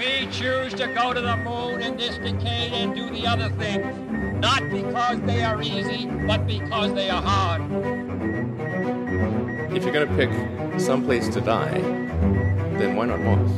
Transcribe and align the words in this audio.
We 0.00 0.26
choose 0.32 0.72
to 0.80 0.86
go 0.94 1.12
to 1.12 1.20
the 1.20 1.36
moon 1.36 1.82
in 1.82 1.94
this 1.98 2.16
decade 2.16 2.72
and 2.72 2.94
do 2.94 3.10
the 3.10 3.26
other 3.26 3.50
things, 3.60 3.84
not 4.40 4.62
because 4.70 5.20
they 5.26 5.42
are 5.42 5.60
easy, 5.60 6.06
but 6.26 6.46
because 6.46 6.94
they 6.94 7.10
are 7.10 7.20
hard. 7.20 7.60
If 9.76 9.84
you're 9.84 9.92
going 9.92 10.08
to 10.08 10.16
pick 10.16 10.30
some 10.80 11.04
place 11.04 11.28
to 11.28 11.42
die, 11.42 11.82
then 12.78 12.96
why 12.96 13.08
not 13.08 13.20
Mars? 13.20 13.50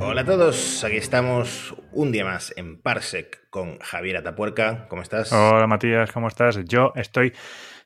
Hola 0.00 0.22
a 0.22 0.24
todos, 0.24 0.82
aquí 0.84 0.96
estamos 0.96 1.74
un 1.92 2.12
día 2.12 2.24
más 2.24 2.54
en 2.56 2.80
Parsec 2.80 3.50
con 3.50 3.78
Javier 3.80 4.16
Atapuerca. 4.16 4.88
¿Cómo 4.88 5.02
estás? 5.02 5.34
Hola 5.34 5.66
Matías, 5.66 6.12
¿cómo 6.12 6.28
estás? 6.28 6.64
Yo 6.64 6.94
estoy 6.96 7.34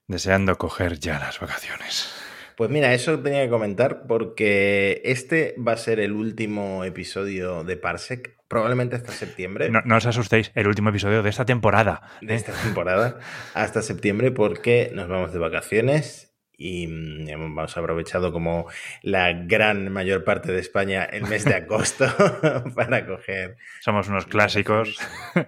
deseando 0.06 0.56
coger 0.56 1.01
ya 1.01 1.19
las 1.19 1.41
vacaciones. 1.41 2.22
Pues 2.56 2.70
mira, 2.70 2.92
eso 2.95 3.19
tenía 3.20 3.42
que 3.45 3.51
comentar 3.51 4.06
porque 4.06 5.01
este 5.05 5.55
va 5.56 5.73
a 5.73 5.77
ser 5.77 6.01
el 6.01 6.12
último 6.12 6.84
episodio 6.84 7.65
de 7.65 7.77
Parsec, 7.77 8.37
probablemente 8.48 8.97
hasta 8.97 9.12
septiembre. 9.12 9.70
No, 9.70 9.80
no 9.84 9.97
os 9.97 10.06
asustéis, 10.06 10.52
el 10.55 10.66
último 10.66 10.91
episodio 10.91 11.23
de 11.23 11.30
esta 11.30 11.45
temporada. 11.45 12.02
De 12.20 12.34
esta 12.34 12.52
temporada 12.52 13.19
hasta 13.55 13.83
septiembre 13.83 14.30
porque 14.30 14.91
nos 14.95 15.09
vamos 15.09 15.33
de 15.33 15.38
vacaciones 15.38 16.33
y 16.62 16.87
mm, 16.87 17.28
hemos 17.28 17.77
aprovechado 17.77 18.33
como 18.33 18.66
la 19.03 19.33
gran 19.33 19.92
mayor 19.92 20.25
parte 20.25 20.53
de 20.53 20.61
España 20.61 21.05
el 21.05 21.25
mes 21.25 21.45
de 21.45 21.55
agosto 21.55 22.06
para 22.75 23.06
coger. 23.06 23.56
Somos 23.80 24.09
unos 24.09 24.27
clásicos. 24.27 24.98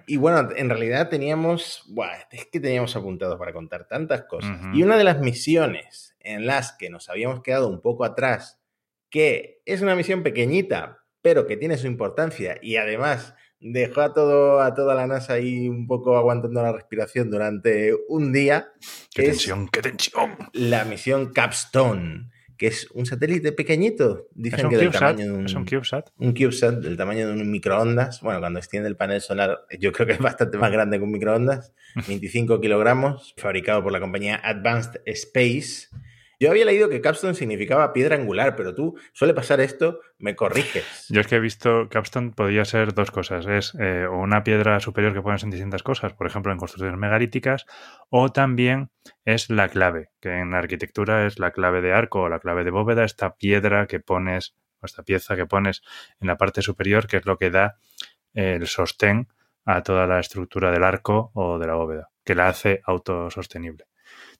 Y 0.07 0.17
bueno, 0.17 0.49
en 0.55 0.69
realidad 0.69 1.09
teníamos, 1.09 1.83
buah, 1.87 2.27
es 2.31 2.47
que 2.47 2.59
teníamos 2.59 2.95
apuntado 2.95 3.37
para 3.37 3.53
contar 3.53 3.87
tantas 3.87 4.23
cosas. 4.23 4.57
Y 4.73 4.83
una 4.83 4.97
de 4.97 5.03
las 5.03 5.19
misiones 5.19 6.14
en 6.25 6.45
las 6.45 6.73
que 6.73 6.89
nos 6.89 7.09
habíamos 7.09 7.41
quedado 7.41 7.69
un 7.69 7.81
poco 7.81 8.03
atrás, 8.03 8.59
que 9.09 9.61
es 9.65 9.81
una 9.81 9.95
misión 9.95 10.23
pequeñita, 10.23 11.05
pero 11.21 11.47
que 11.47 11.57
tiene 11.57 11.77
su 11.77 11.87
importancia 11.87 12.57
y 12.61 12.75
además 12.75 13.33
dejó 13.59 14.01
a, 14.01 14.13
todo, 14.13 14.61
a 14.61 14.73
toda 14.73 14.95
la 14.95 15.07
NASA 15.07 15.33
ahí 15.33 15.67
un 15.67 15.87
poco 15.87 16.17
aguantando 16.17 16.61
la 16.61 16.71
respiración 16.71 17.31
durante 17.31 17.93
un 18.09 18.31
día. 18.33 18.73
¡Qué 19.13 19.23
tensión, 19.23 19.67
qué 19.69 19.81
tensión! 19.81 20.35
La 20.53 20.85
misión 20.85 21.31
Capstone, 21.31 22.29
que 22.57 22.67
es 22.67 22.89
un 22.91 23.05
satélite 23.05 23.51
pequeñito. 23.53 24.27
Dicen 24.33 24.69
que 24.69 24.77
del 24.77 24.91
tamaño 24.91 25.25
de 25.25 25.31
un, 25.31 25.45
es 25.45 25.53
un 25.53 25.65
CubeSat. 25.65 26.09
Un 26.17 26.33
CubeSat 26.33 26.75
del 26.75 26.97
tamaño 26.97 27.27
de 27.27 27.33
un 27.33 27.49
microondas. 27.49 28.21
Bueno, 28.21 28.39
cuando 28.39 28.59
extiende 28.59 28.89
el 28.89 28.97
panel 28.97 29.21
solar, 29.21 29.61
yo 29.79 29.91
creo 29.91 30.05
que 30.07 30.13
es 30.13 30.19
bastante 30.19 30.57
más 30.57 30.71
grande 30.71 30.97
que 30.97 31.03
un 31.03 31.11
microondas. 31.11 31.73
25 32.07 32.61
kilogramos, 32.61 33.33
fabricado 33.37 33.81
por 33.81 33.91
la 33.91 33.99
compañía 33.99 34.39
Advanced 34.43 35.01
Space 35.05 35.87
yo 36.39 36.51
había 36.51 36.65
leído 36.65 36.89
que 36.89 37.01
capstone 37.01 37.33
significaba 37.33 37.93
piedra 37.93 38.15
angular, 38.15 38.55
pero 38.55 38.75
tú 38.75 38.97
suele 39.13 39.33
pasar 39.33 39.61
esto, 39.61 39.99
me 40.17 40.35
corriges. 40.35 41.07
Yo 41.09 41.21
es 41.21 41.27
que 41.27 41.35
he 41.35 41.39
visto 41.39 41.87
capstone 41.89 42.31
podía 42.31 42.65
ser 42.65 42.93
dos 42.93 43.11
cosas. 43.11 43.45
Es 43.45 43.73
eh, 43.79 44.07
una 44.07 44.43
piedra 44.43 44.79
superior 44.79 45.13
que 45.13 45.21
pones 45.21 45.43
en 45.43 45.51
distintas 45.51 45.83
cosas, 45.83 46.13
por 46.13 46.27
ejemplo, 46.27 46.51
en 46.51 46.57
construcciones 46.57 46.99
megalíticas, 46.99 47.65
o 48.09 48.29
también 48.31 48.91
es 49.23 49.49
la 49.49 49.69
clave, 49.69 50.09
que 50.19 50.39
en 50.39 50.53
arquitectura 50.53 51.25
es 51.25 51.39
la 51.39 51.51
clave 51.51 51.81
de 51.81 51.93
arco 51.93 52.21
o 52.21 52.29
la 52.29 52.39
clave 52.39 52.63
de 52.63 52.71
bóveda, 52.71 53.03
esta 53.03 53.35
piedra 53.35 53.87
que 53.87 53.99
pones, 53.99 54.55
o 54.81 54.85
esta 54.85 55.03
pieza 55.03 55.35
que 55.35 55.45
pones 55.45 55.81
en 56.19 56.27
la 56.27 56.37
parte 56.37 56.61
superior, 56.61 57.07
que 57.07 57.17
es 57.17 57.25
lo 57.25 57.37
que 57.37 57.51
da 57.51 57.77
el 58.33 58.67
sostén 58.67 59.27
a 59.65 59.81
toda 59.81 60.05
la 60.07 60.19
estructura 60.19 60.71
del 60.71 60.83
arco 60.83 61.31
o 61.33 61.57
de 61.57 61.67
la 61.67 61.75
bóveda, 61.75 62.11
que 62.23 62.35
la 62.35 62.47
hace 62.47 62.81
autosostenible. 62.85 63.85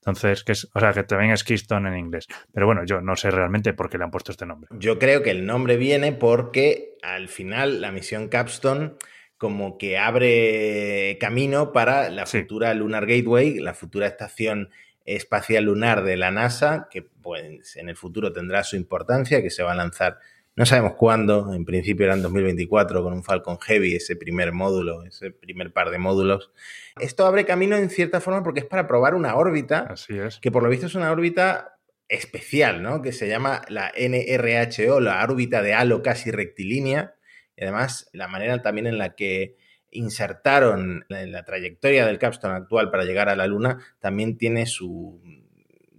Entonces, 0.06 0.44
que 0.44 0.52
es, 0.52 0.70
o 0.72 0.80
sea, 0.80 0.94
que 0.94 1.04
también 1.04 1.32
es 1.32 1.44
Keystone 1.44 1.90
en 1.90 1.98
inglés. 1.98 2.28
Pero 2.54 2.68
bueno, 2.68 2.86
yo 2.86 3.02
no 3.02 3.16
sé 3.16 3.32
realmente 3.32 3.74
por 3.74 3.90
qué 3.90 3.98
le 3.98 4.04
han 4.04 4.12
puesto 4.12 4.32
este 4.32 4.46
nombre. 4.46 4.70
Yo 4.78 5.00
creo 5.00 5.24
que 5.24 5.32
el 5.32 5.48
nombre 5.48 5.78
viene 5.78 6.14
porque 6.14 6.98
al 7.02 7.28
final 7.28 7.82
la 7.82 7.92
misión 7.92 8.28
Capstone 8.28 8.94
como 9.38 9.80
que 9.80 9.98
abre 9.98 11.18
camino 11.20 11.74
para 11.74 12.10
la 12.10 12.28
futura 12.28 12.74
Lunar 12.76 13.08
Gateway, 13.08 13.60
la 13.60 13.74
futura 13.74 14.06
estación 14.06 14.70
espacial 15.06 15.66
lunar 15.66 16.04
de 16.04 16.18
la 16.18 16.32
NASA, 16.32 16.88
que 16.90 17.02
pues 17.02 17.76
en 17.76 17.90
el 17.90 17.96
futuro 17.96 18.32
tendrá 18.32 18.64
su 18.64 18.76
importancia, 18.76 19.42
que 19.42 19.50
se 19.50 19.64
va 19.64 19.74
a 19.74 19.76
lanzar 19.76 20.20
no 20.56 20.66
sabemos 20.66 20.94
cuándo, 20.94 21.54
en 21.54 21.66
principio 21.66 22.06
era 22.06 22.16
en 22.16 22.22
2024 22.22 23.04
con 23.04 23.14
un 23.14 23.24
Falcon 23.24 23.60
Heavy, 23.60 23.96
ese 23.96 24.16
primer 24.16 24.54
módulo, 24.54 25.04
ese 25.04 25.32
primer 25.32 25.74
par 25.74 25.90
de 25.90 25.98
módulos. 25.98 26.52
Esto 27.00 27.26
abre 27.26 27.46
camino 27.46 27.76
en 27.76 27.90
cierta 27.90 28.22
forma 28.22 28.42
porque 28.42 28.62
es 28.62 28.66
para 28.66 28.88
probar 28.88 29.16
una 29.16 29.36
órbita, 29.36 29.88
Así 29.90 30.18
es. 30.18 30.40
que 30.40 30.52
por 30.52 30.64
lo 30.64 30.70
visto 30.70 30.86
es 30.86 30.96
una 30.96 31.12
órbita 31.12 31.78
especial, 32.08 32.82
¿no? 32.82 33.02
Que 33.02 33.12
se 33.12 33.28
llama 33.28 33.64
la 33.68 33.92
NRHO, 33.98 35.02
la 35.02 35.22
órbita 35.24 35.62
de 35.62 35.74
halo 35.74 36.02
casi 36.02 36.32
rectilínea. 36.32 37.16
Y 37.58 37.64
además, 37.64 38.10
la 38.14 38.28
manera 38.28 38.62
también 38.62 38.88
en 38.88 38.98
la 38.98 39.16
que 39.16 39.58
insertaron 39.92 41.06
en 41.10 41.32
la 41.32 41.44
trayectoria 41.44 42.06
del 42.06 42.20
Capstone 42.20 42.56
actual 42.56 42.92
para 42.92 43.06
llegar 43.06 43.28
a 43.28 43.36
la 43.36 43.48
Luna 43.48 43.80
también 44.00 44.38
tiene 44.38 44.66
su, 44.66 45.22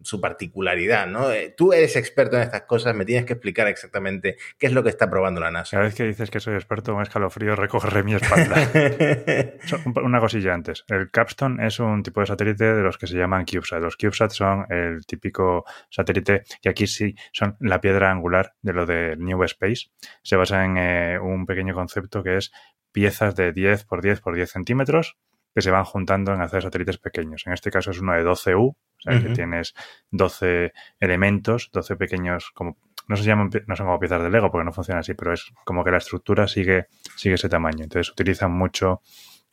su 0.06 0.20
particularidad, 0.20 1.06
¿no? 1.06 1.30
Eh, 1.30 1.52
tú 1.56 1.72
eres 1.72 1.96
experto 1.96 2.36
en 2.36 2.42
estas 2.42 2.62
cosas, 2.62 2.94
me 2.94 3.04
tienes 3.04 3.26
que 3.26 3.32
explicar 3.32 3.66
exactamente 3.66 4.36
qué 4.58 4.68
es 4.68 4.72
lo 4.72 4.82
que 4.82 4.88
está 4.88 5.10
probando 5.10 5.40
la 5.40 5.50
NASA. 5.50 5.76
Cada 5.76 5.84
vez 5.84 5.94
que 5.94 6.04
dices 6.04 6.30
que 6.30 6.38
soy 6.38 6.54
experto, 6.54 6.94
un 6.94 7.02
escalofrío 7.02 7.56
recorre 7.56 8.02
mi 8.04 8.14
espalda. 8.14 8.56
Una 10.02 10.20
cosilla 10.20 10.54
antes. 10.54 10.84
El 10.88 11.10
Capstone 11.10 11.66
es 11.66 11.80
un 11.80 12.02
tipo 12.02 12.20
de 12.20 12.26
satélite 12.26 12.72
de 12.72 12.82
los 12.82 12.98
que 12.98 13.06
se 13.06 13.16
llaman 13.16 13.44
CubeSat. 13.44 13.82
Los 13.82 13.96
CubeSat 13.96 14.30
son 14.30 14.66
el 14.70 15.04
típico 15.06 15.64
satélite 15.90 16.44
que 16.62 16.68
aquí 16.68 16.86
sí 16.86 17.16
son 17.32 17.56
la 17.60 17.80
piedra 17.80 18.10
angular 18.10 18.54
de 18.62 18.72
lo 18.72 18.86
de 18.86 19.16
New 19.16 19.42
Space. 19.42 19.88
Se 20.22 20.36
basa 20.36 20.64
en 20.64 20.76
eh, 20.76 21.18
un 21.18 21.46
pequeño 21.46 21.74
concepto 21.74 22.22
que 22.22 22.36
es 22.36 22.52
piezas 22.92 23.34
de 23.34 23.52
10 23.52 23.84
por 23.84 24.02
10 24.02 24.20
por 24.20 24.34
10 24.36 24.50
centímetros 24.50 25.16
que 25.56 25.62
se 25.62 25.70
van 25.70 25.84
juntando 25.84 26.34
en 26.34 26.42
hacer 26.42 26.62
satélites 26.62 26.98
pequeños. 26.98 27.46
En 27.46 27.54
este 27.54 27.70
caso 27.70 27.90
es 27.90 27.98
uno 27.98 28.12
de 28.12 28.22
12U, 28.22 28.76
o 28.98 29.02
sea, 29.02 29.22
que 29.22 29.30
tienes 29.30 29.74
12 30.10 30.72
elementos, 31.00 31.70
12 31.72 31.96
pequeños, 31.96 32.50
como 32.52 32.76
no 33.08 33.16
se 33.16 33.24
llaman, 33.24 33.50
no 33.66 33.76
son 33.76 33.86
como 33.86 34.00
piezas 34.00 34.22
de 34.22 34.30
Lego 34.30 34.50
porque 34.50 34.64
no 34.64 34.72
funciona 34.72 35.00
así, 35.00 35.14
pero 35.14 35.32
es 35.32 35.52
como 35.64 35.84
que 35.84 35.90
la 35.90 35.98
estructura 35.98 36.48
sigue, 36.48 36.86
sigue 37.16 37.36
ese 37.36 37.48
tamaño. 37.48 37.84
Entonces 37.84 38.10
utilizan 38.10 38.50
mucho 38.50 39.02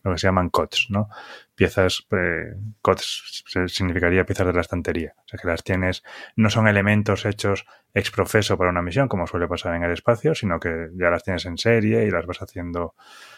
lo 0.03 0.11
que 0.11 0.17
se 0.17 0.27
llaman 0.27 0.49
COTS, 0.49 0.87
¿no? 0.89 1.07
Piezas, 1.55 2.05
eh, 2.11 2.55
COTS 2.81 3.43
significaría 3.67 4.25
piezas 4.25 4.47
de 4.47 4.53
la 4.53 4.61
estantería. 4.61 5.13
O 5.17 5.27
sea, 5.27 5.39
que 5.39 5.47
las 5.47 5.63
tienes, 5.63 6.03
no 6.35 6.49
son 6.49 6.67
elementos 6.67 7.25
hechos 7.25 7.65
ex 7.93 8.11
profeso 8.11 8.57
para 8.57 8.69
una 8.69 8.81
misión, 8.81 9.07
como 9.07 9.27
suele 9.27 9.47
pasar 9.47 9.75
en 9.75 9.83
el 9.83 9.91
espacio, 9.91 10.35
sino 10.35 10.59
que 10.59 10.89
ya 10.93 11.09
las 11.09 11.23
tienes 11.23 11.45
en 11.45 11.57
serie 11.57 12.05
y 12.05 12.11
las 12.11 12.25
vas 12.25 12.41
haciendo 12.41 12.95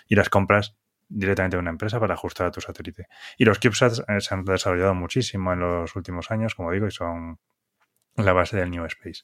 y 0.07 0.15
las 0.15 0.29
compras 0.29 0.75
directamente 1.07 1.57
de 1.57 1.61
una 1.61 1.71
empresa 1.71 1.99
para 1.99 2.13
ajustar 2.13 2.47
a 2.47 2.51
tu 2.51 2.61
satélite. 2.61 3.07
Y 3.37 3.45
los 3.45 3.59
CubeSats 3.59 4.03
eh, 4.07 4.21
se 4.21 4.33
han 4.33 4.43
desarrollado 4.43 4.95
muchísimo 4.95 5.53
en 5.53 5.59
los 5.59 5.95
últimos 5.95 6.31
años, 6.31 6.55
como 6.55 6.71
digo, 6.71 6.87
y 6.87 6.91
son 6.91 7.39
la 8.15 8.33
base 8.33 8.57
del 8.57 8.71
New 8.71 8.85
Space. 8.85 9.23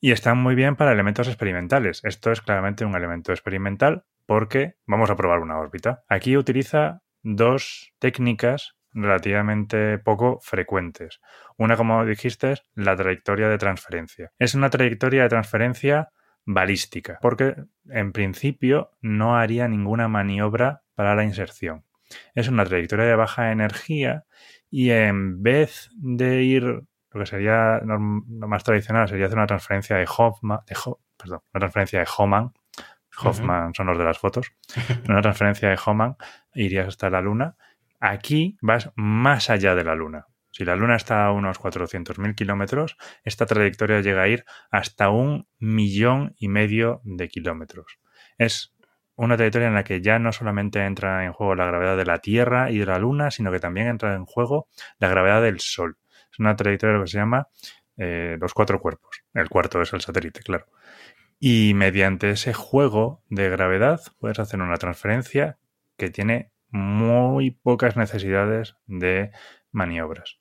Y 0.00 0.12
están 0.12 0.38
muy 0.38 0.54
bien 0.54 0.76
para 0.76 0.92
elementos 0.92 1.28
experimentales. 1.28 2.00
Esto 2.04 2.32
es 2.32 2.40
claramente 2.40 2.84
un 2.84 2.94
elemento 2.94 3.32
experimental 3.32 4.04
porque 4.26 4.76
vamos 4.86 5.10
a 5.10 5.16
probar 5.16 5.40
una 5.40 5.58
órbita. 5.58 6.04
Aquí 6.08 6.36
utiliza 6.36 7.02
dos 7.22 7.92
técnicas 7.98 8.76
relativamente 8.92 9.98
poco 9.98 10.40
frecuentes. 10.40 11.20
Una, 11.56 11.76
como 11.76 12.04
dijiste, 12.04 12.52
es 12.52 12.62
la 12.74 12.96
trayectoria 12.96 13.48
de 13.48 13.58
transferencia. 13.58 14.32
Es 14.38 14.54
una 14.54 14.70
trayectoria 14.70 15.22
de 15.22 15.28
transferencia 15.28 16.08
balística, 16.46 17.18
porque 17.20 17.54
en 17.88 18.12
principio 18.12 18.92
no 19.00 19.36
haría 19.36 19.68
ninguna 19.68 20.08
maniobra 20.08 20.82
para 21.00 21.14
la 21.14 21.24
inserción. 21.24 21.82
Es 22.34 22.48
una 22.48 22.66
trayectoria 22.66 23.06
de 23.06 23.16
baja 23.16 23.52
energía 23.52 24.26
y 24.70 24.90
en 24.90 25.42
vez 25.42 25.88
de 25.94 26.42
ir, 26.42 26.62
lo 26.62 27.20
que 27.20 27.24
sería 27.24 27.78
lo 27.78 27.98
más 27.98 28.64
tradicional 28.64 29.08
sería 29.08 29.24
hacer 29.24 29.38
una 29.38 29.46
transferencia 29.46 29.96
de 29.96 30.06
Hoffman, 30.06 30.58
de 30.66 30.76
perdón, 31.16 31.40
una 31.54 31.58
transferencia 31.58 32.00
de 32.00 32.06
Hoffman, 32.18 32.52
Hoffman 33.24 33.72
son 33.72 33.86
los 33.86 33.96
de 33.96 34.04
las 34.04 34.18
fotos, 34.18 34.52
una 35.08 35.22
transferencia 35.22 35.70
de 35.70 35.78
Hoffman, 35.82 36.16
irías 36.52 36.88
hasta 36.88 37.08
la 37.08 37.22
Luna. 37.22 37.56
Aquí 37.98 38.58
vas 38.60 38.92
más 38.94 39.48
allá 39.48 39.74
de 39.74 39.84
la 39.84 39.94
Luna. 39.94 40.26
Si 40.50 40.66
la 40.66 40.76
Luna 40.76 40.96
está 40.96 41.24
a 41.24 41.32
unos 41.32 41.58
400.000 41.58 42.34
kilómetros, 42.34 42.98
esta 43.24 43.46
trayectoria 43.46 44.02
llega 44.02 44.20
a 44.20 44.28
ir 44.28 44.44
hasta 44.70 45.08
un 45.08 45.48
millón 45.58 46.34
y 46.36 46.48
medio 46.48 47.00
de 47.04 47.28
kilómetros. 47.28 47.98
Es 48.36 48.74
una 49.16 49.36
trayectoria 49.36 49.68
en 49.68 49.74
la 49.74 49.84
que 49.84 50.00
ya 50.00 50.18
no 50.18 50.32
solamente 50.32 50.84
entra 50.84 51.24
en 51.24 51.32
juego 51.32 51.54
la 51.54 51.66
gravedad 51.66 51.96
de 51.96 52.06
la 52.06 52.18
Tierra 52.18 52.70
y 52.70 52.78
de 52.78 52.86
la 52.86 52.98
Luna, 52.98 53.30
sino 53.30 53.52
que 53.52 53.60
también 53.60 53.88
entra 53.88 54.14
en 54.14 54.24
juego 54.24 54.68
la 54.98 55.08
gravedad 55.08 55.42
del 55.42 55.60
Sol. 55.60 55.98
Es 56.32 56.38
una 56.38 56.56
trayectoria 56.56 57.00
que 57.00 57.06
se 57.06 57.18
llama 57.18 57.48
eh, 57.96 58.38
los 58.40 58.54
cuatro 58.54 58.80
cuerpos. 58.80 59.22
El 59.34 59.48
cuarto 59.48 59.82
es 59.82 59.92
el 59.92 60.00
satélite, 60.00 60.40
claro. 60.40 60.66
Y 61.38 61.72
mediante 61.74 62.30
ese 62.30 62.52
juego 62.52 63.22
de 63.28 63.48
gravedad 63.50 64.00
puedes 64.18 64.38
hacer 64.38 64.60
una 64.60 64.76
transferencia 64.76 65.58
que 65.96 66.10
tiene 66.10 66.52
muy 66.70 67.50
pocas 67.50 67.96
necesidades 67.96 68.76
de 68.86 69.32
maniobras. 69.70 70.38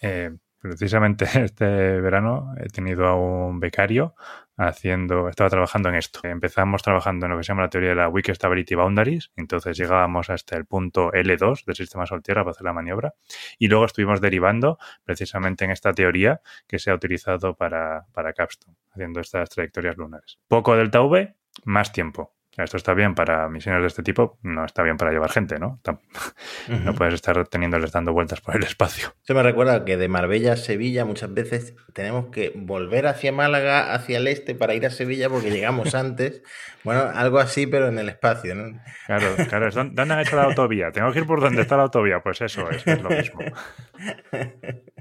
Eh, 0.00 0.36
precisamente 0.64 1.26
este 1.44 1.66
verano 2.00 2.54
he 2.56 2.70
tenido 2.70 3.06
a 3.06 3.14
un 3.14 3.60
becario 3.60 4.14
haciendo, 4.56 5.28
estaba 5.28 5.50
trabajando 5.50 5.90
en 5.90 5.96
esto. 5.96 6.20
Empezamos 6.22 6.82
trabajando 6.82 7.26
en 7.26 7.32
lo 7.32 7.38
que 7.38 7.44
se 7.44 7.48
llama 7.48 7.62
la 7.62 7.68
teoría 7.68 7.90
de 7.90 7.96
la 7.96 8.08
Weak 8.08 8.32
Stability 8.32 8.74
Boundaries, 8.74 9.30
entonces 9.36 9.76
llegábamos 9.76 10.30
hasta 10.30 10.56
el 10.56 10.64
punto 10.64 11.12
L2 11.12 11.66
del 11.66 11.74
sistema 11.74 12.06
Sol-Tierra 12.06 12.44
para 12.44 12.52
hacer 12.52 12.64
la 12.64 12.72
maniobra, 12.72 13.14
y 13.58 13.68
luego 13.68 13.84
estuvimos 13.84 14.22
derivando 14.22 14.78
precisamente 15.04 15.66
en 15.66 15.70
esta 15.70 15.92
teoría 15.92 16.40
que 16.66 16.78
se 16.78 16.90
ha 16.90 16.94
utilizado 16.94 17.54
para, 17.54 18.06
para 18.14 18.32
Capstone, 18.32 18.76
haciendo 18.90 19.20
estas 19.20 19.50
trayectorias 19.50 19.98
lunares. 19.98 20.38
Poco 20.48 20.76
delta 20.76 21.02
V, 21.02 21.34
más 21.64 21.92
tiempo. 21.92 22.32
Esto 22.56 22.76
está 22.76 22.94
bien 22.94 23.14
para 23.14 23.48
misiones 23.48 23.82
de 23.82 23.88
este 23.88 24.02
tipo, 24.02 24.38
no 24.42 24.64
está 24.64 24.82
bien 24.82 24.96
para 24.96 25.10
llevar 25.10 25.30
gente, 25.30 25.58
¿no? 25.58 25.80
No 26.84 26.94
puedes 26.94 27.14
estar 27.14 27.46
teniéndoles 27.48 27.92
dando 27.92 28.12
vueltas 28.12 28.40
por 28.40 28.56
el 28.56 28.62
espacio. 28.62 29.14
Eso 29.22 29.34
me 29.34 29.42
recuerda 29.42 29.84
que 29.84 29.96
de 29.96 30.08
Marbella 30.08 30.52
a 30.52 30.56
Sevilla 30.56 31.04
muchas 31.04 31.32
veces 31.32 31.74
tenemos 31.92 32.26
que 32.26 32.52
volver 32.54 33.06
hacia 33.06 33.32
Málaga, 33.32 33.92
hacia 33.92 34.18
el 34.18 34.28
este, 34.28 34.54
para 34.54 34.74
ir 34.74 34.86
a 34.86 34.90
Sevilla 34.90 35.28
porque 35.28 35.50
llegamos 35.50 35.94
antes. 35.94 36.42
Bueno, 36.84 37.02
algo 37.14 37.38
así, 37.38 37.66
pero 37.66 37.88
en 37.88 37.98
el 37.98 38.08
espacio, 38.08 38.54
¿no? 38.54 38.80
Claro, 39.06 39.26
claro. 39.48 39.70
¿Dónde 39.70 40.02
han 40.02 40.20
hecho 40.20 40.36
la 40.36 40.44
autovía? 40.44 40.92
Tengo 40.92 41.10
que 41.12 41.20
ir 41.20 41.26
por 41.26 41.40
donde 41.40 41.62
está 41.62 41.76
la 41.76 41.84
autovía. 41.84 42.20
Pues 42.20 42.40
eso 42.40 42.70
es, 42.70 42.86
es 42.86 43.02
lo 43.02 43.10
mismo. 43.10 43.40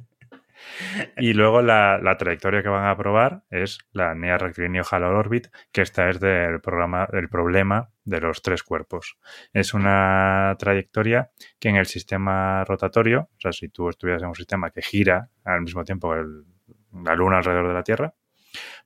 Y 1.17 1.33
luego 1.33 1.61
la, 1.61 2.15
trayectoria 2.17 2.61
que 2.61 2.69
van 2.69 2.87
a 2.87 2.97
probar 2.97 3.43
es 3.49 3.79
la 3.91 4.15
Near 4.15 4.41
Rectilinear 4.41 4.85
Halo 4.89 5.17
Orbit, 5.17 5.47
que 5.71 5.81
esta 5.81 6.09
es 6.09 6.19
del 6.19 6.61
programa 6.61 7.07
problema 7.29 7.89
de 8.03 8.19
los 8.19 8.41
tres 8.41 8.63
cuerpos. 8.63 9.17
Es 9.53 9.73
una 9.73 10.55
trayectoria 10.59 11.31
que 11.59 11.69
en 11.69 11.75
el 11.75 11.85
sistema 11.85 12.63
rotatorio, 12.65 13.29
o 13.35 13.39
sea, 13.39 13.51
si 13.51 13.69
tú 13.69 13.89
estuvieras 13.89 14.21
en 14.21 14.29
un 14.29 14.35
sistema 14.35 14.69
que 14.69 14.81
gira 14.81 15.29
al 15.43 15.61
mismo 15.61 15.83
tiempo 15.83 16.13
la 16.15 17.15
Luna 17.15 17.37
alrededor 17.37 17.67
de 17.67 17.73
la 17.73 17.83
Tierra, 17.83 18.13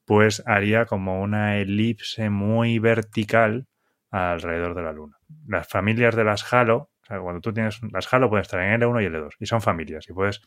pues 0.06 0.42
haría 0.46 0.86
como 0.86 1.22
una 1.22 1.58
elipse 1.58 2.30
muy 2.30 2.80
vertical 2.80 3.68
alrededor 4.10 4.76
de 4.76 4.82
la 4.82 4.94
Luna. 4.94 5.18
Las 5.46 5.68
familias 5.68 6.16
de 6.16 6.24
las 6.24 6.54
Halo, 6.54 6.90
cuando 7.08 7.42
tú 7.42 7.54
tienes 7.54 7.82
las 7.92 8.12
Halo 8.14 8.30
pueden 8.30 8.42
estar 8.42 8.60
en 8.60 8.80
L1 8.80 9.04
y 9.04 9.06
L2 9.08 9.36
y 9.40 9.46
son 9.46 9.62
familias 9.62 10.08
y 10.10 10.14
puedes 10.14 10.42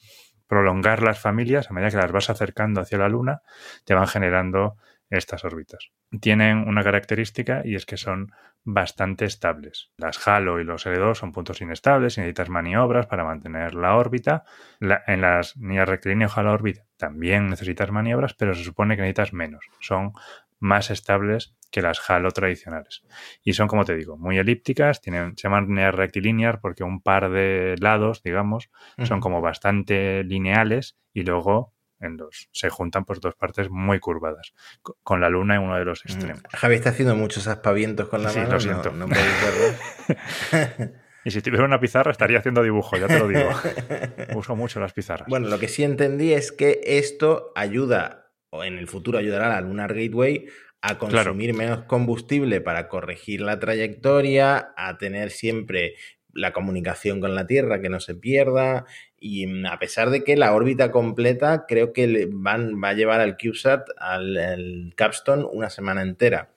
prolongar 0.47 1.03
las 1.03 1.19
familias, 1.19 1.71
a 1.71 1.75
medida 1.75 1.91
que 1.91 1.97
las 1.97 2.12
vas 2.12 2.31
acercando 2.31 2.81
hacia 2.81 2.99
la 2.99 3.09
Luna, 3.09 3.43
te 3.85 3.95
van 3.95 4.07
generando 4.07 4.77
estas 5.11 5.45
órbitas. 5.45 5.91
Tienen 6.21 6.69
una 6.69 6.83
característica 6.83 7.62
y 7.65 7.75
es 7.75 7.85
que 7.85 7.97
son 7.97 8.33
bastante 8.62 9.25
estables. 9.25 9.91
Las 9.97 10.27
Halo 10.27 10.61
y 10.61 10.65
los 10.65 10.87
L2 10.87 11.15
son 11.15 11.33
puntos 11.33 11.61
inestables 11.61 12.17
y 12.17 12.21
necesitas 12.21 12.49
maniobras 12.49 13.06
para 13.06 13.25
mantener 13.25 13.75
la 13.75 13.97
órbita. 13.97 14.45
en 14.81 15.21
las 15.21 15.56
Near 15.56 15.89
Rectilíneo 15.89 16.29
Halo 16.35 16.53
Orbit 16.53 16.79
también 16.97 17.49
necesitas 17.49 17.91
maniobras, 17.91 18.35
pero 18.35 18.55
se 18.55 18.65
supone 18.65 18.97
que 18.97 19.03
necesitas 19.03 19.33
menos. 19.33 19.65
Son 19.81 20.13
más 20.61 20.91
estables 20.91 21.55
que 21.71 21.83
las 21.83 22.01
Halo 22.09 22.31
tradicionales. 22.31 23.03
Y 23.43 23.55
son, 23.55 23.69
como 23.69 23.85
te 23.85 23.97
digo, 23.97 24.17
muy 24.17 24.39
elípticas, 24.39 25.01
tienen, 25.01 25.37
se 25.37 25.49
llaman 25.49 25.77
rectilinear 25.93 26.61
porque 26.61 26.85
un 26.85 27.01
par 27.01 27.31
de 27.31 27.77
lados, 27.81 28.23
digamos, 28.23 28.71
son 29.03 29.21
como 29.21 29.41
bastante 29.41 30.25
lineales 30.25 30.99
y 31.12 31.23
luego 31.23 31.75
en 32.01 32.17
los, 32.17 32.49
se 32.53 32.71
juntan 32.71 33.05
pues 33.05 33.21
dos 33.21 33.35
partes 33.35 33.71
muy 33.71 34.01
curvadas, 34.01 34.55
con 35.03 35.21
la 35.21 35.29
luna 35.29 35.57
en 35.57 35.62
uno 35.62 35.77
de 35.77 35.85
los 35.85 36.05
extremos. 36.05 36.43
Javi 36.51 36.77
está 36.77 36.91
haciendo 36.91 37.15
muchos 37.15 37.47
aspavientos 37.47 38.09
con 38.09 38.23
la 38.23 38.31
sí, 38.31 38.39
mano. 38.39 38.53
Lo 38.53 38.61
siento. 38.61 38.91
No, 38.93 39.06
y 41.25 41.31
si 41.31 41.43
tuviera 41.43 41.65
una 41.65 41.79
pizarra 41.79 42.11
estaría 42.11 42.39
haciendo 42.39 42.63
dibujo, 42.63 42.97
ya 42.97 43.06
te 43.06 43.19
lo 43.19 43.29
digo. 43.29 43.51
Uso 44.35 44.56
mucho 44.56 44.81
las 44.81 44.95
pizarras. 44.95 45.29
Bueno, 45.29 45.49
lo 45.49 45.59
que 45.59 45.69
sí 45.69 45.85
entendí 45.85 46.33
es 46.33 46.53
que 46.53 46.81
esto 46.85 47.53
ayuda, 47.55 48.30
o 48.50 48.64
en 48.64 48.79
el 48.79 48.88
futuro 48.88 49.19
ayudará 49.19 49.47
a 49.47 49.61
la 49.61 49.61
Lunar 49.61 49.94
Gateway 49.94 50.47
a 50.82 50.99
consumir 50.99 51.55
menos 51.55 51.85
combustible 51.85 52.61
para 52.61 52.88
corregir 52.88 53.41
la 53.43 53.58
trayectoria, 53.58 54.73
a 54.76 54.99
tener 54.99 55.31
siempre 55.31 55.94
la 56.32 56.52
comunicación 56.52 57.20
con 57.20 57.35
la 57.35 57.47
Tierra 57.47 57.81
que 57.81 57.88
no 57.88 58.00
se 58.00 58.14
pierda 58.14 58.87
y 59.19 59.47
mm, 59.47 59.67
a 59.67 59.79
pesar 59.79 60.11
de 60.11 60.25
que 60.25 60.37
la 60.37 60.55
órbita 60.55 60.91
completa 60.91 61.67
creo 61.69 61.93
que 61.93 62.29
van, 62.31 62.82
va 62.82 62.91
a 62.91 62.94
llevar 62.94 63.20
al 63.20 63.37
CubeSat, 63.37 63.88
al 63.99 64.93
Capstone, 64.96 65.44
una 65.44 65.70
semana 65.70 66.03
entera. 66.03 66.50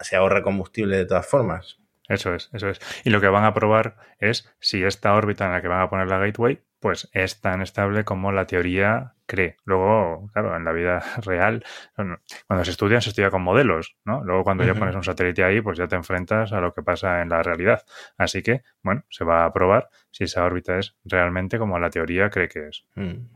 Se 0.00 0.16
ahorra 0.16 0.42
combustible 0.42 0.96
de 0.96 1.04
todas 1.04 1.26
formas. 1.26 1.79
Eso 2.10 2.34
es, 2.34 2.50
eso 2.52 2.68
es. 2.68 2.80
Y 3.04 3.10
lo 3.10 3.20
que 3.20 3.28
van 3.28 3.44
a 3.44 3.54
probar 3.54 3.94
es 4.18 4.52
si 4.58 4.82
esta 4.82 5.14
órbita 5.14 5.46
en 5.46 5.52
la 5.52 5.62
que 5.62 5.68
van 5.68 5.80
a 5.80 5.88
poner 5.88 6.08
la 6.08 6.18
Gateway, 6.18 6.60
pues 6.80 7.08
es 7.12 7.40
tan 7.40 7.62
estable 7.62 8.04
como 8.04 8.32
la 8.32 8.46
teoría 8.46 9.14
cree. 9.26 9.58
Luego, 9.64 10.28
claro, 10.32 10.56
en 10.56 10.64
la 10.64 10.72
vida 10.72 11.00
real, 11.24 11.64
cuando 11.94 12.64
se 12.64 12.72
estudia, 12.72 13.00
se 13.00 13.10
estudia 13.10 13.30
con 13.30 13.42
modelos, 13.42 13.96
¿no? 14.04 14.24
Luego 14.24 14.42
cuando 14.42 14.64
ya 14.64 14.74
pones 14.74 14.96
un 14.96 15.04
satélite 15.04 15.44
ahí, 15.44 15.60
pues 15.60 15.78
ya 15.78 15.86
te 15.86 15.94
enfrentas 15.94 16.52
a 16.52 16.60
lo 16.60 16.74
que 16.74 16.82
pasa 16.82 17.22
en 17.22 17.28
la 17.28 17.44
realidad. 17.44 17.84
Así 18.18 18.42
que, 18.42 18.62
bueno, 18.82 19.04
se 19.08 19.24
va 19.24 19.44
a 19.44 19.52
probar 19.52 19.88
si 20.10 20.24
esa 20.24 20.44
órbita 20.44 20.80
es 20.80 20.96
realmente 21.04 21.60
como 21.60 21.78
la 21.78 21.90
teoría 21.90 22.28
cree 22.28 22.48
que 22.48 22.66
es. 22.66 22.86
Mm. 22.96 23.28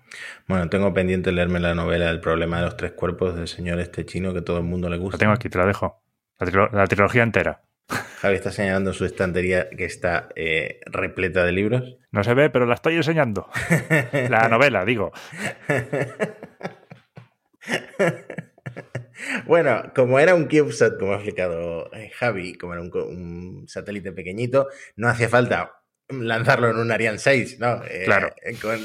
Bueno, 0.49 0.69
tengo 0.69 0.93
pendiente 0.93 1.31
leerme 1.31 1.61
la 1.61 1.77
novela 1.77 2.11
El 2.11 2.21
problema 2.21 2.59
de 2.59 2.65
los 2.65 2.77
tres 2.77 2.91
cuerpos 2.93 3.37
del 3.37 3.47
señor 3.47 3.79
este 3.79 4.05
chino 4.05 4.35
que 4.35 4.43
todo 4.43 4.59
el 4.59 4.65
mundo 4.65 4.89
le 4.89 4.97
gusta. 4.97 5.15
La 5.15 5.21
tengo 5.21 5.33
aquí, 5.33 5.49
te 5.49 5.59
la 5.59 5.67
dejo. 5.67 6.03
la 6.41 6.87
trilogía 6.89 7.23
entera. 7.23 7.64
Javi 7.89 8.37
está 8.37 8.51
señalando 8.51 8.93
su 8.93 9.05
estantería 9.05 9.69
que 9.71 9.85
está 9.85 10.29
eh, 10.37 10.81
repleta 10.87 11.45
de 11.45 11.53
libros. 11.53 11.97
No 12.11 12.25
se 12.25 12.35
ve, 12.35 12.49
pero 12.51 12.67
la 12.67 12.75
estoy 12.75 12.97
enseñando. 12.97 13.49
La 14.31 14.49
novela, 14.51 14.85
digo. 14.85 15.13
Bueno, 19.47 19.93
como 19.95 20.19
era 20.19 20.35
un 20.35 20.47
CubeSat, 20.49 20.99
como 20.99 21.13
ha 21.13 21.17
explicado 21.17 21.93
eh, 21.93 22.11
Javi, 22.15 22.55
como 22.55 22.75
era 22.75 22.83
un, 22.83 23.65
satélite 23.69 24.13
pequeñito, 24.13 24.69
no 24.97 25.09
hacía 25.09 25.29
falta 25.29 25.73
lanzarlo 26.09 26.71
en 26.71 26.77
un 26.77 26.91
Ariane 26.91 27.19
6, 27.19 27.59
¿no? 27.59 27.83
Eh, 27.85 28.03
claro. 28.05 28.35
con, 28.61 28.81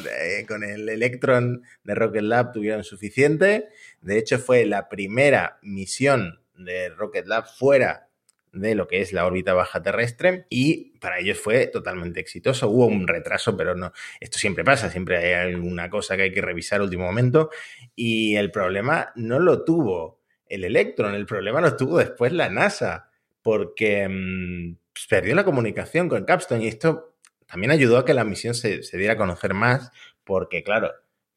con, 0.48 0.64
el 0.64 0.88
Electron 0.88 1.64
de 1.84 1.96
Rocket 1.96 2.24
Lab 2.24 2.52
tuvieron 2.54 2.84
suficiente. 2.84 3.70
De 4.02 4.18
hecho, 4.18 4.40
fue 4.40 4.66
la 4.66 4.88
primera 4.88 5.60
misión 5.62 6.42
de 6.56 6.90
Rocket 6.90 7.26
Lab 7.26 7.46
fuera 7.48 8.09
de 8.52 8.76
lo 8.76 8.88
que 8.88 9.02
es 9.02 9.14
la 9.14 9.26
órbita 9.26 9.54
baja 9.54 9.82
terrestre 9.82 10.46
y 10.50 10.98
para 11.00 11.20
ellos 11.20 11.40
fue 11.40 11.68
totalmente 11.68 12.20
exitoso. 12.20 12.70
Hubo 12.70 12.86
un 12.86 13.08
retraso, 13.08 13.56
pero 13.56 13.76
no, 13.76 13.92
esto 14.20 14.40
siempre 14.40 14.64
pasa, 14.64 14.90
siempre 14.90 15.18
hay 15.18 15.54
alguna 15.54 15.90
cosa 15.90 16.16
que 16.16 16.24
hay 16.24 16.32
que 16.32 16.42
revisar 16.42 16.82
último 16.82 17.06
momento 17.06 17.50
y 17.96 18.36
el 18.36 18.52
problema 18.52 19.12
no 19.16 19.40
lo 19.40 19.64
tuvo 19.64 20.20
el 20.48 20.64
Electron, 20.64 21.14
el 21.14 21.26
problema 21.26 21.62
lo 21.62 21.76
tuvo 21.76 22.00
después 22.00 22.32
la 22.34 22.50
NASA 22.50 23.10
porque 23.42 24.08
mm, 24.10 24.78
perdió 25.10 25.36
la 25.36 25.46
comunicación 25.46 26.10
con 26.10 26.26
Capstone 26.26 26.64
y 26.64 26.68
esto 26.68 27.16
también 27.46 27.72
ayudó 27.72 27.98
a 27.98 28.06
que 28.06 28.14
la 28.14 28.24
misión 28.24 28.54
se, 28.54 28.84
se 28.84 28.98
diera 28.98 29.14
a 29.14 29.18
conocer 29.18 29.54
más 29.54 29.92
porque 30.24 30.64
claro, 30.64 30.92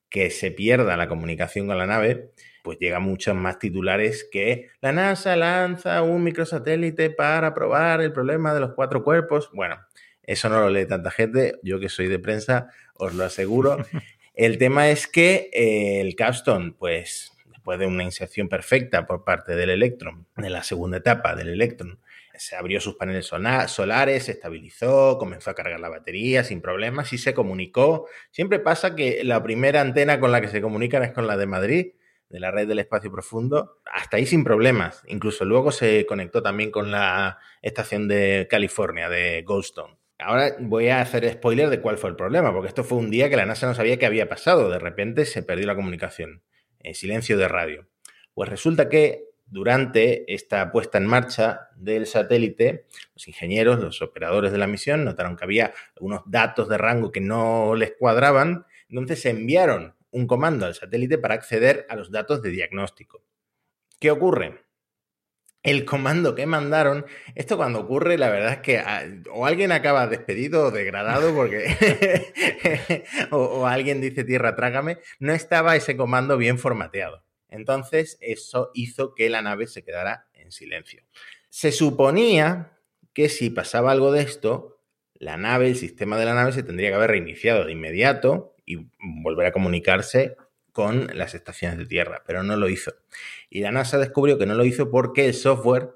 que 0.08 0.30
se 0.30 0.50
pierda 0.50 0.96
la 0.96 1.08
comunicación 1.08 1.66
con 1.66 1.78
la 1.78 1.86
nave 1.86 2.32
pues 2.62 2.78
llega 2.78 3.00
muchos 3.00 3.34
más 3.34 3.58
titulares 3.58 4.28
que 4.30 4.70
la 4.80 4.92
NASA 4.92 5.36
lanza 5.36 6.02
un 6.02 6.22
microsatélite 6.22 7.10
para 7.10 7.52
probar 7.54 8.00
el 8.00 8.12
problema 8.12 8.54
de 8.54 8.60
los 8.60 8.72
cuatro 8.74 9.02
cuerpos. 9.02 9.50
Bueno, 9.52 9.80
eso 10.22 10.48
no 10.48 10.60
lo 10.60 10.70
lee 10.70 10.86
tanta 10.86 11.10
gente, 11.10 11.58
yo 11.62 11.80
que 11.80 11.88
soy 11.88 12.08
de 12.08 12.18
prensa, 12.18 12.68
os 12.94 13.14
lo 13.14 13.24
aseguro. 13.24 13.78
El 14.34 14.56
tema 14.56 14.88
es 14.88 15.06
que 15.06 15.50
eh, 15.52 16.00
el 16.00 16.16
Capstone, 16.16 16.72
pues 16.78 17.36
después 17.50 17.78
de 17.78 17.86
una 17.86 18.02
inserción 18.02 18.48
perfecta 18.48 19.06
por 19.06 19.24
parte 19.24 19.54
del 19.54 19.68
Electron, 19.68 20.26
de 20.38 20.48
la 20.48 20.62
segunda 20.62 20.96
etapa 20.96 21.34
del 21.34 21.50
Electron, 21.50 21.98
se 22.34 22.56
abrió 22.56 22.80
sus 22.80 22.96
paneles 22.96 23.26
solares, 23.26 24.24
se 24.24 24.32
estabilizó, 24.32 25.18
comenzó 25.18 25.50
a 25.50 25.54
cargar 25.54 25.78
la 25.80 25.90
batería 25.90 26.44
sin 26.44 26.62
problemas 26.62 27.12
y 27.12 27.18
se 27.18 27.34
comunicó. 27.34 28.08
Siempre 28.30 28.58
pasa 28.58 28.96
que 28.96 29.22
la 29.22 29.42
primera 29.42 29.82
antena 29.82 30.18
con 30.18 30.32
la 30.32 30.40
que 30.40 30.48
se 30.48 30.62
comunican 30.62 31.02
es 31.02 31.12
con 31.12 31.26
la 31.26 31.36
de 31.36 31.46
Madrid 31.46 31.92
de 32.32 32.40
la 32.40 32.50
red 32.50 32.66
del 32.66 32.78
espacio 32.78 33.12
profundo, 33.12 33.78
hasta 33.84 34.16
ahí 34.16 34.24
sin 34.24 34.42
problemas. 34.42 35.02
Incluso 35.06 35.44
luego 35.44 35.70
se 35.70 36.06
conectó 36.06 36.42
también 36.42 36.70
con 36.70 36.90
la 36.90 37.38
estación 37.60 38.08
de 38.08 38.48
California, 38.50 39.10
de 39.10 39.42
Goldstone. 39.42 39.98
Ahora 40.18 40.56
voy 40.58 40.88
a 40.88 41.02
hacer 41.02 41.30
spoiler 41.30 41.68
de 41.68 41.80
cuál 41.80 41.98
fue 41.98 42.08
el 42.08 42.16
problema, 42.16 42.52
porque 42.52 42.68
esto 42.68 42.84
fue 42.84 42.98
un 42.98 43.10
día 43.10 43.28
que 43.28 43.36
la 43.36 43.44
NASA 43.44 43.66
no 43.66 43.74
sabía 43.74 43.98
qué 43.98 44.06
había 44.06 44.30
pasado. 44.30 44.70
De 44.70 44.78
repente 44.78 45.26
se 45.26 45.42
perdió 45.42 45.66
la 45.66 45.76
comunicación. 45.76 46.42
En 46.80 46.94
silencio 46.94 47.36
de 47.36 47.46
radio. 47.46 47.86
Pues 48.34 48.48
resulta 48.48 48.88
que 48.88 49.26
durante 49.46 50.32
esta 50.32 50.72
puesta 50.72 50.98
en 50.98 51.06
marcha 51.06 51.68
del 51.76 52.06
satélite, 52.06 52.86
los 53.14 53.28
ingenieros, 53.28 53.78
los 53.78 54.00
operadores 54.00 54.52
de 54.52 54.58
la 54.58 54.66
misión 54.66 55.04
notaron 55.04 55.36
que 55.36 55.44
había 55.44 55.74
algunos 55.94 56.22
datos 56.26 56.68
de 56.68 56.78
rango 56.78 57.12
que 57.12 57.20
no 57.20 57.74
les 57.74 57.92
cuadraban, 57.92 58.64
entonces 58.88 59.20
se 59.20 59.30
enviaron 59.30 59.94
un 60.12 60.26
comando 60.26 60.66
al 60.66 60.74
satélite 60.74 61.18
para 61.18 61.34
acceder 61.34 61.86
a 61.88 61.96
los 61.96 62.12
datos 62.12 62.40
de 62.42 62.50
diagnóstico. 62.50 63.24
¿Qué 63.98 64.10
ocurre? 64.10 64.62
el 65.62 65.84
comando 65.84 66.34
que 66.34 66.46
mandaron, 66.46 67.06
esto 67.34 67.56
cuando 67.56 67.80
ocurre, 67.80 68.18
la 68.18 68.30
verdad 68.30 68.54
es 68.54 68.58
que 68.58 68.78
ah, 68.78 69.04
o 69.30 69.46
alguien 69.46 69.70
acaba 69.70 70.08
despedido 70.08 70.66
o 70.66 70.70
degradado 70.70 71.34
porque 71.34 73.04
o, 73.30 73.66
alguien 73.66 74.00
dice 74.00 74.24
tierra 74.24 74.56
trágame, 74.56 74.98
no 75.20 75.32
estaba 75.32 75.76
ese 75.76 75.96
comando 75.96 76.36
bien 76.36 76.58
formateado. 76.58 77.24
Entonces, 77.48 78.18
eso 78.20 78.70
hizo 78.74 79.14
que 79.14 79.28
la 79.28 79.42
nave 79.42 79.66
se 79.66 79.84
quedara 79.84 80.26
en 80.32 80.50
silencio. 80.52 81.04
Se 81.50 81.70
suponía 81.70 82.78
que 83.12 83.28
si 83.28 83.50
pasaba 83.50 83.92
algo 83.92 84.10
de 84.10 84.22
esto, 84.22 84.80
la 85.14 85.36
nave, 85.36 85.68
el 85.68 85.76
sistema 85.76 86.16
de 86.16 86.24
la 86.24 86.34
nave 86.34 86.52
se 86.52 86.62
tendría 86.62 86.88
que 86.88 86.94
haber 86.94 87.10
reiniciado 87.10 87.66
de 87.66 87.72
inmediato 87.72 88.51
y 88.64 88.88
volver 88.98 89.46
a 89.46 89.52
comunicarse 89.52 90.36
con 90.72 91.08
las 91.14 91.34
estaciones 91.34 91.78
de 91.78 91.86
tierra, 91.86 92.22
pero 92.26 92.42
no 92.42 92.56
lo 92.56 92.68
hizo. 92.68 92.94
Y 93.50 93.60
la 93.60 93.72
NASA 93.72 93.98
descubrió 93.98 94.38
que 94.38 94.46
no 94.46 94.54
lo 94.54 94.64
hizo 94.64 94.90
porque 94.90 95.26
el 95.26 95.34
software 95.34 95.90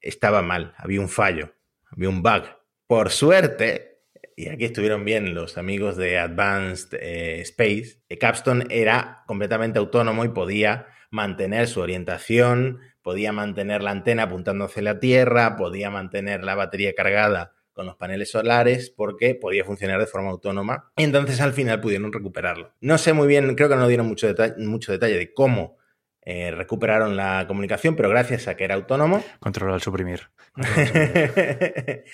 estaba 0.00 0.42
mal, 0.42 0.74
había 0.78 1.00
un 1.00 1.08
fallo, 1.08 1.54
había 1.90 2.08
un 2.08 2.22
bug. 2.22 2.44
Por 2.86 3.10
suerte, 3.10 4.00
y 4.36 4.48
aquí 4.48 4.64
estuvieron 4.64 5.04
bien 5.04 5.34
los 5.34 5.58
amigos 5.58 5.96
de 5.96 6.18
Advanced 6.18 6.94
eh, 6.94 7.40
Space, 7.42 8.02
Capstone 8.18 8.64
era 8.70 9.22
completamente 9.26 9.78
autónomo 9.78 10.24
y 10.24 10.30
podía 10.30 10.86
mantener 11.10 11.68
su 11.68 11.80
orientación, 11.80 12.80
podía 13.02 13.32
mantener 13.32 13.82
la 13.82 13.90
antena 13.90 14.24
apuntando 14.24 14.64
hacia 14.64 14.82
la 14.82 14.98
Tierra, 14.98 15.56
podía 15.56 15.90
mantener 15.90 16.42
la 16.42 16.54
batería 16.54 16.94
cargada 16.94 17.54
con 17.80 17.86
los 17.86 17.96
paneles 17.96 18.30
solares 18.30 18.90
porque 18.90 19.34
podía 19.34 19.64
funcionar 19.64 19.98
de 19.98 20.06
forma 20.06 20.28
autónoma. 20.28 20.92
Entonces 20.96 21.40
al 21.40 21.54
final 21.54 21.80
pudieron 21.80 22.12
recuperarlo. 22.12 22.74
No 22.82 22.98
sé 22.98 23.14
muy 23.14 23.26
bien, 23.26 23.54
creo 23.54 23.70
que 23.70 23.76
no 23.76 23.88
dieron 23.88 24.06
mucho, 24.06 24.26
detalle, 24.26 24.62
mucho 24.62 24.92
detalle 24.92 25.16
de 25.16 25.32
cómo 25.32 25.78
eh, 26.20 26.50
recuperaron 26.50 27.16
la 27.16 27.46
comunicación, 27.48 27.96
pero 27.96 28.10
gracias 28.10 28.48
a 28.48 28.54
que 28.54 28.64
era 28.64 28.74
autónomo. 28.74 29.24
Control 29.38 29.72
al 29.72 29.80
suprimir. 29.80 30.28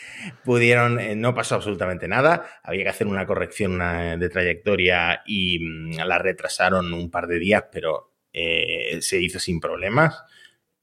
pudieron, 0.44 1.00
eh, 1.00 1.16
no 1.16 1.34
pasó 1.34 1.56
absolutamente 1.56 2.06
nada. 2.06 2.46
Había 2.62 2.84
que 2.84 2.90
hacer 2.90 3.08
una 3.08 3.26
corrección 3.26 3.80
de 4.20 4.28
trayectoria 4.28 5.22
y 5.26 5.58
mm, 5.58 5.96
la 5.96 6.18
retrasaron 6.18 6.94
un 6.94 7.10
par 7.10 7.26
de 7.26 7.40
días, 7.40 7.64
pero 7.72 8.12
eh, 8.32 8.98
se 9.00 9.20
hizo 9.20 9.40
sin 9.40 9.58
problemas. 9.58 10.22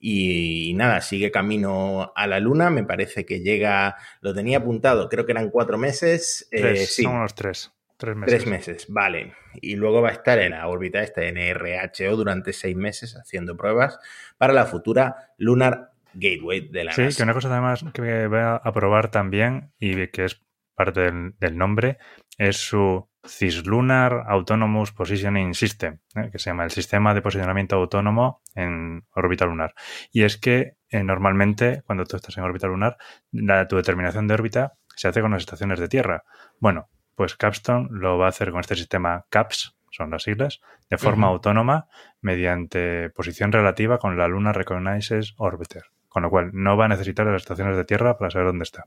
Y, 0.06 0.74
nada, 0.76 1.00
sigue 1.00 1.32
camino 1.32 2.12
a 2.14 2.28
la 2.28 2.42
Luna. 2.42 2.70
Me 2.70 2.84
parece 2.84 3.26
que 3.26 3.40
llega, 3.40 3.96
lo 4.20 4.34
tenía 4.34 4.58
apuntado, 4.58 5.08
creo 5.08 5.26
que 5.26 5.32
eran 5.32 5.50
cuatro 5.50 5.78
meses. 5.78 6.46
Eh, 6.52 6.60
tres, 6.60 6.94
sí. 6.94 7.04
Son 7.04 7.16
unos 7.16 7.34
tres. 7.34 7.72
Tres 7.96 8.18
meses. 8.18 8.36
Tres 8.36 8.52
meses, 8.52 8.86
vale. 8.90 9.34
Y 9.62 9.78
luego 9.78 10.02
va 10.02 10.10
a 10.10 10.12
estar 10.12 10.40
en 10.40 10.52
la 10.52 10.68
órbita 10.68 11.02
esta 11.02 11.22
NRHO 11.22 12.18
durante 12.18 12.52
seis 12.52 12.76
meses 12.76 13.16
haciendo 13.16 13.56
pruebas 13.56 13.98
para 14.38 14.52
la 14.52 14.66
futura 14.66 15.30
Lunar 15.38 15.92
Gateway 16.14 16.68
de 16.68 16.84
la 16.84 16.92
sí, 16.92 17.08
que 17.16 17.24
una 17.24 17.34
cosa 17.34 17.48
además 17.50 17.86
que 17.94 18.28
voy 18.28 18.40
a 18.40 18.72
probar 18.74 19.10
también 19.10 19.72
y 19.80 20.08
que 20.08 20.26
es 20.26 20.42
parte 20.76 21.12
del 21.40 21.58
nombre 21.58 21.98
es 22.38 22.58
su 22.58 23.08
Cislunar 23.26 24.26
Autonomous 24.28 24.92
Positioning 24.92 25.54
System, 25.54 26.00
¿eh? 26.16 26.30
que 26.32 26.40
se 26.40 26.50
llama 26.50 26.66
el 26.66 26.72
sistema 26.72 27.14
de 27.14 27.22
posicionamiento 27.22 27.76
autónomo 27.76 28.42
en 28.56 29.06
órbita 29.16 29.46
lunar. 29.46 29.74
Y 30.12 30.24
es 30.24 30.38
que 30.38 30.74
eh, 30.90 31.04
normalmente 31.04 31.84
cuando 31.86 32.04
tú 32.06 32.16
estás 32.16 32.38
en 32.38 32.44
órbita 32.44 32.68
lunar, 32.68 32.98
la, 33.32 33.68
tu 33.68 33.78
determinación 33.78 34.28
de 34.28 34.34
órbita 34.34 34.74
se 34.96 35.08
hace 35.08 35.22
con 35.22 35.32
las 35.32 35.42
estaciones 35.42 35.80
de 35.80 35.88
Tierra. 35.88 36.24
Bueno, 36.60 36.90
pues 37.16 37.36
Capstone 37.36 37.88
lo 37.92 38.18
va 38.18 38.26
a 38.26 38.30
hacer 38.30 38.52
con 38.52 38.60
este 38.60 38.76
sistema 38.76 39.26
CAPS, 39.30 39.76
son 39.92 40.10
las 40.10 40.24
siglas, 40.24 40.60
de 40.90 40.98
forma 40.98 41.28
autónoma 41.28 41.88
mediante 42.22 43.10
posición 43.12 43.52
relativa 43.52 44.00
con 44.00 44.18
la 44.18 44.28
Luna 44.28 44.52
Recognizes 44.52 45.34
Orbiter 45.38 45.84
con 46.14 46.22
lo 46.22 46.30
cual 46.30 46.52
no 46.54 46.78
va 46.78 46.86
a 46.86 46.88
necesitar 46.88 47.26
las 47.26 47.42
estaciones 47.42 47.76
de 47.76 47.86
tierra 47.86 48.20
para 48.20 48.30
saber 48.30 48.48
dónde 48.48 48.64
está. 48.64 48.84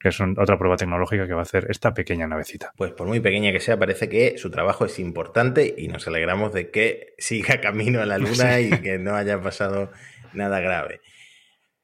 Que 0.00 0.08
es 0.08 0.18
otra 0.20 0.58
prueba 0.58 0.76
tecnológica 0.76 1.26
que 1.26 1.34
va 1.34 1.40
a 1.40 1.42
hacer 1.42 1.66
esta 1.68 1.92
pequeña 1.92 2.26
navecita. 2.26 2.72
Pues 2.76 2.92
por 2.92 3.06
muy 3.06 3.20
pequeña 3.20 3.52
que 3.52 3.60
sea, 3.60 3.78
parece 3.78 4.08
que 4.08 4.38
su 4.38 4.50
trabajo 4.50 4.86
es 4.86 4.98
importante 4.98 5.74
y 5.76 5.88
nos 5.88 6.08
alegramos 6.08 6.54
de 6.54 6.70
que 6.70 7.14
siga 7.18 7.60
camino 7.60 8.00
a 8.00 8.06
la 8.06 8.16
Luna 8.16 8.60
y 8.60 8.70
que 8.80 8.98
no 8.98 9.14
haya 9.14 9.40
pasado 9.42 9.90
nada 10.32 10.60
grave. 10.60 11.02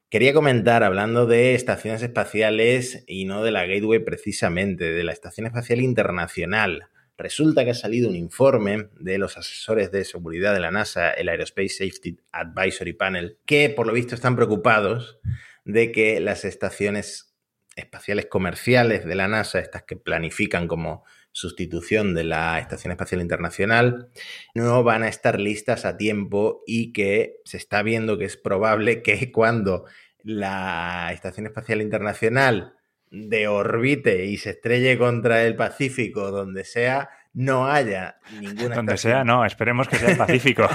Quería 0.09 0.33
comentar, 0.33 0.83
hablando 0.83 1.27
de 1.27 1.53
estaciones 1.53 2.01
espaciales 2.01 3.03
y 3.07 3.25
no 3.25 3.43
de 3.43 3.51
la 3.51 3.67
Gateway 3.67 3.99
precisamente, 3.99 4.91
de 4.91 5.03
la 5.03 5.13
Estación 5.13 5.45
Espacial 5.45 5.79
Internacional. 5.79 6.87
Resulta 7.21 7.63
que 7.63 7.69
ha 7.69 7.75
salido 7.75 8.09
un 8.09 8.15
informe 8.15 8.89
de 8.99 9.19
los 9.19 9.37
asesores 9.37 9.91
de 9.91 10.05
seguridad 10.05 10.55
de 10.55 10.59
la 10.59 10.71
NASA, 10.71 11.11
el 11.11 11.29
Aerospace 11.29 11.69
Safety 11.69 12.17
Advisory 12.31 12.93
Panel, 12.93 13.37
que 13.45 13.69
por 13.69 13.85
lo 13.85 13.93
visto 13.93 14.15
están 14.15 14.35
preocupados 14.35 15.19
de 15.63 15.91
que 15.91 16.19
las 16.19 16.45
estaciones 16.45 17.35
espaciales 17.75 18.25
comerciales 18.25 19.05
de 19.05 19.13
la 19.13 19.27
NASA, 19.27 19.59
estas 19.59 19.83
que 19.83 19.97
planifican 19.97 20.67
como 20.67 21.03
sustitución 21.31 22.15
de 22.15 22.23
la 22.23 22.57
Estación 22.57 22.91
Espacial 22.91 23.21
Internacional, 23.21 24.09
no 24.55 24.83
van 24.83 25.03
a 25.03 25.07
estar 25.07 25.39
listas 25.39 25.85
a 25.85 25.97
tiempo 25.97 26.63
y 26.65 26.91
que 26.91 27.35
se 27.45 27.57
está 27.57 27.83
viendo 27.83 28.17
que 28.17 28.25
es 28.25 28.35
probable 28.35 29.03
que 29.03 29.31
cuando 29.31 29.85
la 30.23 31.11
Estación 31.13 31.45
Espacial 31.45 31.83
Internacional 31.83 32.73
de 33.11 33.47
orbite 33.49 34.25
y 34.25 34.37
se 34.37 34.51
estrelle 34.51 34.97
contra 34.97 35.43
el 35.43 35.55
Pacífico, 35.55 36.31
donde 36.31 36.63
sea, 36.63 37.09
no 37.33 37.67
haya 37.67 38.17
ninguna. 38.39 38.75
Donde 38.75 38.97
sea, 38.97 39.23
no, 39.23 39.45
esperemos 39.45 39.87
que 39.87 39.97
sea 39.97 40.11
el 40.11 40.17
Pacífico. 40.17 40.67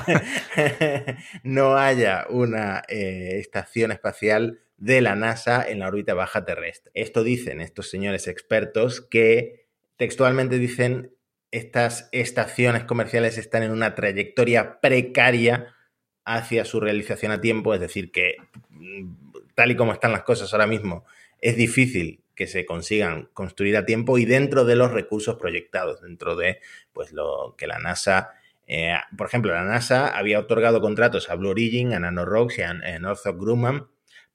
no 1.43 1.77
haya 1.77 2.27
una 2.29 2.83
eh, 2.89 3.39
estación 3.41 3.91
espacial 3.91 4.61
de 4.77 5.01
la 5.01 5.17
NASA 5.17 5.67
en 5.67 5.79
la 5.79 5.89
órbita 5.89 6.13
baja 6.13 6.45
terrestre. 6.45 6.93
Esto 6.95 7.25
dicen 7.25 7.63
estos 7.63 7.89
señores 7.91 8.29
expertos 8.29 9.01
que 9.01 9.67
textualmente 9.97 10.59
dicen 10.59 11.13
estas 11.51 12.11
estaciones 12.13 12.85
comerciales 12.85 13.39
están 13.39 13.63
en 13.63 13.71
una 13.71 13.95
trayectoria 13.95 14.81
precaria 14.81 15.75
hacia 16.27 16.67
su 16.67 16.81
realización 16.81 17.33
a 17.33 17.41
tiempo, 17.41 17.73
es 17.73 17.81
decir, 17.81 18.11
que 18.11 18.35
mm, 18.69 19.15
tal 19.55 19.71
y 19.71 19.77
como 19.77 19.93
están 19.93 20.13
las 20.13 20.25
cosas 20.25 20.53
ahora 20.53 20.67
mismo, 20.67 21.07
es 21.41 21.57
difícil 21.57 22.21
que 22.37 22.47
se 22.47 22.67
consigan 22.67 23.31
construir 23.33 23.77
a 23.77 23.87
tiempo 23.87 24.19
y 24.19 24.27
dentro 24.27 24.65
de 24.67 24.77
los 24.77 24.93
recursos 24.93 25.37
proyectados, 25.37 26.03
dentro 26.03 26.37
de 26.37 26.61
pues 26.93 27.13
lo 27.13 27.55
que 27.57 27.67
la 27.67 27.79
NASA, 27.79 28.35
eh, 28.67 28.95
por 29.17 29.27
ejemplo, 29.27 29.53
la 29.55 29.65
NASA 29.65 30.09
había 30.09 30.39
otorgado 30.39 30.83
contratos 30.83 31.31
a 31.31 31.35
Blue 31.35 31.49
Origin, 31.51 31.95
a 31.95 31.99
NanoRocks 31.99 32.59
y 32.59 32.63
a, 32.63 32.99
Northrop 33.01 33.41
Grumman 33.41 33.89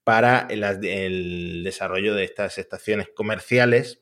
para 0.04 0.48
el, 0.50 1.64
desarrollo 1.64 2.16
de 2.16 2.24
estas 2.24 2.58
estaciones 2.58 3.08
comerciales, 3.16 4.02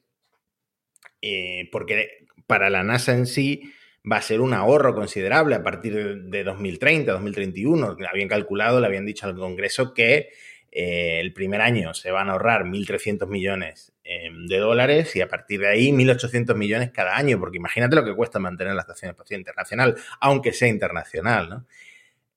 eh, 1.21 1.67
porque 1.71 2.25
para 2.47 2.69
la 2.69 2.83
NASA 2.83 3.13
en 3.13 3.27
sí 3.27 3.73
va 4.09 4.15
a 4.15 4.21
ser 4.21 4.39
un 4.39 4.53
ahorro 4.53 4.95
considerable 4.95 5.55
a 5.55 5.63
partir 5.63 6.23
de 6.23 6.43
2030, 6.45 7.11
2031. 7.11 7.97
Habían 8.09 8.29
calculado, 8.29 8.79
le 8.79 8.87
habían 8.87 9.05
dicho 9.05 9.27
al 9.27 9.35
Congreso 9.35 9.93
que 9.93 10.29
eh, 10.71 11.19
el 11.19 11.33
primer 11.33 11.61
año 11.61 11.93
se 11.93 12.11
van 12.11 12.29
a 12.29 12.33
ahorrar 12.33 12.63
1.300 12.63 13.27
millones 13.27 13.91
em, 14.03 14.45
de 14.45 14.57
dólares 14.57 15.15
y 15.15 15.21
a 15.21 15.27
partir 15.27 15.61
de 15.61 15.67
ahí 15.67 15.91
1.800 15.91 16.55
millones 16.55 16.91
cada 16.91 17.17
año, 17.17 17.39
porque 17.39 17.57
imagínate 17.57 17.95
lo 17.95 18.05
que 18.05 18.15
cuesta 18.15 18.39
mantener 18.39 18.75
la 18.75 18.81
Estación 18.81 19.11
Espacial 19.11 19.39
Internacional, 19.39 19.95
aunque 20.19 20.53
sea 20.53 20.67
internacional, 20.67 21.49
¿no? 21.49 21.65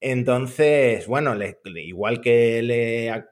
Entonces, 0.00 1.06
bueno, 1.06 1.36
igual 1.76 2.20
que 2.20 2.60
le 2.62 3.10
ha 3.10 3.30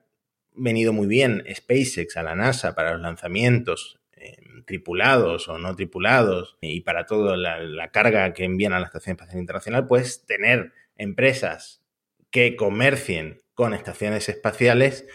venido 0.55 0.93
muy 0.93 1.09
bien 1.09 1.45
SpaceX 1.53 2.17
a 2.17 2.23
la 2.23 2.37
NASA 2.37 2.75
para 2.75 2.93
los 2.93 3.01
lanzamientos 3.01 3.99
em, 4.13 4.63
tripulados 4.65 5.49
o 5.49 5.59
no 5.59 5.75
tripulados 5.75 6.59
y 6.61 6.83
para 6.83 7.07
toda 7.07 7.37
la 7.37 7.91
carga 7.91 8.33
que 8.35 8.45
envían 8.45 8.73
a 8.73 8.81
la 8.81 8.87
Estación 8.87 9.17
Espacial 9.17 9.41
Internacional, 9.41 9.87
pues 9.89 10.25
tener 10.27 10.73
empresas 10.97 11.83
que 12.31 12.55
comercien 12.55 13.41
con 13.61 13.75
estaciones 13.75 14.27
espaciales 14.31 15.07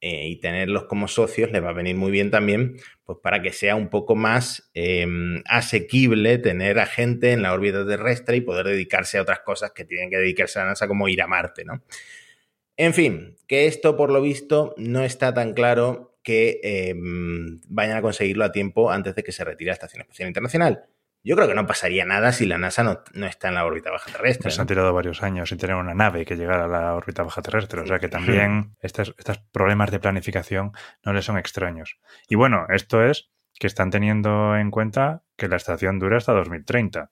eh, 0.00 0.28
y 0.28 0.40
tenerlos 0.40 0.84
como 0.84 1.06
socios 1.06 1.50
les 1.50 1.62
va 1.62 1.68
a 1.68 1.74
venir 1.74 1.96
muy 1.96 2.10
bien 2.10 2.30
también, 2.30 2.78
pues 3.04 3.18
para 3.22 3.42
que 3.42 3.52
sea 3.52 3.76
un 3.76 3.90
poco 3.90 4.16
más 4.16 4.70
em, 4.72 5.42
asequible 5.44 6.38
tener 6.38 6.78
a 6.78 6.86
gente 6.86 7.32
en 7.32 7.42
la 7.42 7.52
órbita 7.52 7.86
terrestre 7.86 8.38
y 8.38 8.40
poder 8.40 8.68
dedicarse 8.68 9.18
a 9.18 9.22
otras 9.22 9.40
cosas 9.40 9.72
que 9.72 9.84
tienen 9.84 10.08
que 10.08 10.16
dedicarse 10.16 10.58
a 10.58 10.62
la 10.62 10.70
NASA, 10.70 10.88
como 10.88 11.08
ir 11.08 11.20
a 11.20 11.26
Marte, 11.26 11.66
¿no? 11.66 11.82
En 12.78 12.94
fin, 12.94 13.36
que 13.46 13.66
esto 13.66 13.98
por 13.98 14.10
lo 14.10 14.22
visto 14.22 14.74
no 14.78 15.04
está 15.04 15.34
tan 15.34 15.52
claro 15.52 16.16
que 16.22 16.58
em, 16.62 17.60
vayan 17.68 17.98
a 17.98 18.02
conseguirlo 18.02 18.46
a 18.46 18.52
tiempo 18.52 18.90
antes 18.90 19.14
de 19.14 19.22
que 19.22 19.32
se 19.32 19.44
retire 19.44 19.68
la 19.68 19.74
Estación 19.74 20.00
Espacial 20.00 20.28
Internacional. 20.28 20.86
Yo 21.22 21.36
creo 21.36 21.46
que 21.46 21.54
no 21.54 21.66
pasaría 21.66 22.06
nada 22.06 22.32
si 22.32 22.46
la 22.46 22.56
NASA 22.56 22.82
no, 22.82 23.26
está 23.26 23.48
en 23.48 23.54
la 23.54 23.66
órbita 23.66 23.90
baja 23.90 24.10
terrestre. 24.10 24.50
Se 24.50 24.60
han 24.60 24.66
tirado 24.66 24.92
varios 24.94 25.22
años 25.22 25.50
sin 25.50 25.58
tener 25.58 25.76
una 25.76 25.94
nave 25.94 26.24
que 26.24 26.36
llegara 26.36 26.64
a 26.64 26.68
la 26.68 26.94
órbita 26.94 27.22
baja 27.22 27.42
terrestre. 27.42 27.80
O 27.82 27.86
sea 27.86 27.98
que 27.98 28.08
también 28.08 28.76
estos, 28.80 29.14
problemas 29.52 29.90
de 29.90 30.00
planificación 30.00 30.72
no 31.04 31.12
les 31.12 31.26
son 31.26 31.36
extraños. 31.36 31.98
Y 32.28 32.36
bueno, 32.36 32.66
esto 32.70 33.04
es 33.04 33.30
que 33.58 33.66
están 33.66 33.90
teniendo 33.90 34.56
en 34.56 34.70
cuenta 34.70 35.22
que 35.36 35.48
la 35.48 35.56
estación 35.56 35.98
dura 35.98 36.16
hasta 36.16 36.32
2030. 36.32 37.10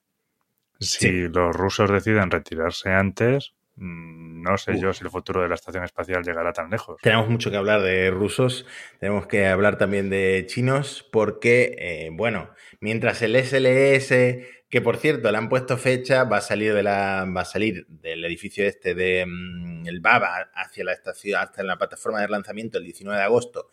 Si 0.79 1.27
los 1.27 1.55
rusos 1.55 1.91
deciden 1.91 2.31
retirarse 2.31 2.91
antes, 2.91 3.53
no 3.79 4.57
sé 4.57 4.79
yo 4.79 4.93
si 4.93 5.03
el 5.03 5.09
futuro 5.09 5.41
de 5.41 5.49
la 5.49 5.55
estación 5.55 5.83
espacial 5.83 6.23
llegará 6.23 6.53
tan 6.53 6.69
lejos. 6.69 6.97
Tenemos 7.01 7.29
mucho 7.29 7.51
que 7.51 7.57
hablar 7.57 7.81
de 7.81 8.09
rusos, 8.11 8.65
tenemos 8.99 9.27
que 9.27 9.47
hablar 9.47 9.77
también 9.77 10.09
de 10.09 10.45
chinos, 10.47 11.07
porque, 11.11 11.75
eh, 11.77 12.09
bueno, 12.11 12.49
mientras 12.79 13.21
el 13.21 13.35
SLS, 13.35 14.09
que 14.69 14.81
por 14.81 14.97
cierto 14.97 15.31
le 15.31 15.37
han 15.37 15.49
puesto 15.49 15.77
fecha, 15.77 16.23
va 16.25 16.37
a 16.37 16.41
salir 16.41 16.73
de 16.73 16.83
la, 16.83 17.25
va 17.35 17.41
a 17.41 17.45
salir 17.45 17.85
del 17.87 18.23
edificio 18.25 18.65
este 18.65 18.93
de 18.93 19.25
mm, 19.25 19.87
el 19.87 19.99
Baba 19.99 20.49
hacia 20.53 20.83
la 20.83 20.93
estación, 20.93 21.41
hasta 21.41 21.63
la 21.63 21.77
plataforma 21.77 22.21
de 22.21 22.27
lanzamiento 22.27 22.77
el 22.77 22.83
19 22.83 23.17
de 23.17 23.25
agosto, 23.25 23.71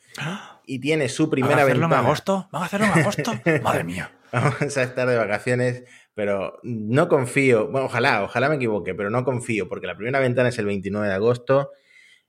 y 0.65 0.79
tiene 0.79 1.09
su 1.09 1.29
primera 1.29 1.57
¿Vamos 1.57 1.63
a 1.63 1.67
hacerlo 1.67 1.83
ventana. 1.83 2.01
en 2.01 2.07
agosto? 2.07 2.49
¿Vamos 2.51 2.65
a 2.65 2.67
hacerlo 2.67 2.87
en 2.87 3.01
agosto? 3.01 3.33
Madre 3.63 3.85
mía. 3.85 4.13
Vamos 4.33 4.77
a 4.77 4.83
estar 4.83 5.09
de 5.09 5.17
vacaciones, 5.17 5.85
pero 6.17 6.59
no 6.63 7.09
confío. 7.09 7.69
Bueno, 7.69 7.89
ojalá, 7.89 8.25
ojalá 8.25 8.49
me 8.49 8.55
equivoque, 8.55 8.95
pero 8.95 9.11
no 9.11 9.23
confío, 9.23 9.69
porque 9.69 9.87
la 9.87 9.99
primera 9.99 10.19
ventana 10.19 10.49
es 10.49 10.59
el 10.59 10.65
29 10.65 11.09
de 11.09 11.13
agosto. 11.13 11.73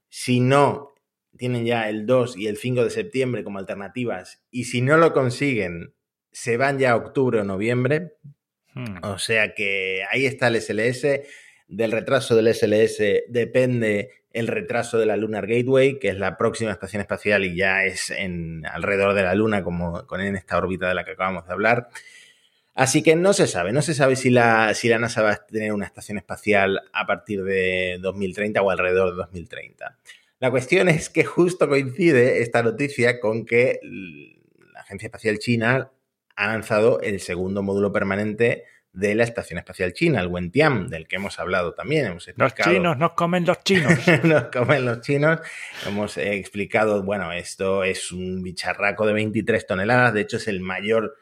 Si 0.10 0.42
no, 0.42 0.94
tienen 1.38 1.66
ya 1.66 1.88
el 1.88 2.06
2 2.06 2.36
y 2.36 2.48
el 2.48 2.58
5 2.58 2.84
de 2.84 2.90
septiembre 2.90 3.46
como 3.46 3.60
alternativas. 3.60 4.44
Y 4.52 4.66
si 4.66 4.82
no 4.82 4.98
lo 4.98 5.14
consiguen, 5.14 5.94
se 6.34 6.58
van 6.58 6.80
ya 6.80 6.92
a 6.92 6.96
octubre 6.98 7.40
o 7.40 7.46
noviembre. 7.46 8.16
Hmm. 8.74 8.98
O 9.04 9.20
sea 9.20 9.54
que 9.54 10.04
ahí 10.12 10.26
está 10.26 10.50
el 10.50 10.62
SLS. 10.62 11.22
Del 11.70 11.94
retraso 11.94 12.36
del 12.36 12.54
SLS 12.54 13.24
depende 13.30 14.12
el 14.34 14.48
retraso 14.48 15.00
de 15.00 15.06
la 15.06 15.16
Lunar 15.16 15.48
Gateway, 15.48 15.98
que 15.98 16.10
es 16.10 16.18
la 16.18 16.38
próxima 16.38 16.72
estación 16.72 17.00
espacial 17.00 17.46
y 17.46 17.56
ya 17.56 17.86
es 17.86 18.10
en 18.10 18.66
alrededor 18.66 19.14
de 19.14 19.24
la 19.24 19.34
Luna, 19.34 19.64
como 19.64 20.06
con 20.08 20.20
en 20.20 20.36
esta 20.36 20.58
órbita 20.58 20.90
de 20.90 20.94
la 20.94 21.06
que 21.06 21.12
acabamos 21.12 21.48
de 21.48 21.54
hablar. 21.54 21.88
Así 22.80 23.02
que 23.02 23.16
no 23.16 23.34
se 23.34 23.48
sabe, 23.48 23.74
no 23.74 23.82
se 23.82 23.96
sabe 23.96 24.16
si 24.16 24.30
la, 24.30 24.72
si 24.76 24.88
la 24.88 25.00
NASA 25.00 25.24
va 25.24 25.32
a 25.32 25.46
tener 25.48 25.74
una 25.74 25.88
estación 25.88 26.20
espacial 26.20 26.80
a 26.94 27.08
partir 27.08 27.44
de 27.44 27.98
2030 28.00 28.62
o 28.62 28.70
alrededor 28.70 29.10
de 29.10 29.16
2030. 29.18 29.98
La 30.40 30.52
cuestión 30.52 30.88
es 30.88 31.10
que 31.10 31.24
justo 31.26 31.68
coincide 31.68 32.44
esta 32.44 32.62
noticia 32.62 33.20
con 33.20 33.46
que 33.46 33.80
la 33.82 34.82
Agencia 34.82 35.08
Espacial 35.08 35.40
China 35.40 35.90
ha 36.36 36.48
lanzado 36.48 37.02
el 37.02 37.20
segundo 37.20 37.64
módulo 37.64 37.92
permanente 37.92 38.66
de 38.94 39.16
la 39.16 39.24
Estación 39.24 39.58
Espacial 39.58 39.94
China, 39.94 40.22
el 40.22 40.28
Wentian, 40.28 40.88
del 40.88 41.08
que 41.08 41.16
hemos 41.16 41.40
hablado 41.40 41.74
también. 41.74 42.06
Hemos 42.06 42.28
Los 42.28 42.38
explicado- 42.52 42.72
chinos 42.76 42.98
nos 43.00 43.14
comen 43.14 43.44
los 43.44 43.64
chinos. 43.64 43.94
nos 44.24 44.44
comen 44.50 44.86
los 44.86 45.02
chinos. 45.02 45.40
Hemos 45.88 46.16
explicado, 46.20 47.02
bueno, 47.02 47.32
esto 47.32 47.84
es 47.84 48.12
un 48.12 48.44
bicharraco 48.44 49.08
de 49.08 49.14
23 49.14 49.66
toneladas, 49.66 50.14
de 50.14 50.22
hecho 50.22 50.38
es 50.38 50.48
el 50.48 50.60
mayor, 50.62 51.16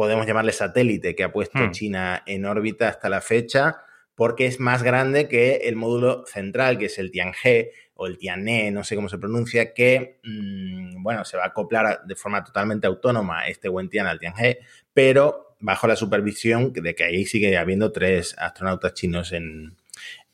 podemos 0.00 0.26
llamarle 0.26 0.52
satélite 0.52 1.14
que 1.14 1.24
ha 1.24 1.30
puesto 1.30 1.58
Hmm. 1.58 1.72
China 1.72 2.22
en 2.24 2.46
órbita 2.46 2.88
hasta 2.88 3.10
la 3.10 3.20
fecha, 3.20 3.82
porque 4.14 4.46
es 4.46 4.58
más 4.58 4.82
grande 4.82 5.28
que 5.28 5.56
el 5.64 5.76
módulo 5.76 6.24
central, 6.24 6.78
que 6.78 6.86
es 6.86 6.98
el 6.98 7.10
Tianhe 7.10 7.72
o 7.92 8.06
el 8.06 8.16
Tianhe, 8.16 8.70
no 8.70 8.82
sé 8.82 8.96
cómo 8.96 9.10
se 9.10 9.18
pronuncia, 9.18 9.74
que, 9.74 10.18
mm, 10.24 11.02
bueno, 11.02 11.26
se 11.26 11.36
va 11.36 11.42
a 11.44 11.48
acoplar 11.48 12.00
de 12.06 12.16
forma 12.16 12.42
totalmente 12.42 12.86
autónoma 12.86 13.46
este 13.46 13.68
Wentian 13.68 14.06
al 14.06 14.18
Tianhe, 14.18 14.60
pero 14.94 15.54
bajo 15.60 15.86
la 15.86 15.96
supervisión 15.96 16.72
de 16.72 16.94
que 16.94 17.04
ahí 17.04 17.26
sigue 17.26 17.58
habiendo 17.58 17.92
tres 17.92 18.34
astronautas 18.38 18.94
chinos 18.94 19.32
en, 19.32 19.76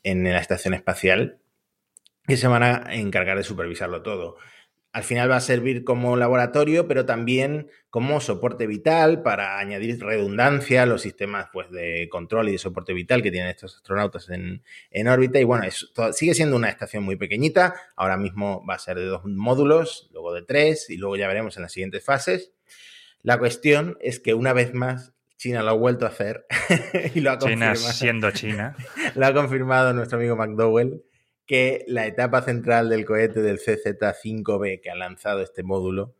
en 0.01 0.23
la 0.23 0.39
estación 0.39 0.75
espacial 0.75 1.39
que 2.25 2.37
se 2.37 2.47
van 2.47 2.63
a 2.63 2.93
encargar 2.93 3.35
de 3.35 3.43
supervisarlo 3.43 4.01
todo. 4.01 4.37
Al 4.97 5.03
final 5.03 5.29
va 5.29 5.35
a 5.35 5.41
servir 5.41 5.83
como 5.83 6.15
laboratorio, 6.17 6.87
pero 6.87 7.05
también 7.05 7.69
como 7.91 8.19
soporte 8.19 8.65
vital 8.65 9.21
para 9.21 9.59
añadir 9.59 9.99
redundancia 10.03 10.81
a 10.81 10.85
los 10.87 11.03
sistemas 11.03 11.49
pues, 11.53 11.69
de 11.69 12.09
control 12.09 12.49
y 12.49 12.53
de 12.53 12.57
soporte 12.57 12.93
vital 12.93 13.21
que 13.21 13.29
tienen 13.29 13.49
estos 13.51 13.75
astronautas 13.75 14.27
en, 14.29 14.63
en 14.89 15.07
órbita. 15.07 15.39
Y 15.39 15.43
bueno, 15.43 15.65
es, 15.65 15.91
todo- 15.93 16.13
sigue 16.13 16.33
siendo 16.33 16.55
una 16.55 16.69
estación 16.69 17.03
muy 17.03 17.15
pequeñita. 17.15 17.75
Ahora 17.95 18.17
mismo 18.17 18.65
va 18.67 18.73
a 18.73 18.79
ser 18.79 18.97
de 18.97 19.05
dos 19.05 19.23
módulos, 19.25 20.09
luego 20.13 20.33
de 20.33 20.41
tres, 20.41 20.89
y 20.89 20.97
luego 20.97 21.15
ya 21.15 21.27
veremos 21.27 21.55
en 21.57 21.61
las 21.61 21.71
siguientes 21.73 22.03
fases. 22.03 22.51
La 23.21 23.37
cuestión 23.37 23.99
es 24.01 24.19
que 24.19 24.33
una 24.33 24.51
vez 24.53 24.73
más 24.73 25.13
China 25.37 25.61
lo 25.61 25.69
ha 25.69 25.73
vuelto 25.73 26.05
a 26.05 26.09
hacer 26.09 26.47
y 27.13 27.19
lo 27.19 27.29
ha 27.29 27.37
China 27.37 27.67
confirmado 27.67 27.93
siendo 27.93 28.31
China. 28.31 28.75
lo 29.15 29.25
ha 29.27 29.33
confirmado 29.35 29.93
nuestro 29.93 30.17
amigo 30.17 30.35
McDowell, 30.35 31.03
que 31.47 31.85
la 31.87 32.05
etapa 32.05 32.41
central 32.41 32.89
del 32.89 33.05
cohete 33.05 33.41
del 33.41 33.59
CZ5B 33.59 34.81
que 34.81 34.91
ha 34.91 34.95
lanzado 34.95 35.41
este 35.41 35.63
módulo, 35.63 36.13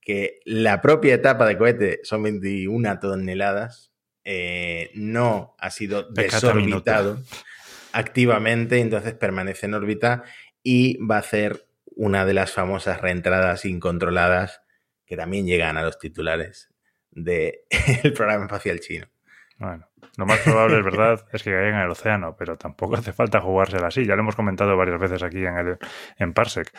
que 0.00 0.40
la 0.44 0.82
propia 0.82 1.14
etapa 1.14 1.46
de 1.46 1.56
cohete 1.56 2.00
son 2.02 2.24
21 2.24 2.98
toneladas, 2.98 3.92
eh, 4.24 4.90
no 4.94 5.54
ha 5.58 5.70
sido 5.70 6.02
desorbitado 6.10 7.18
activamente, 7.92 8.80
entonces 8.80 9.14
permanece 9.14 9.66
en 9.66 9.74
órbita 9.74 10.24
y 10.64 10.98
va 10.98 11.16
a 11.16 11.20
hacer 11.20 11.66
una 11.94 12.26
de 12.26 12.34
las 12.34 12.52
famosas 12.52 13.00
reentradas 13.00 13.64
incontroladas 13.64 14.62
que 15.06 15.16
también 15.16 15.46
llegan 15.46 15.76
a 15.76 15.82
los 15.82 15.98
titulares 15.98 16.70
del 17.12 17.62
programa 18.16 18.46
espacial 18.46 18.80
chino. 18.80 19.06
Bueno, 19.58 19.88
lo 20.16 20.26
más 20.26 20.40
probable 20.40 20.78
es 20.78 20.84
verdad 20.84 21.24
es 21.32 21.42
que 21.42 21.50
caigan 21.52 21.74
en 21.74 21.80
el 21.80 21.90
océano, 21.90 22.36
pero 22.38 22.56
tampoco 22.56 22.96
hace 22.96 23.12
falta 23.12 23.40
jugársela 23.40 23.88
así. 23.88 24.04
Ya 24.06 24.14
lo 24.16 24.22
hemos 24.22 24.36
comentado 24.36 24.76
varias 24.76 24.98
veces 24.98 25.22
aquí 25.22 25.44
en, 25.44 25.56
el, 25.58 25.78
en 26.18 26.32
Parsec. 26.32 26.72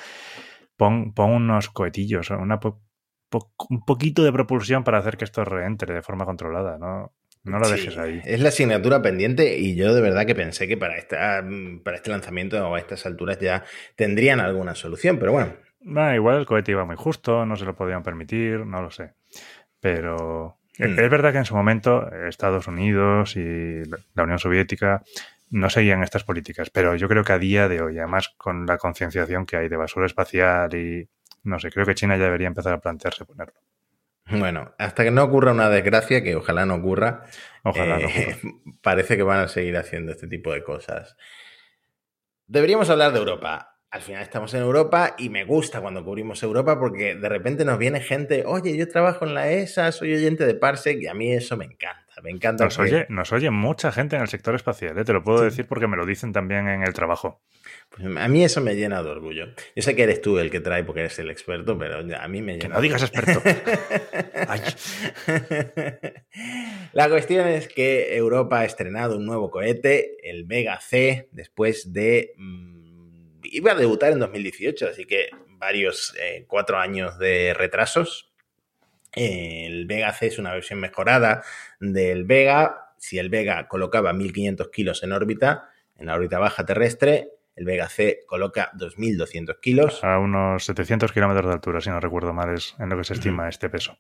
Pon, 0.75 1.13
pon 1.13 1.31
unos 1.31 1.69
cohetillos, 1.69 2.29
una 2.31 2.59
po- 2.59 2.81
po- 3.29 3.51
un 3.69 3.83
poquito 3.85 4.23
de 4.23 4.31
propulsión 4.31 4.83
para 4.83 4.99
hacer 4.99 5.17
que 5.17 5.25
esto 5.25 5.43
reentre 5.45 5.93
de 5.93 6.01
forma 6.01 6.25
controlada, 6.25 6.77
¿no? 6.77 7.13
No 7.43 7.59
lo 7.59 7.65
Sí, 7.65 7.71
dejes 7.71 7.97
ahí. 7.97 8.21
Es 8.25 8.41
la 8.41 8.49
asignatura 8.49 9.01
pendiente 9.01 9.57
y 9.57 9.75
yo 9.75 9.93
de 9.93 10.01
verdad 10.01 10.25
que 10.25 10.35
pensé 10.35 10.67
que 10.67 10.75
para, 10.75 10.97
esta, 10.97 11.43
para 11.83 11.95
este 11.97 12.09
lanzamiento 12.09 12.67
o 12.67 12.75
a 12.75 12.79
estas 12.79 13.05
alturas 13.05 13.39
ya 13.39 13.63
tendrían 13.95 14.39
alguna 14.41 14.75
solución, 14.75 15.17
pero 15.17 15.31
bueno, 15.31 15.53
Ah, 15.95 16.13
igual 16.13 16.39
el 16.39 16.45
cohete 16.45 16.71
iba 16.71 16.83
muy 16.83 16.97
justo, 16.97 17.45
no 17.45 17.55
se 17.55 17.63
lo 17.63 17.73
podían 17.73 18.03
permitir, 18.03 18.65
no 18.65 18.81
lo 18.81 18.91
sé. 18.91 19.13
Pero 19.79 20.57
es 20.77 21.09
verdad 21.09 21.31
que 21.31 21.39
en 21.39 21.45
su 21.45 21.55
momento 21.55 22.09
Estados 22.27 22.67
Unidos 22.67 23.35
y 23.35 23.83
la 23.85 23.97
la 24.13 24.23
Unión 24.23 24.39
Soviética 24.39 25.03
no 25.49 25.69
seguían 25.69 26.03
estas 26.03 26.23
políticas, 26.23 26.69
pero 26.69 26.95
yo 26.95 27.07
creo 27.07 27.23
que 27.23 27.33
a 27.33 27.39
día 27.39 27.67
de 27.67 27.81
hoy, 27.81 27.97
además 27.97 28.33
con 28.37 28.65
la 28.65 28.77
concienciación 28.77 29.45
que 29.45 29.57
hay 29.57 29.69
de 29.69 29.77
basura 29.77 30.05
espacial 30.05 30.73
y 30.75 31.07
no 31.43 31.59
sé, 31.59 31.71
creo 31.71 31.85
que 31.85 31.95
China 31.95 32.17
ya 32.17 32.25
debería 32.25 32.47
empezar 32.47 32.73
a 32.73 32.79
plantearse 32.79 33.25
ponerlo. 33.25 33.59
bueno, 34.29 34.73
hasta 34.77 35.03
que 35.03 35.11
no 35.11 35.23
ocurra 35.23 35.53
una 35.53 35.69
desgracia, 35.69 36.21
que 36.21 36.35
ojalá 36.35 36.65
no 36.65 36.75
ocurra, 36.75 37.23
Ojalá 37.63 37.99
no 37.99 38.07
eh, 38.07 38.35
ocurra. 38.35 38.53
parece 38.81 39.15
que 39.15 39.23
van 39.23 39.39
a 39.39 39.47
seguir 39.47 39.77
haciendo 39.77 40.11
este 40.11 40.27
tipo 40.27 40.51
de 40.51 40.63
cosas. 40.63 41.15
Deberíamos 42.47 42.89
hablar 42.89 43.13
de 43.13 43.19
Europa. 43.19 43.76
Al 43.89 44.01
final 44.01 44.21
estamos 44.21 44.53
en 44.53 44.61
Europa 44.61 45.15
y 45.17 45.29
me 45.29 45.45
gusta 45.45 45.79
cuando 45.79 46.03
cubrimos 46.03 46.43
Europa 46.43 46.77
porque 46.77 47.15
de 47.15 47.29
repente 47.29 47.63
nos 47.63 47.77
viene 47.79 48.01
gente, 48.01 48.43
oye, 48.45 48.75
yo 48.75 48.87
trabajo 48.89 49.25
en 49.25 49.33
la 49.33 49.49
ESA, 49.49 49.91
soy 49.93 50.13
oyente 50.13 50.45
de 50.45 50.55
Parsec 50.55 51.01
y 51.01 51.07
a 51.07 51.13
mí 51.13 51.31
eso 51.31 51.55
me 51.55 51.65
encanta. 51.65 52.03
Me 52.23 52.31
encanta. 52.31 52.63
Nos 52.65 52.75
que- 52.77 52.81
oye, 52.81 53.05
nos 53.09 53.31
oye 53.31 53.49
mucha 53.51 53.91
gente 53.91 54.15
en 54.15 54.23
el 54.23 54.27
sector 54.27 54.55
espacial, 54.55 54.97
¿eh? 54.97 55.03
te 55.05 55.13
lo 55.13 55.23
puedo 55.23 55.41
decir 55.43 55.67
porque 55.67 55.87
me 55.87 55.95
lo 55.95 56.05
dicen 56.05 56.33
también 56.33 56.67
en 56.67 56.81
el 56.83 56.91
trabajo. 56.91 57.41
Pues 57.89 58.05
a 58.17 58.27
mí 58.27 58.43
eso 58.43 58.59
me 58.59 58.75
llena 58.75 59.03
de 59.03 59.09
orgullo. 59.11 59.45
Yo 59.75 59.83
sé 59.83 59.95
que 59.95 60.03
eres 60.03 60.21
tú 60.21 60.39
el 60.39 60.49
que 60.49 60.59
trae 60.59 60.83
porque 60.83 61.01
eres 61.01 61.17
el 61.19 61.29
experto, 61.29 61.77
pero 61.77 61.99
a 61.99 62.27
mí 62.27 62.41
me 62.41 62.53
llena. 62.53 62.61
Que 62.63 62.69
no 62.69 62.81
digas 62.81 63.03
experto. 63.03 63.41
Ay. 64.47 64.61
La 66.93 67.07
cuestión 67.09 67.47
es 67.47 67.67
que 67.67 68.15
Europa 68.17 68.59
ha 68.61 68.65
estrenado 68.65 69.17
un 69.17 69.25
nuevo 69.25 69.51
cohete, 69.51 70.17
el 70.29 70.43
Vega 70.45 70.79
C, 70.81 71.29
después 71.31 71.93
de... 71.93 72.33
mm, 72.37 72.76
iba 73.51 73.71
a 73.71 73.75
debutar 73.75 74.11
en 74.11 74.19
2018, 74.19 74.89
así 74.89 75.05
que 75.05 75.29
varios, 75.47 76.15
eh, 76.19 76.45
cuatro 76.47 76.77
años 76.77 77.17
de 77.19 77.53
retrasos. 77.53 78.31
El 79.13 79.85
Vega 79.87 80.13
C 80.13 80.27
es 80.27 80.39
una 80.39 80.53
versión 80.53 80.79
mejorada 80.79 81.43
del 81.79 82.25
Vega. 82.25 82.93
Si 82.97 83.17
el 83.17 83.29
Vega 83.29 83.67
colocaba 83.67 84.13
1500 84.13 84.69
kilos 84.69 85.03
en 85.03 85.11
órbita, 85.11 85.69
en 85.97 86.07
la 86.07 86.15
órbita 86.15 86.39
baja 86.39 86.65
terrestre, 86.65 87.31
el 87.55 87.65
Vega 87.65 87.89
C 87.89 88.23
coloca 88.27 88.71
2200 88.75 89.57
kilos. 89.57 90.03
A 90.03 90.19
unos 90.19 90.63
700 90.65 91.11
kilómetros 91.11 91.47
de 91.47 91.53
altura, 91.53 91.81
si 91.81 91.89
no 91.89 91.99
recuerdo 91.99 92.33
mal, 92.33 92.53
es 92.53 92.75
en 92.79 92.89
lo 92.89 92.97
que 92.97 93.03
se 93.03 93.13
estima 93.13 93.49
este 93.49 93.69
peso. 93.69 93.97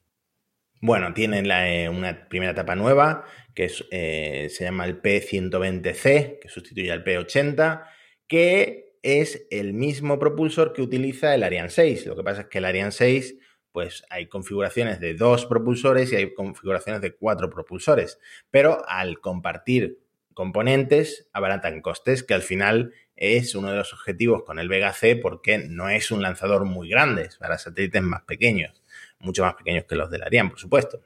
Bueno, 0.79 1.13
tienen 1.13 1.47
la, 1.47 1.73
eh, 1.73 1.89
una 1.89 2.27
primera 2.29 2.51
etapa 2.51 2.75
nueva, 2.75 3.25
que 3.55 3.65
es, 3.65 3.83
eh, 3.89 4.47
se 4.51 4.65
llama 4.65 4.85
el 4.85 5.01
P120C, 5.01 6.37
que 6.39 6.49
sustituye 6.49 6.91
al 6.91 7.03
P80, 7.03 7.85
que 8.27 8.86
es 9.15 9.47
el 9.51 9.73
mismo 9.73 10.19
propulsor 10.19 10.73
que 10.73 10.81
utiliza 10.81 11.33
el 11.35 11.43
Ariane 11.43 11.69
6. 11.69 12.05
Lo 12.07 12.15
que 12.15 12.23
pasa 12.23 12.41
es 12.41 12.47
que 12.47 12.57
el 12.57 12.65
Ariane 12.65 12.91
6, 12.91 13.35
pues 13.71 14.03
hay 14.09 14.27
configuraciones 14.27 14.99
de 14.99 15.13
dos 15.13 15.45
propulsores 15.45 16.11
y 16.11 16.15
hay 16.15 16.33
configuraciones 16.33 17.01
de 17.01 17.15
cuatro 17.15 17.49
propulsores. 17.49 18.19
Pero 18.51 18.87
al 18.87 19.19
compartir 19.19 19.99
componentes, 20.33 21.27
abaratan 21.33 21.81
costes, 21.81 22.23
que 22.23 22.33
al 22.33 22.43
final 22.43 22.93
es 23.15 23.55
uno 23.55 23.71
de 23.71 23.77
los 23.77 23.93
objetivos 23.93 24.43
con 24.43 24.59
el 24.59 24.69
Vega 24.69 24.93
C, 24.93 25.15
porque 25.15 25.57
no 25.57 25.89
es 25.89 26.11
un 26.11 26.21
lanzador 26.21 26.65
muy 26.65 26.89
grande, 26.89 27.23
es 27.23 27.37
para 27.37 27.57
satélites 27.57 28.03
más 28.03 28.21
pequeños 28.21 28.83
mucho 29.19 29.43
más 29.43 29.55
pequeños 29.55 29.85
que 29.85 29.95
los 29.95 30.09
del 30.09 30.23
Ariane, 30.23 30.49
por 30.49 30.59
supuesto. 30.59 31.01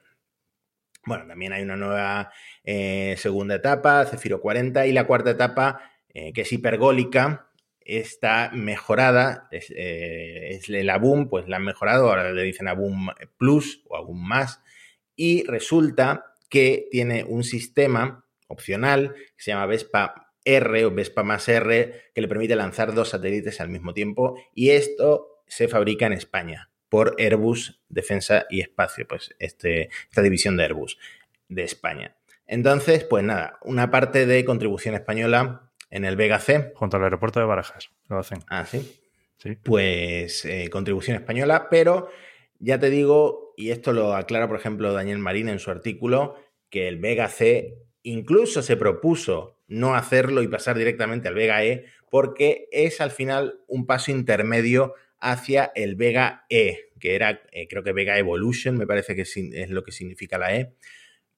Bueno, 1.05 1.25
también 1.25 1.53
hay 1.53 1.63
una 1.63 1.75
nueva 1.75 2.31
eh, 2.63 3.15
segunda 3.17 3.55
etapa, 3.55 4.05
Cefiro 4.05 4.39
40, 4.39 4.85
y 4.85 4.91
la 4.91 5.07
cuarta 5.07 5.31
etapa 5.31 5.81
eh, 6.13 6.31
que 6.33 6.41
es 6.41 6.51
hipergólica, 6.51 7.47
está 7.97 8.51
mejorada, 8.53 9.47
es, 9.51 9.71
eh, 9.75 10.59
el 10.67 10.89
ABUM, 10.89 11.29
pues 11.29 11.47
la 11.47 11.57
han 11.57 11.65
mejorado, 11.65 12.09
ahora 12.09 12.31
le 12.31 12.43
dicen 12.43 12.67
ABUM 12.67 13.09
Plus 13.37 13.83
o 13.87 13.97
ABUM 13.97 14.25
Más, 14.25 14.61
y 15.15 15.43
resulta 15.43 16.35
que 16.49 16.87
tiene 16.91 17.23
un 17.23 17.43
sistema 17.43 18.25
opcional 18.47 19.13
que 19.15 19.43
se 19.43 19.51
llama 19.51 19.65
Vespa 19.65 20.33
R 20.43 20.85
o 20.85 20.91
Vespa 20.91 21.23
más 21.23 21.47
R, 21.47 22.11
que 22.13 22.21
le 22.21 22.27
permite 22.27 22.55
lanzar 22.55 22.93
dos 22.93 23.09
satélites 23.09 23.61
al 23.61 23.69
mismo 23.69 23.93
tiempo, 23.93 24.37
y 24.53 24.71
esto 24.71 25.43
se 25.47 25.67
fabrica 25.67 26.05
en 26.05 26.13
España 26.13 26.69
por 26.89 27.15
Airbus 27.17 27.81
Defensa 27.87 28.45
y 28.49 28.61
Espacio, 28.61 29.07
pues 29.07 29.33
este, 29.39 29.89
esta 30.09 30.21
división 30.21 30.57
de 30.57 30.63
Airbus 30.63 30.97
de 31.47 31.63
España. 31.63 32.17
Entonces, 32.47 33.05
pues 33.05 33.23
nada, 33.23 33.59
una 33.61 33.91
parte 33.91 34.25
de 34.25 34.43
contribución 34.43 34.95
española 34.95 35.70
en 35.91 36.05
el 36.05 36.15
Vega 36.15 36.39
C. 36.39 36.71
Junto 36.75 36.97
al 36.97 37.03
aeropuerto 37.03 37.39
de 37.39 37.45
Barajas, 37.45 37.91
lo 38.09 38.17
hacen. 38.17 38.39
Ah, 38.47 38.65
sí. 38.65 38.99
Sí. 39.37 39.57
Pues 39.61 40.45
eh, 40.45 40.69
contribución 40.71 41.17
española, 41.17 41.67
pero 41.69 42.09
ya 42.59 42.79
te 42.79 42.89
digo, 42.89 43.53
y 43.57 43.71
esto 43.71 43.91
lo 43.91 44.13
aclara, 44.15 44.47
por 44.47 44.57
ejemplo, 44.57 44.93
Daniel 44.93 45.17
Marín 45.17 45.49
en 45.49 45.59
su 45.59 45.71
artículo, 45.71 46.35
que 46.69 46.87
el 46.87 46.97
Vega 46.97 47.27
C 47.27 47.77
incluso 48.03 48.61
se 48.61 48.77
propuso 48.77 49.57
no 49.67 49.95
hacerlo 49.95 50.41
y 50.41 50.47
pasar 50.47 50.77
directamente 50.77 51.27
al 51.27 51.33
Vega 51.33 51.63
E, 51.63 51.85
porque 52.09 52.67
es 52.71 53.01
al 53.01 53.11
final 53.11 53.61
un 53.67 53.85
paso 53.85 54.11
intermedio 54.11 54.93
hacia 55.19 55.71
el 55.75 55.95
Vega 55.95 56.45
E, 56.49 56.91
que 56.99 57.15
era, 57.15 57.41
eh, 57.51 57.67
creo 57.67 57.83
que 57.83 57.93
Vega 57.93 58.17
Evolution, 58.17 58.77
me 58.77 58.85
parece 58.85 59.15
que 59.15 59.21
es 59.21 59.69
lo 59.69 59.83
que 59.83 59.91
significa 59.91 60.37
la 60.37 60.55
E, 60.55 60.73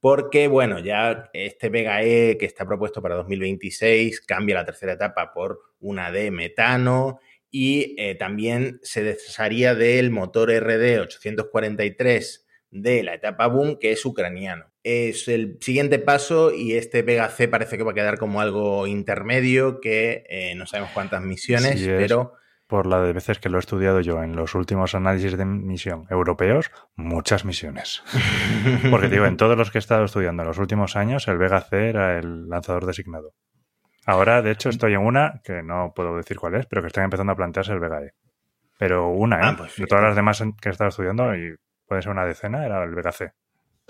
porque, 0.04 0.50
bueno, 0.50 0.80
ya 0.80 1.30
este 1.32 1.70
Vega 1.70 2.04
E 2.04 2.36
que 2.38 2.46
está 2.46 2.66
propuesto 2.66 3.02
para 3.02 3.16
2026 3.16 4.20
cambia 4.20 4.56
la 4.56 4.66
tercera 4.66 4.92
etapa 4.92 5.32
por 5.32 5.62
una 5.80 6.12
de 6.12 6.30
metano 6.30 7.22
y 7.50 7.96
eh, 7.98 8.16
también 8.16 8.82
se 8.84 9.02
desharía 9.02 9.76
del 9.76 10.12
motor 10.12 10.52
RD 10.52 11.00
843 11.00 12.46
de 12.72 13.04
la 13.04 13.14
etapa 13.14 13.48
Boom, 13.48 13.80
que 13.80 13.94
es 13.94 14.06
ucraniano. 14.06 14.74
Es 14.84 15.30
el 15.30 15.58
siguiente 15.62 16.00
paso 16.00 16.54
y 16.54 16.74
este 16.74 17.02
Vega 17.02 17.30
C 17.30 17.48
parece 17.48 17.78
que 17.78 17.84
va 17.84 17.92
a 17.92 17.96
quedar 17.96 18.18
como 18.18 18.42
algo 18.42 18.86
intermedio, 18.88 19.80
que 19.80 20.26
eh, 20.28 20.54
no 20.56 20.66
sabemos 20.66 20.92
cuántas 20.94 21.22
misiones, 21.22 21.80
Sí 21.80 21.88
pero 21.88 22.34
Por 22.68 22.88
la 22.88 23.02
de 23.02 23.14
veces 23.14 23.40
que 23.40 23.50
lo 23.50 23.58
he 23.58 23.60
estudiado 23.60 24.00
yo 24.02 24.24
en 24.24 24.36
los 24.36 24.56
últimos 24.56 24.96
análisis 24.96 25.38
de 25.38 25.46
misión 25.46 26.06
europeos, 26.10 26.72
muchas 26.96 27.46
misiones. 27.46 28.04
Porque 28.90 29.10
digo, 29.10 29.26
en 29.26 29.38
todos 29.38 29.58
los 29.58 29.70
que 29.70 29.78
he 29.78 29.80
estado 29.80 30.06
estudiando 30.06 30.44
en 30.44 30.48
los 30.48 30.58
últimos 30.58 30.96
años, 30.96 31.28
el 31.28 31.38
Vega 31.38 31.62
C 31.62 31.90
era 31.90 32.18
el 32.18 32.48
lanzador 32.48 32.86
designado. 32.86 33.34
Ahora, 34.06 34.42
de 34.42 34.52
hecho, 34.52 34.70
estoy 34.70 34.94
en 34.94 35.02
una, 35.02 35.42
que 35.44 35.62
no 35.64 35.94
puedo 35.96 36.18
decir 36.18 36.38
cuál 36.38 36.56
es, 36.56 36.66
pero 36.66 36.82
que 36.82 36.88
están 36.88 37.06
empezando 37.06 37.34
a 37.34 37.36
plantearse 37.36 37.74
el 37.74 37.80
Vega 37.80 38.02
E. 38.02 38.14
Pero 38.78 39.10
una, 39.10 39.38
¿eh? 39.38 39.42
Ah, 39.44 39.56
pues 39.58 39.76
de 39.78 39.86
todas 39.86 40.04
las 40.04 40.16
demás 40.16 40.44
que 40.62 40.70
he 40.70 40.72
estado 40.72 40.90
estudiando, 40.90 41.36
y 41.36 41.56
puede 41.86 42.02
ser 42.02 42.12
una 42.12 42.26
decena, 42.26 42.66
era 42.66 42.84
el 42.84 42.96
Vega 42.96 43.12
C. 43.12 43.34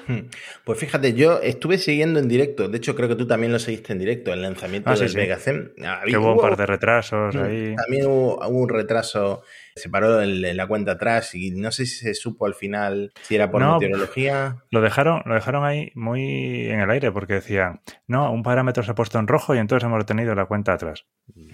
Hmm. 0.08 0.28
Pues 0.66 0.80
fíjate, 0.80 1.14
yo 1.14 1.40
estuve 1.42 1.78
siguiendo 1.78 2.20
en 2.20 2.28
directo, 2.28 2.68
de 2.68 2.78
hecho 2.78 2.94
creo 2.96 3.08
que 3.08 3.16
tú 3.16 3.26
también 3.26 3.52
lo 3.54 3.60
seguiste 3.60 3.94
en 3.94 4.00
directo, 4.00 4.34
el 4.34 4.42
lanzamiento 4.42 4.90
Ah, 4.90 4.96
sí, 4.96 5.02
del 5.04 5.10
sí. 5.12 5.16
C. 5.40 5.72
Que 6.08 6.18
hubo 6.18 6.34
un 6.34 6.42
par 6.42 6.58
de 6.58 6.66
retrasos 6.66 7.36
Hmm. 7.36 7.44
ahí. 7.44 7.76
También 7.76 8.08
hubo, 8.08 8.36
hubo 8.46 8.60
un 8.60 8.70
retraso, 8.70 9.44
se 9.76 9.90
paró 9.90 10.22
la 10.24 10.68
cuenta 10.68 10.94
atrás 10.94 11.34
y 11.36 11.52
no 11.52 11.72
sé 11.72 11.86
si 11.86 11.96
se 11.98 12.14
supo 12.14 12.46
al 12.46 12.54
final 12.56 13.12
si 13.22 13.36
era 13.36 13.50
por 13.52 13.62
No. 13.62 13.74
meteorología. 13.80 14.58
Lo 14.72 14.82
dejaron, 14.82 15.22
lo 15.26 15.34
dejaron 15.36 15.66
ahí 15.66 15.92
muy 15.96 16.68
en 16.70 16.80
el 16.80 16.90
aire 16.90 17.12
porque 17.12 17.34
decían, 17.36 17.82
no, 18.08 18.32
un 18.32 18.44
parámetro 18.44 18.84
se 18.84 18.92
ha 18.92 18.96
puesto 18.96 19.20
en 19.20 19.28
rojo 19.28 19.56
y 19.56 19.58
entonces 19.58 19.86
hemos 19.86 20.00
retenido 20.00 20.36
la 20.36 20.46
cuenta 20.46 20.74
atrás. 20.74 21.06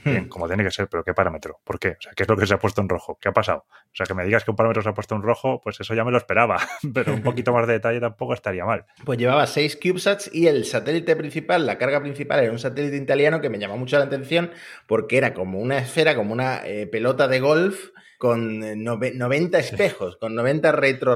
Bien, 0.04 0.28
como 0.30 0.48
tiene 0.48 0.64
que 0.64 0.72
ser, 0.72 0.88
pero 0.90 1.04
¿qué 1.04 1.14
parámetro? 1.14 1.60
¿Por 1.64 1.80
qué? 1.80 1.90
O 1.90 2.02
sea, 2.02 2.12
¿qué 2.16 2.24
es 2.24 2.30
lo 2.30 2.36
que 2.38 2.48
se 2.48 2.54
ha 2.54 2.60
puesto 2.60 2.82
en 2.82 2.90
rojo? 2.90 3.18
¿Qué 3.22 3.30
ha 3.30 3.34
pasado? 3.34 3.66
O 3.70 3.92
sea, 3.94 4.06
que 4.06 4.14
me 4.14 4.26
digas 4.26 4.44
que 4.44 4.52
un 4.52 4.58
parámetro 4.58 4.82
se 4.82 4.90
ha 4.90 4.94
puesto 4.94 5.16
en 5.16 5.22
rojo, 5.22 5.62
pues 5.62 5.80
eso 5.80 5.94
ya 5.94 6.04
me 6.04 6.12
lo 6.12 6.18
esperaba, 6.18 6.58
pero 6.94 7.14
un 7.14 7.22
poquito 7.22 7.54
más 7.54 7.68
de 7.68 7.74
detalle 7.74 8.00
tampoco 8.00 8.34
estaría 8.34 8.66
mal. 8.66 8.86
Pues 9.06 9.18
llevaba 9.20 9.46
seis 9.48 9.78
CubeSats 9.82 10.30
y 10.34 10.48
el 10.48 10.66
satélite 10.66 11.16
principal, 11.16 11.66
la 11.66 11.78
carga 11.78 12.02
principal, 12.02 12.40
era 12.40 12.52
un 12.52 12.60
satélite 12.60 12.98
italiano 12.98 13.42
que 13.42 13.50
me 13.50 13.60
llamó 13.60 13.78
mucho 13.78 13.98
la 14.00 14.06
atención 14.06 14.52
porque 14.88 15.18
era 15.18 15.34
como 15.34 15.60
una 15.60 15.78
esfera, 15.78 16.16
como 16.16 16.34
una 16.34 16.66
eh, 16.66 16.88
pelota 16.88 17.28
de 17.28 17.40
golf 17.40 17.90
con 18.20 18.64
eh, 18.64 18.76
nove- 18.76 19.16
90 19.16 19.58
espejos, 19.58 20.18
con 20.18 20.36
90 20.36 20.72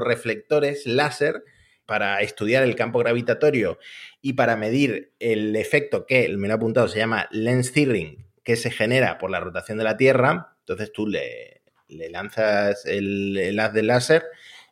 retroreflectores 0.08 0.86
láser 0.86 1.44
para 1.86 2.20
estudiar 2.20 2.62
el 2.64 2.74
campo 2.76 2.98
gravitatorio 2.98 3.78
y 4.22 4.32
para 4.32 4.56
medir 4.56 5.12
el 5.20 5.54
efecto 5.54 6.06
que, 6.06 6.28
me 6.36 6.48
lo 6.48 6.54
he 6.54 6.56
apuntado, 6.56 6.88
se 6.88 6.98
llama 6.98 7.28
lens 7.30 7.68
steering, 7.68 8.26
que 8.42 8.56
se 8.56 8.70
genera 8.70 9.18
por 9.18 9.30
la 9.30 9.38
rotación 9.40 9.78
de 9.78 9.84
la 9.84 9.96
Tierra. 9.96 10.56
Entonces 10.60 10.92
tú 10.92 11.06
le, 11.06 11.62
le 11.88 12.08
lanzas 12.10 12.86
el, 12.86 13.36
el 13.36 13.60
haz 13.60 13.72
de 13.74 13.82
láser 13.82 14.24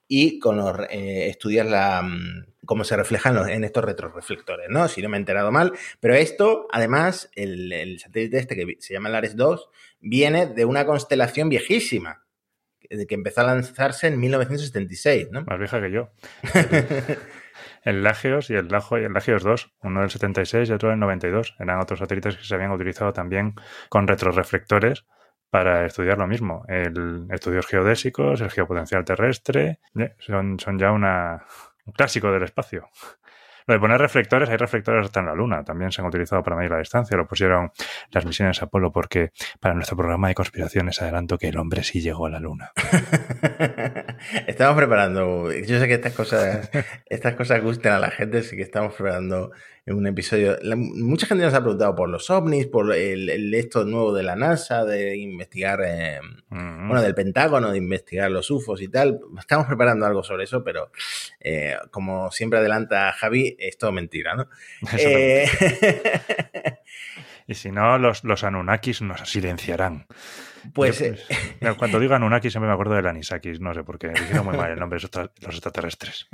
y 0.09 0.38
con 0.38 0.57
los, 0.57 0.75
eh, 0.90 1.29
estudias 1.29 1.66
la, 1.66 2.01
mm, 2.03 2.47
cómo 2.64 2.85
se 2.85 2.97
reflejan 2.97 3.35
los- 3.35 3.49
en 3.49 3.64
estos 3.64 3.85
retroreflectores, 3.85 4.68
¿no? 4.71 4.88
Si 4.88 5.03
no 5.03 5.09
me 5.11 5.18
he 5.18 5.21
enterado 5.21 5.53
mal. 5.53 5.73
Pero 6.01 6.14
esto, 6.14 6.66
además, 6.73 7.31
el, 7.35 7.73
el 7.73 7.99
satélite 8.01 8.38
este 8.38 8.57
que 8.57 8.77
se 8.79 8.95
llama 8.95 9.11
Lares 9.11 9.37
2, 9.37 9.68
viene 10.02 10.46
de 10.46 10.64
una 10.64 10.84
constelación 10.84 11.48
viejísima, 11.48 12.26
que 12.80 13.14
empezó 13.14 13.40
a 13.40 13.44
lanzarse 13.44 14.08
en 14.08 14.20
1976, 14.20 15.28
¿no? 15.30 15.44
Más 15.46 15.58
vieja 15.58 15.80
que 15.80 15.90
yo. 15.90 16.10
El 17.84 18.04
Lagios 18.04 18.48
y 18.48 18.54
el, 18.54 18.68
Lajo, 18.68 18.96
y 18.98 19.04
el 19.04 19.12
Lagios 19.12 19.42
2, 19.42 19.74
uno 19.82 20.00
del 20.02 20.10
76 20.10 20.68
y 20.68 20.72
otro 20.72 20.90
del 20.90 21.00
92. 21.00 21.56
Eran 21.58 21.80
otros 21.80 21.98
satélites 21.98 22.36
que 22.36 22.44
se 22.44 22.54
habían 22.54 22.70
utilizado 22.70 23.12
también 23.12 23.54
con 23.88 24.06
retroreflectores 24.06 25.04
para 25.50 25.84
estudiar 25.84 26.16
lo 26.16 26.28
mismo. 26.28 26.64
El 26.68 27.26
estudios 27.30 27.66
geodésicos, 27.66 28.40
el 28.40 28.50
geopotencial 28.50 29.04
terrestre, 29.04 29.80
eh, 29.98 30.14
son, 30.18 30.60
son 30.60 30.78
ya 30.78 30.92
una, 30.92 31.44
un 31.84 31.92
clásico 31.92 32.30
del 32.30 32.44
espacio. 32.44 32.88
Lo 33.66 33.75
de 33.75 33.81
poner 33.81 34.01
reflectores, 34.01 34.48
hay 34.48 34.57
reflectores 34.57 35.05
hasta 35.07 35.20
en 35.20 35.27
la 35.27 35.35
Luna, 35.35 35.64
también 35.64 35.92
se 35.92 36.01
han 36.01 36.09
utilizado 36.09 36.42
para 36.42 36.57
medir 36.57 36.70
la 36.70 36.79
distancia, 36.79 37.16
lo 37.16 37.27
pusieron 37.27 37.70
las 38.11 38.25
misiones 38.27 38.62
Apolo 38.62 38.92
porque 38.92 39.31
para 39.61 39.75
nuestro 39.75 39.96
programa 39.96 40.29
de 40.29 40.35
conspiraciones 40.35 41.01
adelanto 41.03 41.38
que 41.38 41.48
el 41.48 41.59
hombre 41.59 41.83
sí 41.83 42.01
llegó 42.01 42.27
a 42.27 42.31
la 42.31 42.40
Luna. 42.40 42.72
estamos 44.46 44.77
preparando, 44.77 45.53
yo 45.53 45.79
sé 45.79 45.88
que 45.88 45.94
estas 45.94 46.12
cosas, 46.12 46.70
estas 47.07 47.35
cosas 47.35 47.62
gustan 47.62 47.92
a 47.92 47.98
la 47.98 48.11
gente, 48.11 48.38
así 48.38 48.57
que 48.57 48.62
estamos 48.62 48.94
preparando 48.94 49.51
un 49.87 50.07
episodio. 50.07 50.57
La- 50.62 50.77
mucha 50.77 51.27
gente 51.27 51.44
nos 51.44 51.55
ha 51.55 51.61
preguntado 51.61 51.94
por 51.96 52.09
los 52.09 52.31
ovnis, 52.31 52.66
por 52.66 52.94
el, 52.94 53.29
el 53.29 53.53
esto 53.55 53.85
nuevo 53.85 54.14
de 54.14 54.22
la 54.22 54.37
NASA, 54.37 54.85
de 54.85 55.16
investigar, 55.16 55.81
eh, 55.85 56.20
bueno, 56.48 57.03
del 57.03 57.14
Pentágono, 57.16 57.72
de 57.72 57.79
investigar 57.79 58.31
los 58.31 58.48
UFOs 58.51 58.81
y 58.81 58.88
tal. 58.88 59.18
Estamos 59.38 59.66
preparando 59.66 60.07
algo 60.07 60.22
sobre 60.22 60.44
eso, 60.44 60.62
pero 60.62 60.92
eh, 61.40 61.75
como 61.90 62.31
siempre 62.31 62.61
adelanta 62.61 63.11
Javi, 63.12 63.51
es 63.58 63.78
todo 63.78 63.92
mentira, 63.92 64.34
¿no? 64.34 64.48
Eh, 64.98 65.46
Y 67.46 67.54
si 67.54 67.70
no, 67.70 67.98
los, 67.98 68.24
los 68.24 68.44
Anunnakis 68.44 69.02
nos 69.02 69.28
silenciarán. 69.28 70.06
pues 70.74 71.00
Yo, 71.00 71.06
eh, 71.06 71.74
cuando 71.76 71.98
digo 72.00 72.14
Anunnaki 72.14 72.50
siempre 72.50 72.68
me 72.68 72.74
acuerdo 72.74 72.94
del 72.94 73.06
Anisakis, 73.06 73.60
no 73.60 73.74
sé 73.74 73.84
por 73.84 73.98
qué. 73.98 74.08
Dijeron 74.08 74.44
muy 74.44 74.56
mal 74.56 74.70
el 74.70 74.78
nombre 74.78 74.98
de 75.00 75.28
los 75.40 75.54
extraterrestres. 75.54 76.28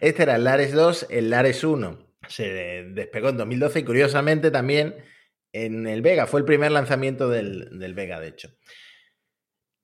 Este 0.00 0.22
era 0.22 0.36
el 0.36 0.44
Lares 0.44 0.72
2, 0.72 1.08
el 1.10 1.30
Lares 1.30 1.62
1 1.62 2.06
se 2.28 2.84
despegó 2.90 3.28
en 3.28 3.36
2012 3.36 3.80
y 3.80 3.84
curiosamente 3.84 4.50
también 4.50 4.96
en 5.52 5.86
el 5.86 6.02
Vega. 6.02 6.26
Fue 6.26 6.40
el 6.40 6.46
primer 6.46 6.72
lanzamiento 6.72 7.28
del, 7.28 7.78
del 7.78 7.94
Vega, 7.94 8.18
de 8.18 8.28
hecho. 8.28 8.50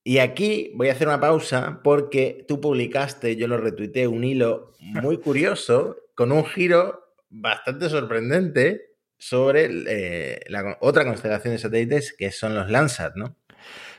Y 0.04 0.18
aquí 0.18 0.72
voy 0.74 0.88
a 0.88 0.92
hacer 0.92 1.06
una 1.06 1.20
pausa 1.20 1.80
porque 1.84 2.44
tú 2.48 2.60
publicaste, 2.60 3.36
yo 3.36 3.46
lo 3.46 3.58
retuiteé, 3.58 4.08
un 4.08 4.24
hilo 4.24 4.72
muy 4.80 5.18
curioso 5.18 5.96
con 6.14 6.32
un 6.32 6.44
giro 6.44 7.14
bastante 7.28 7.88
sorprendente 7.88 8.92
sobre 9.16 9.68
eh, 9.86 10.40
la 10.48 10.76
otra 10.80 11.04
constelación 11.04 11.54
de 11.54 11.58
satélites 11.58 12.14
que 12.16 12.30
son 12.30 12.54
los 12.54 12.70
Landsat, 12.70 13.14
¿no? 13.16 13.36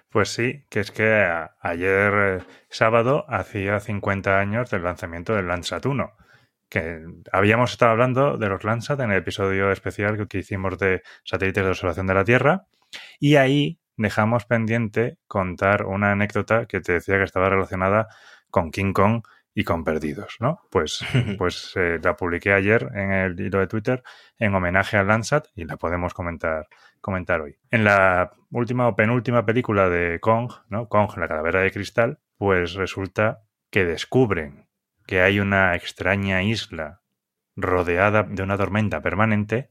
Pues 0.10 0.30
sí, 0.30 0.65
que 0.69 0.80
es 0.82 0.91
que 0.91 1.26
ayer 1.62 2.13
eh, 2.13 2.39
sábado 2.69 3.26
hacía 3.28 3.80
50 3.80 4.39
años 4.39 4.69
del 4.69 4.84
lanzamiento 4.84 5.34
del 5.34 5.47
Landsat 5.47 5.86
1. 5.86 6.12
Que 6.69 7.04
habíamos 7.32 7.71
estado 7.71 7.93
hablando 7.93 8.38
de 8.38 8.47
los 8.47 8.63
Landsat 8.63 8.99
en 8.99 9.12
el 9.12 9.17
episodio 9.17 9.71
especial 9.71 10.28
que 10.28 10.38
hicimos 10.38 10.78
de 10.78 11.02
satélites 11.23 11.63
de 11.63 11.69
observación 11.69 12.06
de 12.06 12.13
la 12.13 12.26
Tierra. 12.26 12.67
Y 13.19 13.38
ahí 13.38 13.80
dejamos 13.97 14.45
pendiente 14.45 15.17
contar 15.28 15.86
una 15.86 16.12
anécdota 16.12 16.65
que 16.67 16.82
te 16.82 16.93
decía 16.93 17.17
que 17.17 17.23
estaba 17.23 17.49
relacionada 17.49 18.08
con 18.52 18.69
King 18.69 18.93
Kong 18.93 19.23
y 19.55 19.63
con 19.63 19.83
Perdidos, 19.83 20.37
¿no? 20.39 20.61
Pues, 20.69 21.03
pues 21.37 21.73
eh, 21.75 21.99
la 22.01 22.15
publiqué 22.15 22.53
ayer 22.53 22.89
en 22.95 23.11
el 23.11 23.39
hilo 23.39 23.59
de 23.59 23.67
Twitter 23.67 24.03
en 24.37 24.55
homenaje 24.55 24.97
al 24.97 25.07
Landsat 25.07 25.47
y 25.55 25.65
la 25.65 25.77
podemos 25.77 26.13
comentar, 26.13 26.67
comentar 27.01 27.41
hoy. 27.41 27.57
En 27.69 27.83
la 27.83 28.31
última 28.51 28.87
o 28.87 28.95
penúltima 28.95 29.45
película 29.45 29.89
de 29.89 30.19
Kong, 30.19 30.51
¿no? 30.69 30.87
Kong, 30.87 31.11
la 31.17 31.27
calavera 31.27 31.61
de 31.61 31.71
cristal, 31.71 32.19
pues 32.37 32.73
resulta 32.73 33.43
que 33.69 33.85
descubren 33.85 34.67
que 35.05 35.21
hay 35.21 35.39
una 35.39 35.75
extraña 35.75 36.43
isla 36.43 37.01
rodeada 37.55 38.23
de 38.23 38.41
una 38.41 38.57
tormenta 38.57 39.01
permanente 39.01 39.69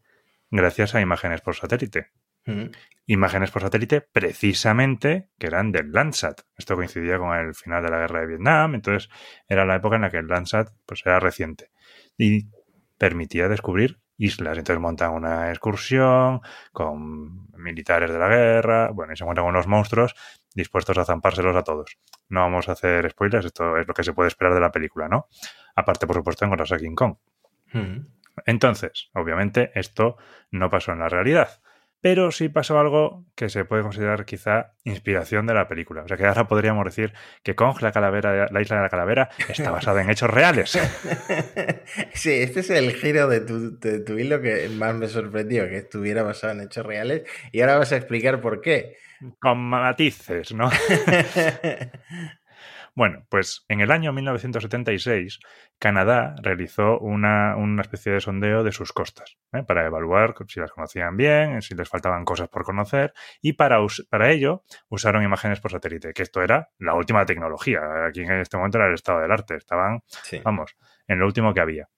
gracias 0.51 0.95
a 0.95 1.01
imágenes 1.01 1.41
por 1.41 1.57
satélite. 1.57 2.11
Imágenes 3.07 3.51
por 3.51 3.63
satélite 3.63 4.01
precisamente 4.01 5.29
que 5.39 5.47
eran 5.47 5.73
del 5.73 5.93
Landsat. 5.93 6.43
Esto 6.57 6.77
coincidía 6.77 7.19
con 7.19 7.37
el 7.37 7.55
final 7.55 7.83
de 7.83 7.91
la 7.91 7.99
guerra 7.99 8.21
de 8.21 8.27
Vietnam, 8.27 8.75
entonces 8.75 9.11
era 9.49 9.65
la 9.65 9.77
época 9.77 9.97
en 9.97 10.03
la 10.03 10.11
que 10.11 10.19
el 10.19 10.29
Landsat 10.29 10.71
pues, 10.87 11.03
era 11.05 11.21
reciente 11.21 11.71
y 12.17 12.49
permitía 12.99 13.49
descubrir 13.49 14.01
islas. 14.17 14.57
Entonces 14.59 14.81
montan 14.81 15.13
una 15.13 15.51
excursión 15.51 16.41
con 16.73 17.49
militares 17.57 18.13
de 18.13 18.19
la 18.19 18.29
guerra, 18.29 18.91
bueno, 18.93 19.13
y 19.13 19.17
se 19.17 19.25
encuentran 19.25 19.47
unos 19.47 19.67
monstruos 19.67 20.15
dispuestos 20.55 20.97
a 20.99 21.05
zampárselos 21.05 21.57
a 21.57 21.65
todos. 21.65 21.99
No 22.29 22.41
vamos 22.41 22.69
a 22.69 22.73
hacer 22.73 23.11
spoilers, 23.11 23.47
esto 23.47 23.77
es 23.77 23.87
lo 23.87 23.95
que 23.95 24.05
se 24.05 24.13
puede 24.13 24.29
esperar 24.29 24.55
de 24.55 24.61
la 24.61 24.71
película, 24.71 25.09
¿no? 25.09 25.29
Aparte, 25.75 26.07
por 26.07 26.17
supuesto, 26.17 26.45
encontrarse 26.45 26.75
a 26.75 26.79
King 26.79 26.95
Kong. 26.95 27.17
Entonces, 28.47 29.11
obviamente, 29.15 29.73
esto 29.75 30.17
no 30.51 30.71
pasó 30.71 30.93
en 30.93 31.01
la 31.01 31.09
realidad 31.09 31.61
pero 32.03 32.33
sí 32.33 32.49
pasó 32.49 32.81
algo 32.81 33.25
que 33.37 33.49
se 33.49 33.65
puede 33.65 33.83
considerar 33.83 34.25
quizá 34.25 34.73
inspiración 34.83 35.47
de 35.47 35.55
la 35.55 35.69
película. 35.69 36.03
O 36.03 36.09
sea 36.09 36.17
que 36.17 36.27
ahora 36.27 36.49
podríamos 36.49 36.85
decir 36.85 37.15
que 37.45 37.55
Kong, 37.55 37.81
la 37.81 37.93
calavera, 37.93 38.49
la 38.51 38.61
isla 38.61 38.77
de 38.77 38.83
la 38.83 38.89
calavera, 38.89 39.31
está 39.49 39.71
basada 39.71 40.03
en 40.03 40.11
hechos 40.11 40.29
reales. 40.29 40.79
Sí, 42.15 42.31
este 42.31 42.61
es 42.61 42.71
el 42.71 42.95
giro 42.95 43.29
de 43.29 43.41
tu, 43.41 43.79
de 43.79 44.01
tu 44.01 44.19
hilo 44.19 44.41
que 44.41 44.69
más 44.69 44.95
me 44.95 45.09
sorprendió, 45.09 45.69
que 45.69 45.79
estuviera 45.79 46.23
basado 46.23 46.55
en 46.55 46.63
hechos 46.63 46.85
reales. 46.85 47.23
Y 47.53 47.61
ahora 47.61 47.79
vas 47.79 47.93
a 47.93 47.97
explicar 47.97 48.41
por 48.41 48.61
qué. 48.61 48.97
Con 49.39 49.59
matices, 49.59 50.53
¿no? 50.53 50.71
Bueno, 52.95 53.25
pues 53.31 53.65
en 53.69 53.81
el 53.81 53.91
año 53.91 54.13
1976, 54.13 55.41
Canadá 55.79 56.35
realizó 56.43 56.99
una, 56.99 57.57
especie 57.81 58.13
de 58.13 58.21
sondeo 58.21 58.63
de 58.65 58.73
sus 58.73 58.93
costas 58.93 59.39
¿eh? 59.53 59.63
para 59.67 59.87
evaluar 59.87 60.35
si 60.47 60.61
las 60.61 60.71
conocían 60.73 61.17
bien, 61.17 61.63
si 61.63 61.75
les 61.75 61.89
faltaban 61.89 62.27
cosas 62.27 62.49
por 62.49 62.65
conocer 62.65 63.15
y 63.41 63.55
para, 63.55 63.79
para 64.11 64.31
ello 64.31 64.65
usaron 64.91 65.23
imágenes 65.23 65.61
por 65.61 65.71
satélite, 65.71 66.13
que 66.13 66.23
esto 66.23 66.43
era 66.43 66.69
la 66.79 66.95
última 66.95 67.25
tecnología. 67.25 67.81
Aquí 68.07 68.21
en 68.21 68.33
este 68.33 68.59
momento 68.59 68.77
era 68.77 68.89
el 68.89 68.95
estado 68.95 69.21
del 69.21 69.33
arte, 69.33 69.57
estaban, 69.57 70.03
vamos, 70.45 70.77
en 71.09 71.19
lo 71.19 71.25
último 71.27 71.55
que 71.55 71.61
había. 71.61 71.89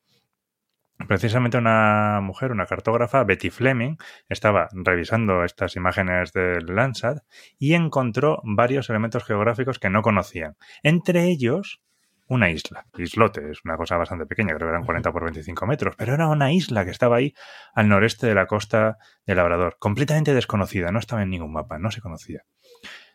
Precisamente 1.09 1.59
una 1.59 2.21
mujer, 2.23 2.53
una 2.53 2.67
cartógrafa, 2.67 3.25
Betty 3.25 3.51
Fleming, 3.51 3.97
estaba 4.29 4.69
revisando 4.73 5.45
estas 5.45 5.77
imágenes 5.77 6.33
del 6.33 6.67
Landsat 6.67 7.25
y 7.59 7.75
encontró 7.75 8.41
varios 8.45 8.89
elementos 8.91 9.25
geográficos 9.25 9.79
que 9.79 9.91
no 9.91 10.03
conocían. 10.03 10.57
Entre 10.83 11.25
ellos, 11.25 11.83
una 12.29 12.51
isla. 12.51 12.87
Islote, 12.97 13.51
es 13.51 13.65
una 13.65 13.77
cosa 13.77 13.97
bastante 13.97 14.27
pequeña, 14.27 14.55
creo 14.55 14.69
que 14.69 14.75
eran 14.75 14.85
40 14.85 15.13
por 15.13 15.25
25 15.25 15.67
metros, 15.67 15.95
pero 15.97 16.15
era 16.15 16.29
una 16.29 16.53
isla 16.53 16.85
que 16.85 16.91
estaba 16.91 17.17
ahí 17.17 17.35
al 17.75 17.89
noreste 17.89 18.27
de 18.27 18.35
la 18.35 18.47
costa 18.47 18.99
de 19.27 19.35
Labrador, 19.35 19.77
completamente 19.79 20.33
desconocida, 20.33 20.91
no 20.91 20.99
estaba 20.99 21.23
en 21.23 21.31
ningún 21.31 21.53
mapa, 21.53 21.79
no 21.79 21.91
se 21.91 22.01
conocía. 22.01 22.45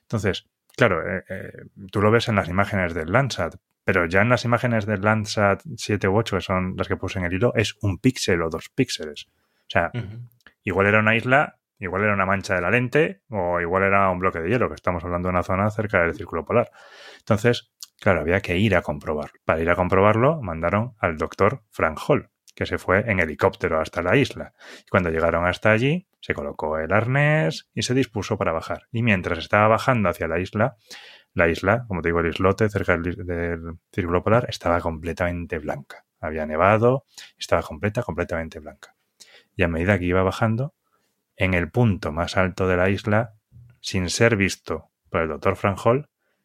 Entonces, 0.02 0.50
claro, 0.76 1.02
eh, 1.10 1.24
eh, 1.30 1.52
tú 1.92 2.02
lo 2.02 2.12
ves 2.12 2.28
en 2.28 2.36
las 2.36 2.50
imágenes 2.50 2.94
del 2.94 3.12
Landsat, 3.12 3.56
pero 3.92 4.06
ya 4.06 4.22
en 4.22 4.30
las 4.30 4.46
imágenes 4.46 4.86
del 4.86 5.02
Landsat 5.02 5.64
7 5.76 6.08
u 6.10 6.16
8, 6.16 6.36
que 6.36 6.42
son 6.42 6.76
las 6.78 6.88
que 6.88 6.96
puse 6.96 7.18
en 7.18 7.26
el 7.26 7.34
hilo, 7.34 7.54
es 7.56 7.76
un 7.82 7.98
píxel 7.98 8.40
o 8.44 8.48
dos 8.52 8.70
píxeles. 8.70 9.32
O 9.32 9.66
sea, 9.68 9.90
igual 10.62 10.86
era 10.86 11.00
una 11.00 11.16
isla, 11.16 11.58
igual 11.80 12.04
era 12.04 12.14
una 12.14 12.28
mancha 12.28 12.54
de 12.54 12.62
la 12.62 12.70
lente, 12.70 13.24
o 13.32 13.60
igual 13.60 13.82
era 13.82 14.08
un 14.12 14.20
bloque 14.20 14.42
de 14.42 14.50
hielo, 14.50 14.70
que 14.70 14.76
estamos 14.76 15.04
hablando 15.04 15.28
de 15.28 15.32
una 15.32 15.42
zona 15.42 15.72
cerca 15.72 16.04
del 16.04 16.14
círculo 16.14 16.46
polar. 16.46 16.70
Entonces, 17.18 17.72
claro, 18.00 18.20
había 18.20 18.42
que 18.42 18.60
ir 18.60 18.76
a 18.76 18.84
comprobar. 18.84 19.32
Para 19.44 19.60
ir 19.60 19.70
a 19.72 19.76
comprobarlo, 19.76 20.40
mandaron 20.40 20.94
al 21.00 21.18
doctor 21.18 21.64
Frank 21.72 22.00
Hall, 22.08 22.30
que 22.54 22.68
se 22.68 22.78
fue 22.78 23.10
en 23.10 23.20
helicóptero 23.20 23.82
hasta 23.82 24.04
la 24.04 24.16
isla. 24.18 24.54
Y 24.86 24.90
cuando 24.92 25.10
llegaron 25.10 25.48
hasta 25.48 25.72
allí, 25.72 26.08
se 26.20 26.36
colocó 26.36 26.78
el 26.78 26.94
arnés 26.94 27.72
y 27.74 27.82
se 27.82 27.96
dispuso 27.96 28.38
para 28.38 28.52
bajar. 28.52 28.84
Y 28.92 29.02
mientras 29.02 29.40
estaba 29.40 29.68
bajando 29.68 30.10
hacia 30.10 30.28
la 30.28 30.40
isla, 30.40 30.78
la 31.40 31.48
isla, 31.48 31.86
como 31.88 32.02
te 32.02 32.10
digo, 32.10 32.20
el 32.20 32.28
islote 32.28 32.70
cerca 32.70 32.98
del, 32.98 33.78
círculo 33.92 34.24
polar, 34.24 34.46
estaba 34.50 34.80
completamente 34.80 35.58
blanca. 35.58 36.06
Había 36.20 36.46
nevado, 36.46 37.06
estaba 37.38 37.64
completa, 37.64 38.04
completamente 38.04 38.60
blanca. 38.60 38.96
Y 39.56 39.64
a 39.64 39.68
medida 39.68 39.98
que 39.98 40.06
iba 40.06 40.22
bajando, 40.22 40.76
en 41.36 41.54
el 41.54 41.72
punto 41.72 42.12
más 42.12 42.38
alto 42.38 42.68
de 42.68 42.78
la 42.78 42.90
isla, 42.90 43.34
sin 43.82 44.10
ser 44.10 44.36
visto 44.36 44.90
por 45.10 45.22
el 45.22 45.30
doctor 45.30 45.56
Frank 45.56 45.80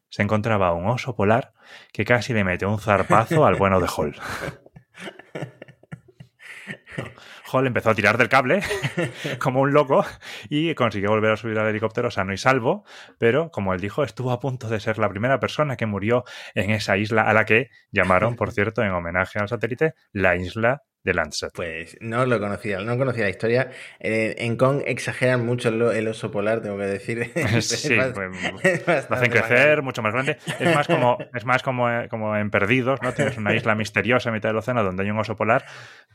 se 0.09 0.23
encontraba 0.23 0.73
un 0.73 0.87
oso 0.87 1.15
polar 1.15 1.53
que 1.91 2.05
casi 2.05 2.33
le 2.33 2.43
mete 2.43 2.65
un 2.65 2.79
zarpazo 2.79 3.45
al 3.45 3.55
bueno 3.55 3.79
de 3.79 3.87
Hall. 3.95 4.15
Hall 7.51 7.67
empezó 7.67 7.91
a 7.91 7.95
tirar 7.95 8.17
del 8.17 8.29
cable 8.29 8.61
como 9.39 9.61
un 9.61 9.73
loco 9.73 10.05
y 10.49 10.73
consiguió 10.75 11.09
volver 11.09 11.31
a 11.31 11.37
subir 11.37 11.57
al 11.59 11.67
helicóptero 11.67 12.11
sano 12.11 12.33
y 12.33 12.37
salvo, 12.37 12.85
pero 13.17 13.51
como 13.51 13.73
él 13.73 13.81
dijo, 13.81 14.03
estuvo 14.03 14.31
a 14.31 14.39
punto 14.39 14.67
de 14.67 14.79
ser 14.79 14.97
la 14.97 15.09
primera 15.09 15.39
persona 15.39 15.77
que 15.77 15.85
murió 15.85 16.23
en 16.53 16.71
esa 16.71 16.97
isla 16.97 17.23
a 17.23 17.33
la 17.33 17.45
que 17.45 17.69
llamaron, 17.91 18.35
por 18.35 18.51
cierto, 18.51 18.81
en 18.81 18.91
homenaje 18.91 19.39
al 19.39 19.47
satélite, 19.47 19.93
la 20.11 20.35
isla 20.35 20.83
de 21.05 21.13
Landsat. 21.13 21.51
Pues 21.53 21.95
no 22.01 22.25
lo 22.25 22.39
conocía, 22.39 22.79
no 22.79 22.97
conocía 22.97 23.25
la 23.25 23.29
historia. 23.29 23.69
Eh, 23.99 24.35
en 24.39 24.57
Kong 24.57 24.81
exageran 24.85 25.45
mucho 25.45 25.69
el, 25.69 26.07
oso 26.07 26.31
polar, 26.31 26.61
tengo 26.61 26.77
que 26.77 26.85
decir. 26.85 27.31
sí, 27.61 27.95
pues, 28.13 29.09
lo 29.09 29.15
hacen 29.15 29.31
crecer, 29.31 29.83
mucho 29.83 30.01
más 30.01 30.13
grande. 30.13 30.37
Es 30.59 30.75
más 30.75 30.87
como, 30.87 31.17
es 31.33 31.45
más 31.45 31.61
como, 31.63 31.89
eh, 31.89 32.07
como 32.09 32.35
en 32.35 32.49
Perdidos, 32.49 33.01
¿no? 33.03 33.13
Tienes 33.13 33.37
una 33.37 33.55
isla 33.55 33.75
misteriosa 33.75 34.29
en 34.29 34.35
mitad 34.35 34.49
del 34.49 34.57
océano 34.57 34.83
donde 34.83 35.03
hay 35.03 35.11
un 35.11 35.19
oso 35.19 35.35
polar, 35.35 35.63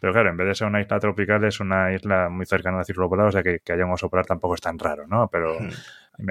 pero 0.00 0.12
claro, 0.12 0.28
en 0.28 0.36
vez 0.36 0.48
de 0.48 0.54
ser 0.56 0.66
una 0.66 0.80
isla 0.80 0.98
tropical 0.98 1.44
es 1.44 1.60
una 1.60 1.94
isla 1.94 2.28
muy 2.28 2.44
cercana 2.44 2.80
al 2.80 2.84
círculo 2.84 3.08
polar, 3.08 3.28
o 3.28 3.32
sea 3.32 3.44
que, 3.44 3.60
que 3.60 3.72
haya 3.72 3.86
un 3.86 3.92
oso 3.92 4.10
polar 4.10 4.26
tampoco 4.26 4.56
es 4.56 4.60
tan 4.60 4.78
raro, 4.78 5.06
¿no? 5.06 5.28
Pero... 5.30 5.58
Hmm. 5.60 5.70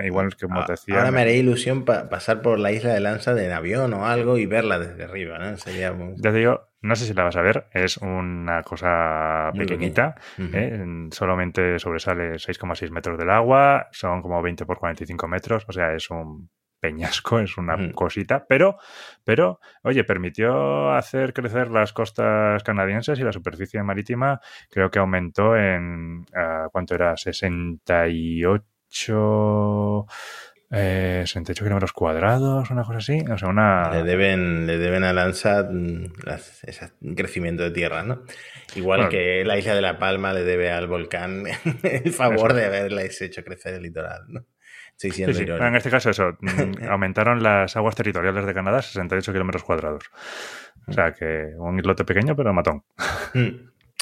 Igual 0.04 0.36
que 0.36 0.46
como 0.46 0.64
te 0.66 0.74
decía. 0.74 0.98
Ahora 0.98 1.10
me 1.10 1.22
haré 1.22 1.38
ilusión 1.38 1.84
pasar 1.84 2.44
por 2.44 2.60
la 2.60 2.72
isla 2.72 2.94
de 2.94 3.00
Lanza 3.00 3.32
en 3.44 3.52
avión 3.52 3.92
o 3.96 4.06
algo 4.06 4.38
y 4.38 4.46
verla 4.46 4.78
desde 4.78 5.04
arriba, 5.04 5.40
¿no? 5.40 5.58
Sería 5.58 5.96
Ya 6.18 6.32
te 6.32 6.38
digo, 6.38 6.69
no 6.82 6.96
sé 6.96 7.06
si 7.06 7.14
la 7.14 7.24
vas 7.24 7.36
a 7.36 7.42
ver, 7.42 7.68
es 7.74 7.98
una 7.98 8.64
cosa 8.64 9.52
pequeñita, 9.58 10.16
¿eh? 10.38 10.82
solamente 11.12 11.78
sobresale 11.78 12.36
6,6 12.36 12.90
metros 12.92 13.18
del 13.18 13.30
agua, 13.30 13.88
son 13.92 14.22
como 14.22 14.42
20 14.42 14.66
por 14.66 14.80
45 14.80 15.28
metros, 15.28 15.66
o 15.68 15.74
sea, 15.74 15.94
es 15.94 16.10
un 16.10 16.50
peñasco, 16.80 17.40
es 17.42 17.58
una 17.58 17.92
cosita, 17.92 18.46
pero, 18.48 18.78
pero, 19.24 19.60
oye, 19.84 20.04
permitió 20.04 20.92
hacer 20.92 21.34
crecer 21.34 21.70
las 21.70 21.92
costas 21.94 22.64
canadienses 22.64 23.20
y 23.20 23.24
la 23.24 23.34
superficie 23.34 23.84
marítima 23.84 24.40
creo 24.70 24.90
que 24.90 25.00
aumentó 25.00 25.58
en, 25.58 26.26
ah, 26.34 26.68
¿cuánto 26.72 26.96
era? 26.96 27.18
68 27.18 28.64
eh, 30.72 31.24
68 31.26 31.64
kilómetros 31.64 31.94
cuadrados, 31.94 32.70
una 32.70 32.84
cosa 32.84 33.00
así. 33.00 33.20
O 33.32 33.38
sea, 33.38 33.50
una... 33.50 33.90
Le 33.92 34.04
deben, 34.04 34.68
le 34.68 34.78
deben 34.78 35.04
a 35.04 35.14
Landsat 35.14 35.72
mm, 35.72 36.06
ese 36.64 36.92
crecimiento 37.16 37.64
de 37.64 37.72
tierra, 37.72 38.04
¿no? 38.04 38.24
Igual 38.76 39.10
que 39.10 39.44
la 39.46 39.58
isla 39.58 39.74
de 39.74 39.82
La 39.82 39.98
Palma 39.98 40.34
le 40.34 40.44
debe 40.44 40.72
al 40.72 40.88
volcán 40.88 41.46
el 41.84 42.14
favor 42.14 42.54
de 42.54 42.66
haberles 42.66 43.22
hecho 43.22 43.44
crecer 43.44 43.76
el 43.76 43.84
litoral, 43.84 44.26
¿no? 44.28 44.46
Sí, 44.96 45.12
sí, 45.12 45.24
En 45.24 45.76
este 45.76 45.90
caso, 45.90 46.10
eso, 46.10 46.38
mm, 46.42 46.84
aumentaron 46.90 47.42
las 47.42 47.76
aguas 47.78 47.96
territoriales 47.96 48.46
de 48.46 48.54
Canadá 48.54 48.82
68 48.82 49.32
kilómetros 49.32 49.64
cuadrados. 49.64 50.04
O 50.88 50.92
sea 50.92 51.14
que 51.14 51.54
un 51.58 51.80
islote 51.80 52.04
pequeño, 52.04 52.36
pero 52.36 52.54
matón. 52.54 52.84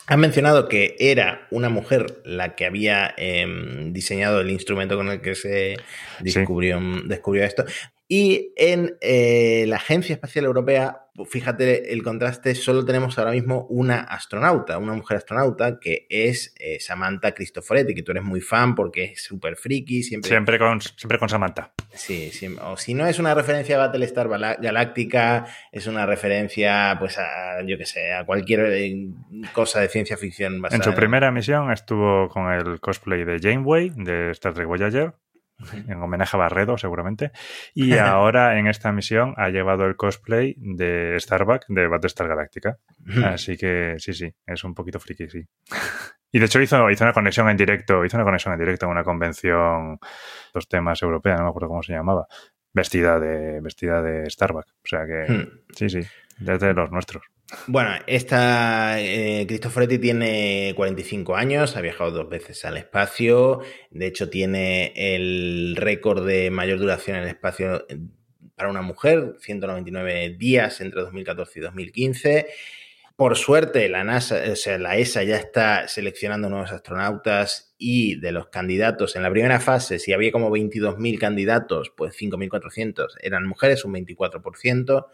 Han 0.07 0.21
mencionado 0.21 0.69
que 0.69 0.95
era 0.99 1.47
una 1.51 1.67
mujer 1.67 2.21
la 2.23 2.55
que 2.55 2.65
había 2.65 3.13
em, 3.17 3.91
diseñado 3.91 4.39
el 4.39 4.49
instrumento 4.49 4.95
con 4.95 5.09
el 5.09 5.21
que 5.21 5.35
se 5.35 5.75
descubrió, 6.21 6.79
descubrió 7.05 7.43
esto. 7.43 7.65
Y 8.09 8.53
en 8.55 8.95
eh, 9.01 9.65
la 9.67 9.75
Agencia 9.75 10.13
Espacial 10.13 10.45
Europea, 10.45 11.07
fíjate 11.25 11.91
el 11.91 12.03
contraste, 12.03 12.55
solo 12.55 12.85
tenemos 12.85 13.17
ahora 13.19 13.31
mismo 13.31 13.65
una 13.69 13.99
astronauta, 13.99 14.77
una 14.77 14.93
mujer 14.93 15.17
astronauta, 15.17 15.77
que 15.77 16.07
es 16.09 16.55
eh, 16.57 16.79
Samantha 16.79 17.33
Cristoforetti, 17.33 17.93
que 17.93 18.03
tú 18.03 18.11
eres 18.11 18.23
muy 18.23 18.39
fan 18.39 18.75
porque 18.75 19.03
es 19.05 19.23
súper 19.23 19.57
friki, 19.57 20.03
siempre... 20.03 20.29
Siempre 20.29 20.57
con, 20.57 20.79
siempre 20.79 21.19
con 21.19 21.27
Samantha. 21.27 21.73
Sí, 21.91 22.31
o 22.61 22.77
si 22.77 22.93
no 22.93 23.05
es 23.07 23.19
una 23.19 23.33
referencia 23.33 23.75
a 23.75 23.87
Battlestar 23.87 24.29
Galáctica, 24.29 25.45
es 25.73 25.87
una 25.87 26.05
referencia, 26.05 26.95
pues, 26.99 27.17
a, 27.17 27.61
yo 27.65 27.77
qué 27.77 27.85
sé, 27.85 28.13
a 28.13 28.25
cualquier 28.25 28.71
eh, 28.71 29.09
cosa 29.51 29.81
de 29.81 29.89
ciencia 29.89 30.15
ficción. 30.15 30.63
en 30.71 30.83
su 30.83 30.93
primera 30.93 31.29
misión 31.31 31.71
estuvo 31.71 32.29
con 32.29 32.53
el 32.53 32.79
cosplay 32.79 33.25
de 33.25 33.39
Janeway, 33.39 33.91
de 33.95 34.31
Star 34.31 34.53
Trek 34.53 34.67
Voyager, 34.67 35.13
en 35.87 36.01
homenaje 36.01 36.35
a 36.35 36.39
Barredo 36.39 36.77
seguramente. 36.77 37.31
Y 37.73 37.97
ahora 37.97 38.57
en 38.59 38.67
esta 38.67 38.91
misión 38.91 39.33
ha 39.37 39.49
llevado 39.49 39.85
el 39.85 39.95
cosplay 39.95 40.55
de 40.57 41.15
Starbuck 41.19 41.65
de 41.67 41.87
Battlestar 41.87 42.27
Galáctica. 42.27 42.77
Así 43.23 43.57
que 43.57 43.95
sí, 43.99 44.13
sí, 44.13 44.33
es 44.45 44.63
un 44.63 44.73
poquito 44.73 44.99
friki, 44.99 45.29
sí. 45.29 45.47
Y 46.31 46.39
de 46.39 46.45
hecho 46.45 46.61
hizo, 46.61 46.89
hizo 46.89 47.03
una 47.03 47.13
conexión 47.13 47.49
en 47.49 47.57
directo, 47.57 48.03
hizo 48.03 48.17
una 48.17 48.25
conexión 48.25 48.53
en 48.53 48.59
directo 48.59 48.85
en 48.85 48.91
una 48.91 49.03
convención, 49.03 49.97
dos 50.53 50.67
temas 50.67 51.01
europea, 51.01 51.37
no 51.37 51.43
me 51.43 51.49
acuerdo 51.49 51.69
cómo 51.69 51.83
se 51.83 51.93
llamaba, 51.93 52.27
vestida 52.73 53.19
de, 53.19 53.61
vestida 53.61 54.01
de 54.01 54.29
Starbuck. 54.29 54.65
O 54.83 54.87
sea 54.87 55.05
que 55.05 55.31
hmm. 55.31 55.47
sí, 55.73 55.89
sí, 55.89 56.01
desde 56.39 56.73
los 56.73 56.91
nuestros. 56.91 57.23
Bueno, 57.67 57.91
esta 58.07 58.99
eh, 58.99 59.45
Cristoforetti 59.47 59.99
tiene 59.99 60.73
45 60.75 61.35
años, 61.35 61.77
ha 61.77 61.81
viajado 61.81 62.11
dos 62.11 62.29
veces 62.29 62.65
al 62.65 62.75
espacio, 62.75 63.61
de 63.89 64.07
hecho 64.07 64.29
tiene 64.29 64.91
el 64.95 65.77
récord 65.77 66.27
de 66.27 66.51
mayor 66.51 66.77
duración 66.77 67.15
en 67.15 67.23
el 67.23 67.29
espacio 67.29 67.85
para 68.55 68.69
una 68.69 68.81
mujer, 68.81 69.35
199 69.39 70.35
días 70.37 70.81
entre 70.81 71.01
2014 71.01 71.59
y 71.59 71.61
2015. 71.61 72.47
Por 73.15 73.37
suerte, 73.37 73.87
la 73.87 74.03
NASA, 74.03 74.41
o 74.51 74.55
sea, 74.55 74.77
la 74.77 74.97
ESA 74.97 75.23
ya 75.23 75.37
está 75.37 75.87
seleccionando 75.87 76.49
nuevos 76.49 76.71
astronautas 76.71 77.73
y 77.77 78.19
de 78.19 78.31
los 78.31 78.49
candidatos 78.49 79.15
en 79.15 79.23
la 79.23 79.31
primera 79.31 79.59
fase, 79.59 79.99
si 79.99 80.11
había 80.11 80.31
como 80.31 80.51
22.000 80.51 81.17
candidatos, 81.17 81.93
pues 81.95 82.13
5.400 82.19 83.07
eran 83.21 83.47
mujeres, 83.47 83.85
un 83.85 83.93
24%. 83.93 85.07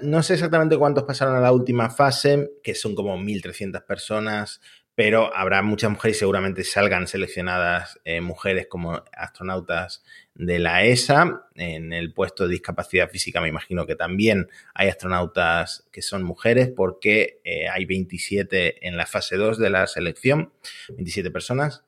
No 0.00 0.22
sé 0.22 0.34
exactamente 0.34 0.78
cuántos 0.78 1.04
pasaron 1.04 1.36
a 1.36 1.40
la 1.40 1.52
última 1.52 1.90
fase, 1.90 2.50
que 2.62 2.74
son 2.74 2.94
como 2.94 3.16
1.300 3.18 3.84
personas, 3.84 4.60
pero 4.94 5.34
habrá 5.34 5.62
muchas 5.62 5.90
mujeres 5.90 6.16
y 6.16 6.20
seguramente 6.20 6.64
salgan 6.64 7.06
seleccionadas 7.06 7.98
eh, 8.04 8.20
mujeres 8.20 8.66
como 8.68 9.02
astronautas 9.16 10.02
de 10.34 10.58
la 10.58 10.84
ESA. 10.84 11.46
En 11.54 11.92
el 11.92 12.12
puesto 12.12 12.44
de 12.44 12.50
discapacidad 12.50 13.08
física 13.08 13.40
me 13.40 13.48
imagino 13.48 13.86
que 13.86 13.96
también 13.96 14.48
hay 14.74 14.88
astronautas 14.88 15.88
que 15.92 16.02
son 16.02 16.22
mujeres 16.22 16.70
porque 16.74 17.40
eh, 17.44 17.68
hay 17.68 17.84
27 17.84 18.86
en 18.86 18.96
la 18.96 19.06
fase 19.06 19.36
2 19.36 19.58
de 19.58 19.70
la 19.70 19.86
selección, 19.86 20.52
27 20.88 21.30
personas. 21.30 21.84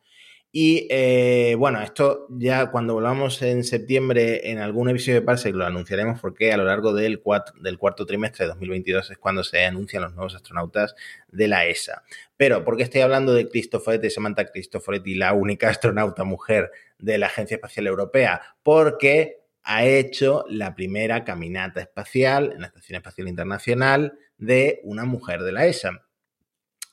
Y 0.57 0.87
eh, 0.89 1.57
bueno, 1.59 1.83
esto 1.83 2.29
ya 2.31 2.71
cuando 2.71 2.95
volvamos 2.95 3.43
en 3.43 3.65
septiembre 3.65 4.53
en 4.53 4.61
algún 4.61 4.89
episodio 4.89 5.17
de 5.17 5.27
Parsec 5.27 5.53
lo 5.53 5.67
anunciaremos 5.67 6.21
porque 6.21 6.53
a 6.53 6.57
lo 6.57 6.63
largo 6.63 6.93
del, 6.93 7.21
del 7.61 7.77
cuarto 7.77 8.07
trimestre 8.07 8.45
de 8.45 8.51
2022 8.51 9.11
es 9.11 9.19
cuando 9.19 9.43
se 9.43 9.65
anuncian 9.65 10.05
los 10.05 10.15
nuevos 10.15 10.37
astronautas 10.37 10.95
de 11.27 11.49
la 11.49 11.67
ESA. 11.67 12.05
Pero, 12.37 12.65
¿por 12.65 12.77
qué 12.77 12.85
estoy 12.85 13.01
hablando 13.01 13.35
de 13.35 13.49
Cristoforetti, 13.49 14.11
Samantha 14.11 14.45
Cristoforetti, 14.45 15.17
la 15.17 15.33
única 15.33 15.69
astronauta 15.71 16.23
mujer 16.23 16.71
de 17.01 17.19
la 17.19 17.27
Agencia 17.27 17.57
Espacial 17.57 17.89
Europea? 17.89 18.41
Porque 18.63 19.41
ha 19.65 19.85
hecho 19.85 20.45
la 20.49 20.77
primera 20.77 21.25
caminata 21.25 21.81
espacial 21.81 22.53
en 22.53 22.61
la 22.61 22.69
Estación 22.69 22.99
Espacial 22.99 23.27
Internacional 23.27 24.17
de 24.39 24.81
una 24.85 25.05
mujer 25.05 25.43
de 25.43 25.51
la 25.51 25.67
ESA 25.67 26.04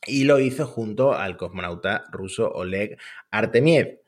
y 0.06 0.24
lo 0.24 0.40
hizo 0.40 0.66
junto 0.66 1.14
al 1.14 1.38
cosmonauta 1.38 2.06
ruso 2.12 2.52
Oleg 2.52 2.98
Artemiev. 3.30 4.02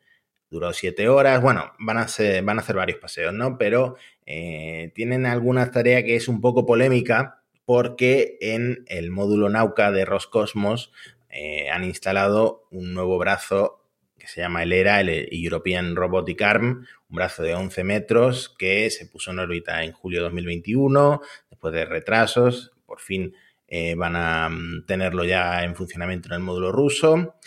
Duró 0.50 0.72
siete 0.74 1.10
horas, 1.10 1.42
bueno, 1.42 1.74
van 1.80 1.98
a, 1.98 2.02
hacer, 2.02 2.44
varios 2.44 3.00
paseos, 3.00 3.34
¿no? 3.34 3.58
Pero 3.58 3.96
eh, 4.26 4.92
tienen 4.94 5.26
alguna 5.26 5.72
tarea 5.72 6.04
que 6.04 6.16
es 6.16 6.28
un 6.28 6.42
poco 6.42 6.66
polémica 6.66 7.42
porque 7.66 8.38
en 8.42 8.86
el 8.88 9.10
módulo 9.10 9.50
Nauka 9.50 9.92
de 9.92 10.06
Roscosmos 10.06 10.92
eh, 11.30 11.70
han 11.72 11.84
instalado 11.84 12.68
un 12.70 12.94
nuevo 12.94 13.18
brazo 13.18 13.84
que 14.20 14.28
se 14.28 14.42
llama 14.42 14.64
el 14.64 14.72
ERA, 14.72 15.02
el 15.02 15.28
European 15.32 15.96
Robotic 15.96 16.42
Arm, 16.44 16.86
un 17.10 17.16
brazo 17.16 17.44
de 17.44 17.56
11 17.56 17.84
metros 17.84 18.56
que 18.58 18.90
se 18.90 19.06
puso 19.06 19.32
en 19.32 19.40
órbita 19.40 19.84
en 19.84 19.92
julio 19.92 20.20
de 20.20 20.24
2021, 20.26 21.22
después 21.50 21.74
de 21.74 21.86
retrasos, 21.86 22.72
por 22.86 23.02
fin 23.02 23.34
eh, 23.76 23.96
van 23.96 24.16
a 24.16 24.50
mm, 24.50 24.86
tenerlo 24.86 25.24
ya 25.24 25.64
en 25.64 25.76
funcionamiento 25.76 26.28
en 26.28 26.36
el 26.36 26.42
módulo 26.42 26.72
ruso. 26.72 27.38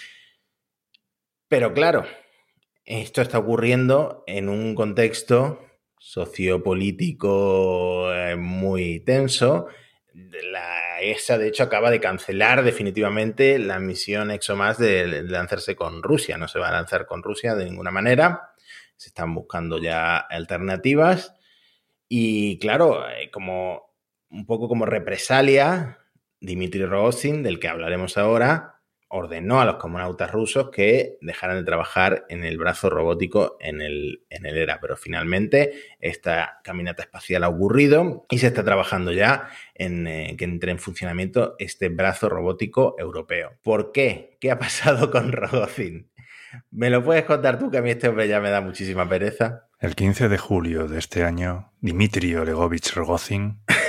Pero 1.46 1.72
claro, 1.72 2.04
esto 2.84 3.22
está 3.22 3.38
ocurriendo 3.38 4.24
en 4.26 4.48
un 4.48 4.74
contexto 4.74 5.60
sociopolítico 6.00 8.12
eh, 8.12 8.34
muy 8.34 9.04
tenso. 9.04 9.68
La 10.14 11.00
ESA, 11.00 11.38
de 11.38 11.46
hecho, 11.46 11.62
acaba 11.62 11.92
de 11.92 12.00
cancelar 12.00 12.64
definitivamente 12.64 13.60
la 13.60 13.78
misión 13.78 14.32
ExoMars 14.32 14.78
de 14.78 15.22
lanzarse 15.22 15.76
con 15.76 16.02
Rusia. 16.02 16.38
No 16.38 16.48
se 16.48 16.58
va 16.58 16.70
a 16.70 16.72
lanzar 16.72 17.06
con 17.06 17.22
Rusia 17.22 17.54
de 17.54 17.66
ninguna 17.66 17.92
manera. 17.92 18.50
Se 18.96 19.10
están 19.10 19.32
buscando 19.32 19.78
ya 19.78 20.16
alternativas. 20.16 21.36
Y 22.08 22.58
claro, 22.58 23.08
eh, 23.08 23.30
como 23.30 23.94
un 24.28 24.44
poco 24.44 24.68
como 24.68 24.86
represalia, 24.86 26.00
Dmitry 26.46 26.86
Rogozin, 26.86 27.42
del 27.42 27.58
que 27.58 27.68
hablaremos 27.68 28.16
ahora, 28.16 28.76
ordenó 29.08 29.60
a 29.60 29.64
los 29.64 29.76
cosmonautas 29.76 30.30
rusos 30.32 30.70
que 30.70 31.18
dejaran 31.20 31.58
de 31.58 31.64
trabajar 31.64 32.24
en 32.28 32.44
el 32.44 32.58
brazo 32.58 32.90
robótico 32.90 33.56
en 33.60 33.80
el, 33.80 34.24
en 34.30 34.46
el 34.46 34.56
ERA, 34.56 34.78
pero 34.80 34.96
finalmente 34.96 35.72
esta 36.00 36.60
caminata 36.64 37.02
espacial 37.02 37.44
ha 37.44 37.48
ocurrido 37.48 38.26
y 38.30 38.38
se 38.38 38.48
está 38.48 38.64
trabajando 38.64 39.12
ya 39.12 39.48
en 39.74 40.06
eh, 40.06 40.34
que 40.36 40.44
entre 40.44 40.72
en 40.72 40.78
funcionamiento 40.78 41.54
este 41.58 41.88
brazo 41.88 42.28
robótico 42.28 42.96
europeo. 42.98 43.52
¿Por 43.62 43.92
qué? 43.92 44.36
¿Qué 44.40 44.50
ha 44.50 44.58
pasado 44.58 45.10
con 45.12 45.32
Rogozin? 45.32 46.10
¿Me 46.70 46.90
lo 46.90 47.04
puedes 47.04 47.24
contar 47.24 47.58
tú 47.58 47.70
que 47.70 47.78
a 47.78 47.82
mí 47.82 47.90
este 47.90 48.08
hombre 48.08 48.28
ya 48.28 48.40
me 48.40 48.50
da 48.50 48.60
muchísima 48.60 49.08
pereza? 49.08 49.68
El 49.78 49.94
15 49.94 50.28
de 50.28 50.38
julio 50.38 50.88
de 50.88 50.98
este 50.98 51.22
año, 51.22 51.72
Dmitry 51.80 52.34
Olegovich 52.34 52.94
Rogozin 52.94 53.60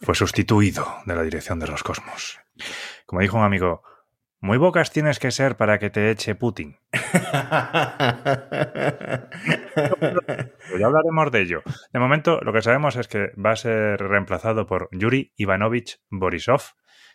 fue 0.00 0.14
sustituido 0.14 0.86
de 1.06 1.14
la 1.14 1.22
dirección 1.22 1.58
de 1.58 1.66
los 1.66 1.82
cosmos. 1.82 2.38
Como 3.06 3.20
dijo 3.20 3.36
un 3.36 3.44
amigo, 3.44 3.82
muy 4.40 4.56
bocas 4.56 4.92
tienes 4.92 5.18
que 5.18 5.32
ser 5.32 5.56
para 5.56 5.78
que 5.78 5.90
te 5.90 6.10
eche 6.10 6.36
Putin. 6.36 6.78
ya 6.92 7.02
hablaremos 10.86 11.32
de 11.32 11.40
ello. 11.40 11.62
De 11.92 11.98
momento, 11.98 12.40
lo 12.42 12.52
que 12.52 12.62
sabemos 12.62 12.94
es 12.96 13.08
que 13.08 13.32
va 13.34 13.52
a 13.52 13.56
ser 13.56 13.98
reemplazado 13.98 14.66
por 14.66 14.88
Yuri 14.92 15.32
Ivanovich 15.36 16.00
Borisov, 16.08 16.62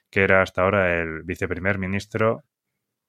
que 0.10 0.24
era 0.24 0.42
hasta 0.42 0.64
ahora 0.64 1.00
el 1.00 1.24
viceprimer 1.24 1.78
ministro 1.78 2.44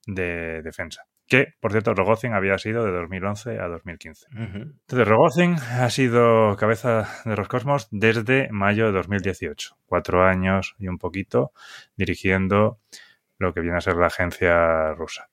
de 0.07 0.63
Defensa 0.63 1.07
que, 1.27 1.55
por 1.61 1.73
cierto, 1.73 1.95
Rogozin 1.95 2.33
había 2.33 2.59
sido 2.59 2.85
de 2.85 2.93
2011 2.93 3.59
a 3.59 3.69
2015. 3.69 4.27
Entonces, 4.31 5.09
Rogozin 5.09 5.55
ha 5.55 5.89
sido 5.91 6.57
cabeza 6.57 7.09
de 7.25 7.35
Roscosmos 7.35 7.89
desde 7.91 8.49
mayo 8.51 8.87
de 8.87 8.93
2018, 8.93 9.79
cuatro 9.87 10.25
años 10.25 10.75
y 10.79 10.89
un 10.89 10.99
poquito, 10.99 11.53
dirigiendo 11.97 12.79
lo 13.39 13.55
que 13.55 13.61
viene 13.61 13.79
a 13.79 13.81
ser 13.81 13.97
la 13.97 14.09
agencia 14.09 14.93
rusa. 14.93 15.31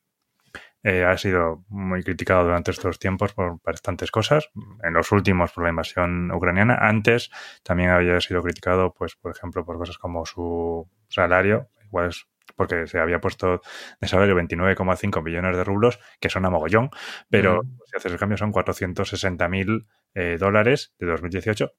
Eh, 0.83 1.03
ha 1.03 1.15
sido 1.17 1.63
muy 1.67 2.01
criticado 2.01 2.45
durante 2.45 2.71
estos 2.71 2.97
tiempos 2.97 3.33
por 3.33 3.61
bastantes 3.63 4.09
cosas. 4.09 4.49
En 4.81 4.93
los 4.93 5.11
últimos 5.11 5.51
por 5.51 5.63
la 5.63 5.69
invasión 5.69 6.31
ucraniana. 6.31 6.75
Antes 6.75 7.29
también 7.61 7.91
había 7.91 8.19
sido 8.19 8.41
criticado, 8.41 8.91
pues, 8.91 9.15
por 9.15 9.31
ejemplo, 9.31 9.63
por 9.63 9.77
cosas 9.77 9.99
como 9.99 10.25
su 10.25 10.89
salario. 11.07 11.69
Igual 11.85 12.09
es 12.09 12.25
porque 12.55 12.87
se 12.87 12.99
había 12.99 13.19
puesto 13.19 13.61
de 13.99 14.07
salario 14.07 14.35
29,5 14.35 15.23
millones 15.23 15.57
de 15.57 15.63
rublos, 15.63 15.99
que 16.19 16.29
son 16.29 16.45
a 16.45 16.49
mogollón, 16.49 16.89
pero 17.29 17.61
si 17.85 17.97
haces 17.97 18.11
el 18.11 18.19
cambio 18.19 18.37
son 18.37 18.51
460 18.51 19.47
mil 19.47 19.87
eh, 20.13 20.37
dólares 20.39 20.93
de 20.99 21.07
2018, 21.07 21.71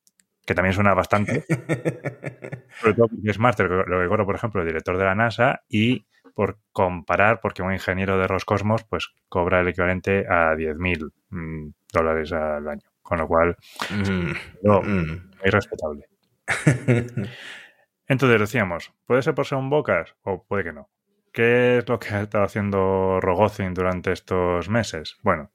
que 0.45 0.55
también 0.55 0.75
suena 0.75 0.95
bastante. 0.95 1.45
Sobre 2.81 2.95
todo 2.95 3.09
porque 3.09 3.31
es 3.31 3.39
más 3.39 3.57
de 3.57 3.65
lo 3.65 3.85
que 3.85 4.09
cobra, 4.09 4.25
por 4.25 4.35
ejemplo, 4.35 4.61
el 4.63 4.67
director 4.67 4.99
de 4.99 5.05
la 5.05 5.15
NASA 5.15 5.63
y 5.69 6.07
por 6.35 6.59
comparar, 6.73 7.41
porque 7.41 7.63
un 7.63 7.73
ingeniero 7.73 8.19
de 8.19 8.27
Roscosmos 8.27 8.85
pues 8.85 9.09
cobra 9.29 9.61
el 9.61 9.69
equivalente 9.69 10.25
a 10.29 10.55
10 10.57 10.77
mil 10.77 11.13
mm, 11.31 11.69
dólares 11.93 12.33
al 12.33 12.69
año, 12.69 12.89
con 13.03 13.19
lo 13.19 13.29
cual 13.29 13.57
mm, 13.91 14.33
no, 14.63 14.81
mm. 14.81 15.31
muy 15.41 15.51
respetable. 15.51 16.07
Entonces 18.07 18.41
decíamos, 18.41 18.93
¿puede 19.07 19.23
ser 19.23 19.35
por 19.35 19.47
ser 19.47 19.59
un 19.59 19.71
Bocas 19.71 20.15
o 20.23 20.45
puede 20.45 20.65
que 20.65 20.73
no? 20.73 20.91
¿Qué 21.33 21.79
es 21.79 21.89
lo 21.89 21.99
que 21.99 22.15
ha 22.15 22.23
estado 22.23 22.45
haciendo 22.45 23.21
Rogozin 23.21 23.73
durante 23.73 24.13
estos 24.13 24.69
meses? 24.69 25.17
Bueno, 25.23 25.51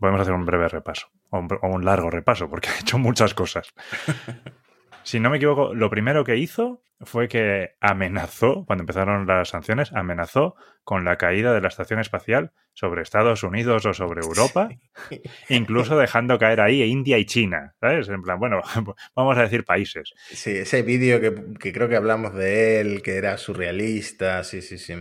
podemos 0.00 0.20
hacer 0.20 0.34
un 0.34 0.44
breve 0.44 0.68
repaso 0.68 1.08
o 1.30 1.38
un, 1.38 1.84
largo 1.84 2.10
repaso 2.10 2.48
porque 2.50 2.68
ha 2.76 2.80
hecho 2.80 2.98
muchas 2.98 3.34
cosas. 3.34 3.72
si 5.02 5.20
no 5.20 5.30
me 5.30 5.36
equivoco, 5.36 5.74
lo 5.74 5.90
primero 5.90 6.24
que 6.24 6.36
hizo 6.36 6.82
fue 7.00 7.28
que 7.28 7.76
amenazó, 7.80 8.64
cuando 8.66 8.82
empezaron 8.82 9.26
las 9.26 9.50
sanciones, 9.50 9.92
amenazó 9.92 10.56
con 10.82 11.04
la 11.04 11.16
caída 11.16 11.52
de 11.52 11.60
la 11.60 11.68
estación 11.68 11.98
espacial 11.98 12.52
sobre 12.72 13.02
Estados 13.02 13.42
Unidos 13.42 13.86
o 13.86 13.94
sobre 13.94 14.20
Europa, 14.20 14.68
incluso 15.48 15.96
dejando 15.96 16.38
caer 16.38 16.60
ahí 16.60 16.82
India 16.82 17.18
y 17.18 17.24
China, 17.24 17.74
¿sabes? 17.80 18.08
En 18.08 18.22
plan, 18.22 18.38
bueno, 18.38 18.60
vamos 19.16 19.36
a 19.36 19.42
decir 19.42 19.64
países. 19.64 20.12
Sí, 20.28 20.50
ese 20.50 20.82
vídeo 20.82 21.20
que, 21.20 21.72
creo 21.72 21.88
que 21.88 21.96
hablamos 21.96 22.34
de 22.34 22.80
él, 22.80 23.02
que 23.02 23.16
era 23.16 23.36
surrealista, 23.38 24.44
sí, 24.44 24.62
sí, 24.62 24.78
sí. 24.78 24.94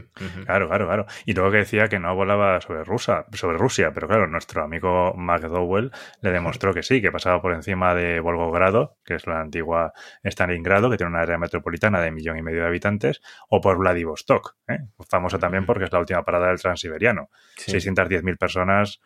Claro, 0.46 0.68
claro, 0.68 0.88
claro. 0.88 1.06
Y 1.26 1.34
luego 1.34 1.52
que 1.52 1.58
decía 1.58 1.88
que 1.88 2.00
no 2.00 2.16
volaba 2.16 2.60
sobre, 2.62 2.84
Rusia, 2.84 3.26
sobre 3.34 3.58
Rusia, 3.58 3.92
pero 3.94 4.08
claro, 4.08 4.28
nuestro 4.28 4.64
amigo 4.64 5.14
McDowell 5.16 5.92
le 6.22 6.32
demostró 6.32 6.74
que 6.74 6.82
sí, 6.82 7.02
que 7.02 7.12
pasaba 7.12 7.42
por 7.42 7.54
encima 7.54 7.94
de 7.94 8.22
Volgogrado, 8.22 8.98
que 9.06 9.16
es 9.16 9.28
la 9.28 9.42
antigua 9.42 9.94
Stalingrado, 10.24 10.90
que 10.90 10.98
tiene 10.98 11.12
una 11.12 11.22
área 11.22 11.38
metropolitana 11.38 11.85
de 11.92 12.12
millón 12.12 12.38
y 12.38 12.42
medio 12.42 12.62
de 12.62 12.68
habitantes, 12.68 13.22
o 13.50 13.62
por 13.62 13.78
Vladivostok, 13.78 14.56
¿eh? 14.68 14.80
famosa 15.10 15.40
también 15.40 15.66
porque 15.66 15.86
es 15.86 15.92
la 15.92 16.00
última 16.00 16.24
parada 16.24 16.48
del 16.48 16.60
transiberiano. 16.60 17.30
610.000 17.58 18.38
personas 18.38 19.00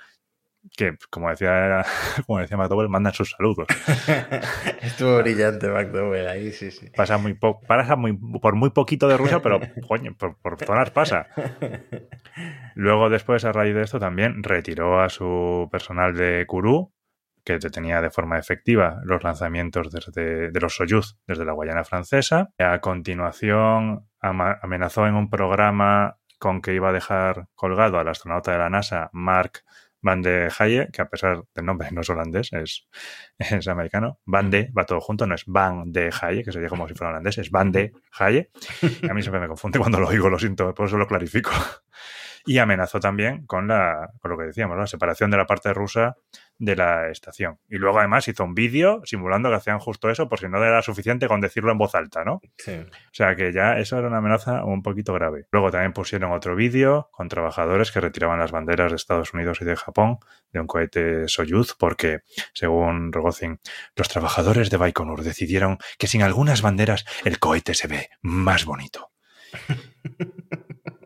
que, 0.76 0.98
como 1.10 1.30
decía, 1.30 1.86
como 2.28 2.40
decía 2.40 2.58
McDowell, 2.58 2.90
mandan 2.90 3.14
sus 3.14 3.32
saludos. 3.32 3.68
Estuvo 4.82 5.18
brillante 5.18 5.70
McDowell 5.70 6.28
ahí, 6.28 6.52
sí, 6.52 6.72
sí. 6.72 6.90
Pasa 6.96 7.18
muy 7.18 7.38
pasa 7.68 7.96
muy, 7.96 8.18
por 8.18 8.56
muy 8.56 8.70
poquito 8.72 9.08
de 9.08 9.18
Rusia, 9.18 9.40
pero 9.42 9.60
coño, 9.88 10.16
por, 10.18 10.36
zonas 10.64 10.92
pasa. 10.92 11.28
Luego, 12.76 13.10
después, 13.10 13.46
a 13.46 13.52
raíz 13.52 13.76
de 13.76 13.84
esto, 13.84 14.00
también 14.00 14.44
retiró 14.44 15.02
a 15.02 15.10
su 15.10 15.68
personal 15.72 16.16
de 16.16 16.46
Kuru, 16.48 16.94
que 17.50 17.58
detenía 17.58 18.00
de 18.00 18.12
forma 18.12 18.38
efectiva 18.38 19.02
los 19.04 19.24
lanzamientos 19.24 19.89
desde, 19.89 20.52
de 20.52 20.60
los 20.60 20.76
Soyuz 20.76 21.18
desde 21.26 21.45
la 21.45 21.54
Guayana 21.54 21.84
francesa. 21.84 22.52
A 22.60 22.80
continuación, 22.80 24.08
amenazó 24.20 25.08
en 25.08 25.16
un 25.16 25.32
programa 25.32 26.20
con 26.38 26.62
que 26.62 26.76
iba 26.76 26.89
a 26.89 26.93
dejar 26.93 27.47
colgado 27.56 27.97
al 27.97 28.08
astronauta 28.08 28.52
de 28.52 28.60
la 28.60 28.70
NASA, 28.70 29.10
Mark 29.14 29.64
Van 30.00 30.22
de 30.22 30.52
Haye, 30.60 30.89
que 30.93 31.02
a 31.02 31.10
pesar 31.10 31.41
del 31.56 31.66
nombre 31.66 31.89
no 31.91 32.02
es 32.02 32.10
holandés, 32.12 32.54
es, 32.54 32.88
es 33.39 33.68
americano. 33.68 34.20
Van 34.26 34.52
de, 34.52 34.72
va 34.78 34.86
todo 34.86 35.02
junto, 35.02 35.26
no 35.26 35.34
es 35.34 35.45
Van 35.47 35.91
de 35.91 36.12
Haye, 36.22 36.43
que 36.43 36.52
sería 36.52 36.70
como 36.70 36.88
si 36.88 36.93
fuera 36.93 37.10
holandés, 37.10 37.39
es 37.39 37.50
Van 37.50 37.72
de 37.72 37.93
Haye. 38.20 38.52
A 39.10 39.14
mí 39.16 39.24
siempre 39.24 39.41
me 39.41 39.47
confunde 39.47 39.80
cuando 39.80 40.00
lo 40.00 40.08
oigo, 40.08 40.30
lo 40.30 40.38
siento, 40.38 40.72
por 40.76 40.86
eso 40.86 40.97
lo 41.00 41.08
clarifico 41.08 41.50
y 42.50 42.58
amenazó 42.58 43.00
también 43.00 43.45
con, 43.45 43.68
la, 43.68 44.10
con 44.20 44.32
lo 44.32 44.38
que 44.38 44.45
decíamos, 44.45 44.76
la 44.76 44.88
separación 44.88 45.30
de 45.30 45.38
la 45.38 45.45
parte 45.45 45.72
rusa 45.72 46.18
de 46.58 46.76
la 46.76 47.12
estación. 47.12 47.60
Y 47.70 47.78
luego 47.78 48.00
además 48.00 48.28
hizo 48.28 48.43
un 48.43 48.56
vídeo 48.56 49.02
simulando 49.06 49.50
que 49.50 49.56
hacían 49.58 49.78
justo 49.78 50.10
eso, 50.10 50.28
por 50.28 50.39
si 50.39 50.47
no 50.47 50.58
era 50.58 50.82
suficiente 50.82 51.28
con 51.28 51.41
decirlo 51.41 51.72
en 51.72 51.78
voz 51.78 51.93
alta, 51.93 52.24
¿no? 52.26 52.41
Sí. 52.58 52.72
O 52.74 53.14
sea 53.14 53.36
que 53.36 53.54
ya 53.54 53.78
eso 53.78 54.00
era 54.00 54.08
una 54.08 54.18
amenaza 54.18 54.66
un 54.66 54.82
poquito 54.82 55.14
grave. 55.14 55.45
Luego 55.52 55.70
también 55.70 55.93
pusieron 55.93 56.32
otro 56.32 56.56
vídeo 56.56 57.10
con 57.12 57.30
trabajadores 57.30 57.91
que 57.91 58.02
retiraban 58.02 58.39
las 58.39 58.52
banderas 58.52 58.91
de 58.91 58.95
Estados 58.95 59.32
Unidos 59.32 59.60
y 59.62 59.66
de 59.66 59.76
Japón 59.76 60.18
de 60.52 60.60
un 60.60 60.66
cohete 60.66 61.28
Soyuz 61.28 61.76
porque, 61.78 62.22
según 62.54 63.14
Rogozin, 63.14 63.60
los 63.95 64.10
trabajadores 64.10 64.72
de 64.72 64.78
Baikonur 64.78 65.22
decidieron 65.22 65.78
que 66.00 66.08
sin 66.08 66.24
algunas 66.24 66.64
banderas 66.64 67.06
el 67.26 67.38
cohete 67.38 67.76
se 67.76 67.88
ve 67.88 68.10
más 68.24 68.66
bonito. 68.66 69.12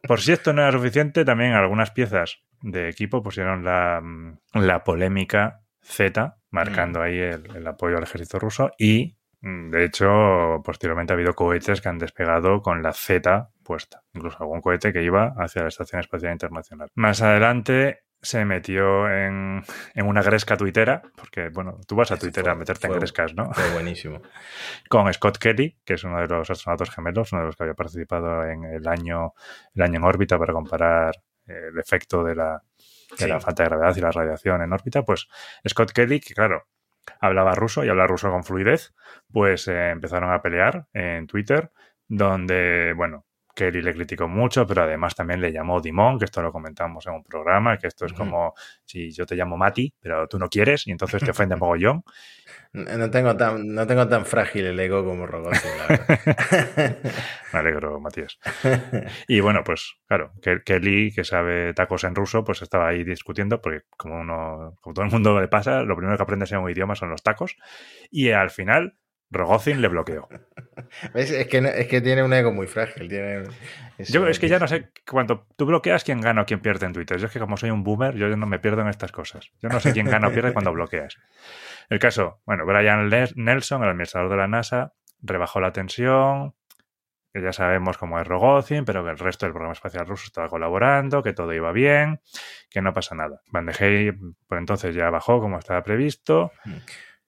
Por 0.08 0.20
si 0.20 0.34
esto 0.34 0.52
no 0.52 0.62
era 0.62 0.72
suficiente, 0.72 1.24
también 1.24 1.54
algunas 1.54 1.92
piezas 1.92 2.40
de 2.62 2.90
equipo 2.90 3.24
pusieron 3.24 3.64
la, 3.64 4.02
mm, 4.02 4.38
la 4.54 4.84
polémica 4.84 5.62
Z, 5.82 6.38
marcando 6.50 7.00
mm. 7.00 7.04
ahí 7.04 7.20
el, 7.20 7.68
apoyo 7.68 7.98
al 7.98 8.04
ejército 8.04 8.40
ruso 8.40 8.72
y 8.78 9.18
mm, 9.42 9.70
de 9.70 9.86
hecho, 9.86 10.62
posteriormente 10.64 11.14
ha 11.14 11.16
habido 11.16 11.34
cohetes 11.34 11.82
que 11.82 11.90
han 11.90 12.00
despegado 12.00 12.62
con 12.62 12.82
la 12.84 12.94
Z 12.94 13.50
puesta, 13.64 14.04
incluso 14.14 14.38
algún 14.42 14.62
cohete 14.62 14.92
que 14.92 15.04
iba 15.04 15.34
hacia 15.38 15.62
la 15.62 15.70
Estación 15.70 16.02
Espacial 16.02 16.34
Internacional. 16.34 16.90
Más 16.96 17.22
adelante 17.22 18.04
se 18.24 18.46
metió 18.46 19.10
en, 19.10 19.64
una 19.96 20.24
gresca 20.24 20.56
tuitera, 20.58 21.02
porque, 21.16 21.50
bueno, 21.50 21.80
tú 21.86 21.96
vas 21.96 22.12
a 22.12 22.18
Twitter 22.18 22.48
a 22.50 22.56
meterte 22.56 22.88
en 22.88 22.94
grescas, 22.94 23.36
¿no? 23.36 23.54
Fue 23.54 23.70
buenísimo. 23.72 24.22
Con 24.90 25.14
Scott 25.14 25.38
Kelly, 25.38 25.78
que 25.86 25.96
es 25.96 26.04
uno 26.06 26.20
de 26.20 26.28
los 26.28 26.50
astronautas 26.50 26.90
gemelos, 26.90 27.34
uno 27.34 27.42
de 27.42 27.48
los 27.48 27.56
que 27.56 27.64
había 27.64 27.76
participado 27.76 28.46
en 28.46 28.64
el 28.64 28.88
año, 28.88 29.34
el 29.76 29.82
año 29.82 29.98
en 29.98 30.04
órbita 30.06 30.40
para 30.40 30.54
comparar 30.54 31.16
eh, 31.46 31.70
el 31.72 31.78
efecto 31.78 32.24
de 32.24 32.36
la, 32.36 32.64
de 33.20 33.28
la 33.28 33.42
falta 33.42 33.64
de 33.64 33.70
gravedad 33.70 33.96
y 33.96 34.02
la 34.02 34.12
radiación 34.12 34.62
en 34.62 34.72
órbita, 34.72 35.04
pues 35.04 35.28
Scott 35.68 35.92
Kelly, 35.92 36.22
que 36.22 36.34
claro, 36.34 36.64
hablaba 37.20 37.54
ruso 37.56 37.84
y 37.84 37.90
habla 37.90 38.08
ruso 38.08 38.32
con 38.32 38.46
fluidez, 38.46 38.94
pues 39.32 39.68
eh, 39.68 39.90
empezaron 39.90 40.32
a 40.32 40.42
pelear 40.42 40.88
en 40.94 41.28
Twitter, 41.28 41.72
donde, 42.08 42.94
bueno, 42.96 43.26
Kelly 43.54 43.82
le 43.82 43.94
criticó 43.94 44.28
mucho, 44.28 44.66
pero 44.66 44.84
además 44.84 45.16
también 45.16 45.42
le 45.42 45.52
llamó 45.52 45.80
Dimon, 45.82 46.18
que 46.18 46.26
esto 46.26 46.42
lo 46.42 46.52
comentamos 46.52 47.06
en 47.08 47.14
un 47.14 47.24
programa, 47.24 47.78
que 47.78 47.88
esto 47.88 48.06
es 48.06 48.14
como 48.14 48.54
si 48.86 49.12
yo 49.12 49.26
te 49.26 49.36
llamo 49.36 49.58
Mati, 49.58 49.94
pero 50.00 50.28
tú 50.28 50.40
no 50.40 50.50
quieres 50.50 50.88
y 50.88 50.92
entonces 50.92 51.24
te 51.24 51.32
ofende 51.32 51.56
mogollón. 51.58 52.04
No 52.74 53.12
tengo 53.12 53.38
tan, 53.38 53.68
no 53.68 53.86
tengo 53.86 54.08
tan 54.08 54.26
frágil 54.26 54.66
el 54.66 54.80
ego 54.80 55.06
como 55.06 55.28
Rogozin, 55.28 55.70
Me 57.54 57.60
alegro, 57.60 58.00
Matías. 58.00 58.40
Y 59.28 59.40
bueno, 59.42 59.64
pues 59.64 59.96
claro, 60.08 60.34
Kelly, 60.66 61.12
que 61.14 61.24
sabe 61.24 61.74
tacos 61.76 62.04
en 62.04 62.16
ruso, 62.16 62.44
pues 62.44 62.64
estaba 62.64 62.88
ahí 62.88 63.04
discutiendo, 63.04 63.62
porque 63.62 63.82
como 63.96 64.20
uno, 64.20 64.76
como 64.82 64.94
todo 64.96 65.06
el 65.06 65.12
mundo 65.12 65.40
le 65.40 65.48
pasa, 65.48 65.84
lo 65.84 65.96
primero 65.96 66.18
que 66.18 66.24
aprendes 66.24 66.52
en 66.52 66.60
un 66.60 66.72
idioma 66.72 66.96
son 66.96 67.12
los 67.12 67.22
tacos. 67.22 67.56
Y 68.10 68.32
al 68.32 68.50
final 68.50 68.96
Rogozin 69.30 69.82
le 69.82 69.88
bloqueó. 69.88 70.28
Es, 71.14 71.32
que, 71.48 71.58
es 71.58 71.88
que 71.88 72.02
tiene 72.02 72.24
un 72.24 72.34
ego 72.34 72.52
muy 72.52 72.68
frágil. 72.68 73.08
Tiene 73.08 73.44
yo 73.98 74.28
es 74.28 74.40
que 74.40 74.48
ya 74.48 74.60
no 74.60 74.68
sé, 74.68 74.92
cuando 75.10 75.48
tú 75.56 75.66
bloqueas, 75.66 76.04
quién 76.04 76.22
gana 76.22 76.42
o 76.42 76.46
quién 76.46 76.62
pierde 76.62 76.86
en 76.86 76.94
Twitter. 76.94 77.18
Yo 77.18 77.28
es 77.28 77.32
que 77.32 77.40
como 77.40 77.58
soy 77.58 77.70
un 77.70 77.84
boomer, 77.84 78.16
yo 78.16 78.36
no 78.36 78.46
me 78.46 78.60
pierdo 78.60 78.82
en 78.82 78.88
estas 78.88 79.12
cosas. 79.12 79.52
Yo 79.62 79.70
no 79.70 79.80
sé 79.80 79.94
quién 79.94 80.08
gana 80.08 80.28
o 80.28 80.32
pierde 80.32 80.54
cuando 80.54 80.72
bloqueas. 80.74 81.18
El 81.90 82.00
caso, 82.00 82.42
bueno, 82.46 82.66
Brian 82.66 83.10
Nelson, 83.36 83.84
el 83.84 83.90
administrador 83.90 84.30
de 84.30 84.38
la 84.38 84.48
NASA, 84.48 84.94
rebajó 85.22 85.60
la 85.60 85.72
tensión, 85.72 86.56
que 87.34 87.42
ya 87.42 87.52
sabemos 87.52 87.98
cómo 87.98 88.20
es 88.20 88.28
Rogozin, 88.28 88.86
pero 88.86 89.04
que 89.04 89.12
el 89.12 89.18
resto 89.18 89.46
del 89.46 89.54
programa 89.54 89.74
espacial 89.74 90.06
ruso 90.06 90.26
estaba 90.28 90.48
colaborando, 90.50 91.24
que 91.24 91.34
todo 91.34 91.52
iba 91.54 91.72
bien, 91.72 92.22
que 92.70 92.82
no 92.82 92.94
pasa 92.94 93.16
nada. 93.16 93.42
Van 93.48 93.66
de 93.66 93.74
Hey, 93.78 94.12
por 94.48 94.60
entonces 94.60 94.94
ya 94.94 95.10
bajó 95.10 95.40
como 95.40 95.58
estaba 95.58 95.82
previsto. 95.84 96.52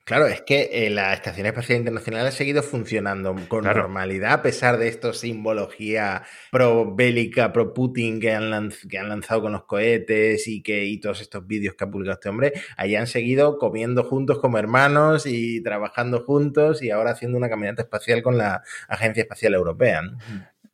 Claro, 0.05 0.27
es 0.27 0.43
que 0.43 0.69
eh, 0.71 0.91
la 0.91 1.15
Estación 1.15 1.47
Espacial 1.47 1.79
Internacional 1.79 2.27
ha 2.27 2.31
seguido 2.31 2.61
funcionando 2.61 3.35
con 3.47 3.63
normalidad 3.63 4.33
a 4.33 4.41
pesar 4.43 4.77
de 4.77 4.87
esta 4.87 5.13
simbología 5.13 6.21
pro-bélica, 6.51 7.51
pro-Putin 7.51 8.19
que 8.19 8.31
han, 8.31 8.71
que 8.87 8.99
han 8.99 9.09
lanzado 9.09 9.41
con 9.41 9.53
los 9.53 9.63
cohetes 9.63 10.47
y, 10.47 10.61
que, 10.61 10.85
y 10.85 10.99
todos 10.99 11.21
estos 11.21 11.47
vídeos 11.47 11.73
que 11.73 11.85
ha 11.85 11.89
publicado 11.89 12.13
este 12.13 12.29
hombre. 12.29 12.53
Allí 12.77 12.95
han 12.95 13.07
seguido 13.07 13.57
comiendo 13.57 14.03
juntos 14.03 14.37
como 14.37 14.59
hermanos 14.59 15.25
y 15.25 15.63
trabajando 15.63 16.23
juntos 16.23 16.83
y 16.83 16.91
ahora 16.91 17.09
haciendo 17.09 17.39
una 17.39 17.49
caminata 17.49 17.81
espacial 17.81 18.21
con 18.21 18.37
la 18.37 18.61
Agencia 18.87 19.23
Espacial 19.23 19.55
Europea. 19.55 20.03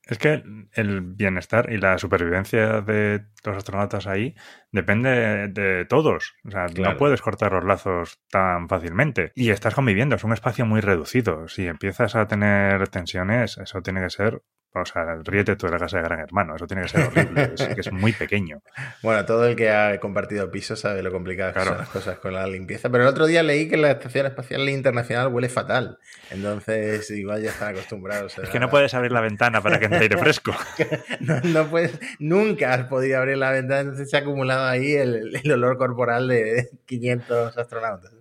Es 0.06 0.18
que 0.18 0.44
el 0.74 1.02
bienestar 1.02 1.72
y 1.72 1.78
la 1.78 1.98
supervivencia 1.98 2.82
de 2.82 3.26
los 3.46 3.58
astronautas 3.58 4.08
ahí 4.08 4.36
depende 4.72 5.48
de 5.48 5.86
todos. 5.86 6.34
O 6.44 6.52
sea, 6.52 6.66
no 6.68 6.98
puedes 6.98 7.22
cortar 7.22 7.52
los 7.54 7.64
lazos 7.64 8.20
tan 8.30 8.68
fácilmente. 8.68 9.32
Y 9.36 9.52
estás 9.52 9.76
conviviendo, 9.76 10.16
es 10.16 10.24
un 10.24 10.34
espacio 10.34 10.66
muy 10.66 10.82
reducido. 10.82 11.48
Si 11.48 11.68
empiezas 11.68 12.16
a 12.16 12.28
tener 12.28 12.88
tensiones, 12.90 13.58
eso 13.58 13.82
tiene 13.82 14.02
que 14.02 14.10
ser 14.10 14.42
o 14.74 14.86
sea, 14.86 15.16
ríete 15.24 15.56
tú 15.58 15.66
de 15.66 15.74
la 15.74 15.80
casa 15.80 15.98
de 15.98 16.04
Gran 16.04 16.20
Hermano, 16.20 16.56
eso 16.56 16.66
tiene 16.66 16.84
que 16.84 16.90
ser 16.90 17.08
horrible, 17.08 17.54
es, 17.56 17.68
que 17.68 17.82
es 17.82 17.92
muy 17.92 18.14
pequeño. 18.14 18.62
Bueno, 19.04 19.26
todo 19.26 19.46
el 19.48 19.56
que 19.56 19.70
ha 19.70 20.00
compartido 20.00 20.50
piso 20.50 20.76
sabe 20.76 21.04
lo 21.04 21.12
complicado 21.12 21.54
que 21.54 21.64
son 21.66 21.78
las 21.78 21.90
cosas 21.90 22.20
con 22.20 22.34
la 22.34 22.48
limpieza, 22.48 22.90
pero 22.90 23.04
el 23.04 23.10
otro 23.10 23.26
día 23.26 23.44
leí 23.44 23.68
que 23.68 23.78
la 23.78 23.92
Estación 23.92 24.28
Espacial 24.28 24.68
Internacional 24.70 25.28
huele 25.28 25.50
fatal, 25.50 25.98
entonces 26.30 27.10
igual 27.12 27.42
ya 27.42 27.50
están 27.50 27.74
acostumbrados. 27.74 28.38
Es 28.40 28.50
que 28.50 28.60
no 28.60 28.70
puedes 28.70 28.94
abrir 28.94 29.12
la 29.12 29.22
ventana 29.22 29.62
para 29.62 29.78
que 29.80 29.86
entre 29.86 30.00
aire 30.00 30.18
fresco. 30.18 30.56
no, 31.44 31.68
puedes, 31.68 32.00
nunca 32.20 32.74
has 32.74 32.86
podido 32.86 33.18
abrir 33.18 33.38
la 33.38 33.52
ventana, 33.52 33.82
entonces 33.82 34.10
se 34.10 34.18
ha 34.18 34.22
acumulado 34.22 34.66
ahí 34.66 34.94
el, 34.94 35.32
olor 35.52 35.78
corporal 35.78 36.28
de 36.30 36.70
500 36.86 37.58
astronautas. 37.58 38.14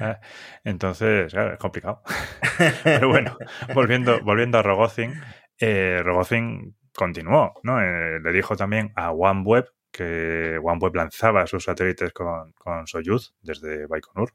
Ah, 0.00 0.20
entonces, 0.64 1.32
claro, 1.32 1.52
es 1.52 1.58
complicado. 1.58 2.02
Pero 2.84 3.08
bueno, 3.08 3.36
volviendo, 3.74 4.20
volviendo 4.22 4.58
a 4.58 4.62
Rogozin, 4.62 5.14
eh, 5.58 6.00
Rogozin 6.02 6.76
continuó, 6.94 7.54
¿no? 7.62 7.80
Eh, 7.82 8.20
le 8.20 8.32
dijo 8.32 8.56
también 8.56 8.92
a 8.96 9.12
OneWeb 9.12 9.66
que 9.90 10.58
OneWeb 10.62 10.94
lanzaba 10.94 11.46
sus 11.46 11.64
satélites 11.64 12.12
con, 12.12 12.52
con 12.52 12.86
Soyuz 12.86 13.34
desde 13.40 13.86
Baikonur 13.86 14.32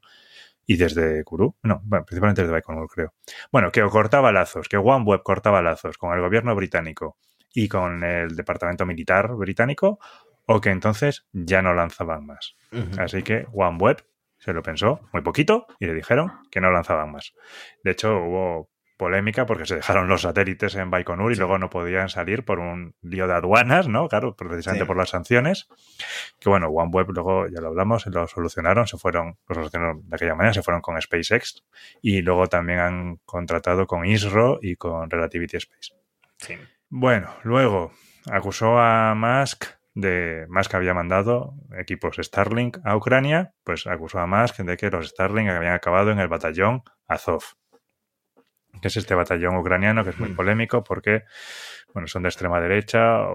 y 0.66 0.76
desde 0.76 1.22
Kourou, 1.24 1.56
no, 1.62 1.82
principalmente 2.06 2.42
desde 2.42 2.52
Baikonur 2.52 2.88
creo. 2.88 3.14
Bueno, 3.52 3.70
que 3.70 3.82
cortaba 3.82 4.32
lazos, 4.32 4.68
que 4.68 4.76
OneWeb 4.76 5.22
cortaba 5.22 5.62
lazos 5.62 5.98
con 5.98 6.14
el 6.14 6.20
gobierno 6.20 6.54
británico 6.54 7.18
y 7.52 7.68
con 7.68 8.02
el 8.02 8.34
departamento 8.34 8.86
militar 8.86 9.32
británico 9.34 9.98
o 10.46 10.60
que 10.60 10.70
entonces 10.70 11.26
ya 11.32 11.62
no 11.62 11.74
lanzaban 11.74 12.26
más. 12.26 12.56
Así 12.98 13.22
que 13.22 13.46
OneWeb 13.52 14.04
se 14.38 14.52
lo 14.52 14.62
pensó 14.62 15.00
muy 15.12 15.22
poquito 15.22 15.66
y 15.78 15.86
le 15.86 15.94
dijeron 15.94 16.32
que 16.50 16.60
no 16.60 16.70
lanzaban 16.70 17.12
más. 17.12 17.32
De 17.82 17.92
hecho, 17.92 18.16
hubo 18.18 18.70
polémica 19.04 19.44
porque 19.44 19.66
se 19.66 19.76
dejaron 19.76 20.08
los 20.08 20.22
satélites 20.22 20.76
en 20.76 20.90
Baikonur 20.90 21.30
y 21.30 21.36
luego 21.36 21.58
no 21.58 21.68
podían 21.68 22.08
salir 22.08 22.42
por 22.42 22.58
un 22.58 22.94
lío 23.02 23.26
de 23.26 23.34
aduanas, 23.34 23.86
¿no? 23.86 24.08
Claro, 24.08 24.34
precisamente 24.34 24.86
por 24.86 24.96
las 24.96 25.10
sanciones. 25.10 25.68
Que 26.40 26.48
bueno, 26.48 26.68
OneWeb 26.68 27.10
luego 27.10 27.46
ya 27.48 27.60
lo 27.60 27.68
hablamos, 27.68 28.06
lo 28.06 28.26
solucionaron, 28.26 28.86
se 28.86 28.96
fueron, 28.96 29.36
lo 29.46 29.54
solucionaron 29.56 30.08
de 30.08 30.16
aquella 30.16 30.34
manera, 30.34 30.54
se 30.54 30.62
fueron 30.62 30.80
con 30.80 30.98
SpaceX 30.98 31.66
y 32.00 32.22
luego 32.22 32.46
también 32.46 32.78
han 32.78 33.16
contratado 33.26 33.86
con 33.86 34.06
ISRO 34.06 34.58
y 34.62 34.76
con 34.76 35.10
Relativity 35.10 35.58
Space. 35.58 35.92
Sí. 36.38 36.56
Bueno, 36.88 37.28
luego 37.42 37.92
acusó 38.30 38.78
a 38.78 39.14
Musk 39.14 39.66
de 39.92 40.46
Musk 40.48 40.74
había 40.74 40.94
mandado 40.94 41.52
equipos 41.78 42.16
Starlink 42.16 42.78
a 42.84 42.96
Ucrania, 42.96 43.52
pues 43.64 43.86
acusó 43.86 44.20
a 44.20 44.26
Musk 44.26 44.60
de 44.60 44.78
que 44.78 44.90
los 44.90 45.10
Starlink 45.10 45.50
habían 45.50 45.74
acabado 45.74 46.10
en 46.10 46.20
el 46.20 46.28
batallón 46.28 46.84
Azov 47.06 47.42
que 48.80 48.88
es 48.88 48.96
este 48.96 49.14
batallón 49.14 49.56
ucraniano, 49.56 50.04
que 50.04 50.10
es 50.10 50.18
muy 50.18 50.30
mm. 50.30 50.36
polémico 50.36 50.84
porque, 50.84 51.24
bueno, 51.92 52.06
son 52.06 52.22
de 52.22 52.28
extrema 52.28 52.60
derecha, 52.60 53.26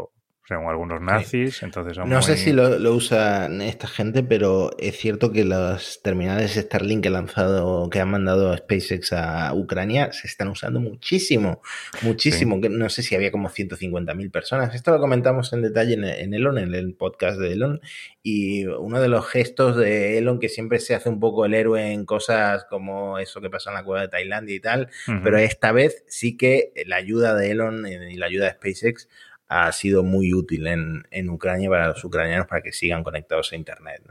según 0.49 0.67
algunos 0.67 0.99
nazis, 0.99 1.61
entonces 1.61 1.95
No 2.07 2.23
sé 2.23 2.35
si 2.35 2.53
lo, 2.53 2.79
lo, 2.79 2.95
usan 2.95 3.61
esta 3.61 3.85
gente, 3.85 4.23
pero 4.23 4.71
es 4.79 4.97
cierto 4.97 5.31
que 5.31 5.45
los 5.45 6.01
terminales 6.01 6.55
Starlink 6.55 7.03
que, 7.03 7.11
lanzado, 7.11 7.87
que 7.91 7.99
han 7.99 8.09
mandado 8.09 8.57
SpaceX 8.57 9.13
a 9.13 9.53
Ucrania 9.53 10.11
se 10.11 10.25
están 10.25 10.47
usando 10.47 10.79
muchísimo, 10.79 11.61
muchísimo. 12.01 12.57
No 12.67 12.89
sé 12.89 13.03
si 13.03 13.13
había 13.13 13.31
como 13.31 13.47
150.000 13.47 14.31
personas. 14.31 14.73
Esto 14.73 14.89
lo 14.89 14.99
comentamos 14.99 15.53
en 15.53 15.61
detalle 15.61 15.93
en, 15.93 16.33
Elon, 16.33 16.57
en 16.57 16.73
el 16.73 16.95
podcast 16.95 17.39
de 17.39 17.53
Elon, 17.53 17.79
y 18.23 18.65
uno 18.65 18.99
de 18.99 19.07
los 19.07 19.27
gestos 19.27 19.77
de 19.77 20.17
Elon 20.17 20.39
que 20.39 20.49
siempre 20.49 20.79
se 20.79 20.95
hace 20.95 21.09
un 21.09 21.19
poco 21.19 21.45
el 21.45 21.53
héroe 21.53 21.91
en 21.91 22.05
cosas 22.05 22.65
como 22.67 23.19
eso 23.19 23.39
que 23.39 23.51
pasó 23.51 23.69
en 23.69 23.75
la 23.75 23.83
cueva 23.83 24.01
de 24.01 24.07
Tailandia 24.07 24.55
y 24.55 24.59
tal, 24.59 24.89
pero 25.23 25.37
esta 25.37 25.71
vez 25.71 26.03
sí 26.07 26.37
que 26.37 26.73
la 26.87 26.95
ayuda 26.95 27.35
de 27.35 27.51
Elon 27.51 27.85
y 27.85 28.15
la 28.15 28.25
ayuda 28.25 28.45
de 28.45 28.53
SpaceX 28.53 29.07
ha 29.49 29.71
sido 29.71 30.03
muy 30.03 30.33
útil 30.33 30.67
en, 30.67 31.03
en 31.11 31.29
Ucrania 31.29 31.69
para 31.69 31.87
los 31.89 32.03
ucranianos 32.03 32.47
para 32.47 32.61
que 32.61 32.71
sigan 32.71 33.03
conectados 33.03 33.51
a 33.51 33.55
Internet. 33.55 34.03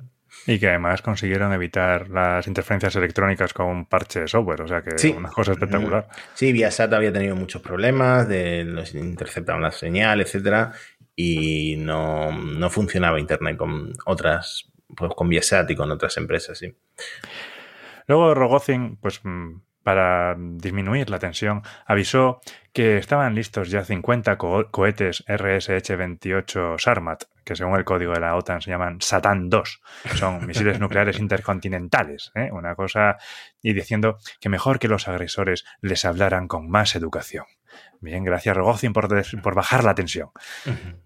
Y 0.47 0.59
que 0.59 0.69
además 0.69 1.01
consiguieron 1.01 1.53
evitar 1.53 2.11
las 2.11 2.47
interferencias 2.47 2.95
electrónicas 2.97 3.53
con 3.55 3.67
un 3.67 3.87
parche 3.87 4.21
de 4.21 4.29
software, 4.29 4.63
o 4.63 4.69
sea 4.69 4.83
que 4.83 4.99
sí. 4.99 5.15
una 5.17 5.31
cosa 5.31 5.53
espectacular. 5.53 6.09
Sí, 6.35 6.53
Viasat 6.53 6.93
había 6.93 7.13
tenido 7.13 7.37
muchos 7.37 7.63
problemas, 7.63 8.29
de 8.29 8.65
los 8.65 8.95
interceptaban 8.95 9.63
la 9.63 9.71
señal, 9.71 10.21
etcétera, 10.21 10.73
y 11.15 11.77
no, 11.79 12.33
no 12.33 12.71
funcionaba 12.71 13.21
Internet 13.21 13.57
con 13.57 13.93
otras, 14.07 14.71
pues 14.97 15.13
con 15.15 15.29
Viasat 15.29 15.71
y 15.71 15.77
con 15.77 15.91
otras 15.91 16.17
empresas, 16.17 16.59
sí. 16.59 16.75
Luego 18.07 18.35
Rogozin, 18.35 18.97
pues 18.97 19.21
mm, 19.23 19.61
para 19.89 20.37
disminuir 20.37 21.09
la 21.09 21.19
tensión, 21.19 21.63
avisó 21.87 22.43
que 22.75 22.99
estaban 22.99 23.35
listos 23.35 23.71
ya 23.71 23.83
50 23.83 24.37
cohetes 24.37 25.25
RSH-28 25.27 26.79
Sarmat, 26.79 27.25
que 27.43 27.57
según 27.57 27.79
el 27.79 27.87
código 27.87 28.13
de 28.13 28.21
la 28.21 28.37
OTAN 28.37 28.61
se 28.61 28.71
llaman 28.71 29.01
Satan 29.01 29.49
2. 29.49 29.81
Son 30.13 30.47
misiles 30.47 30.79
nucleares 30.79 31.19
intercontinentales, 31.19 32.33
¿eh? 32.35 32.51
una 32.53 32.75
cosa, 32.75 33.17
y 33.63 33.73
diciendo 33.73 34.19
que 34.43 34.51
mejor 34.51 34.79
que 34.79 34.89
los 34.89 35.09
agresores 35.09 35.65
les 35.81 36.05
hablaran 36.05 36.49
con 36.49 36.69
más 36.69 36.95
educación. 36.95 37.47
Bien, 38.03 38.25
gracias 38.25 38.55
Rogozin 38.55 38.93
por, 38.93 39.09
por 39.41 39.55
bajar 39.55 39.85
la 39.85 39.95
tensión. 39.95 40.33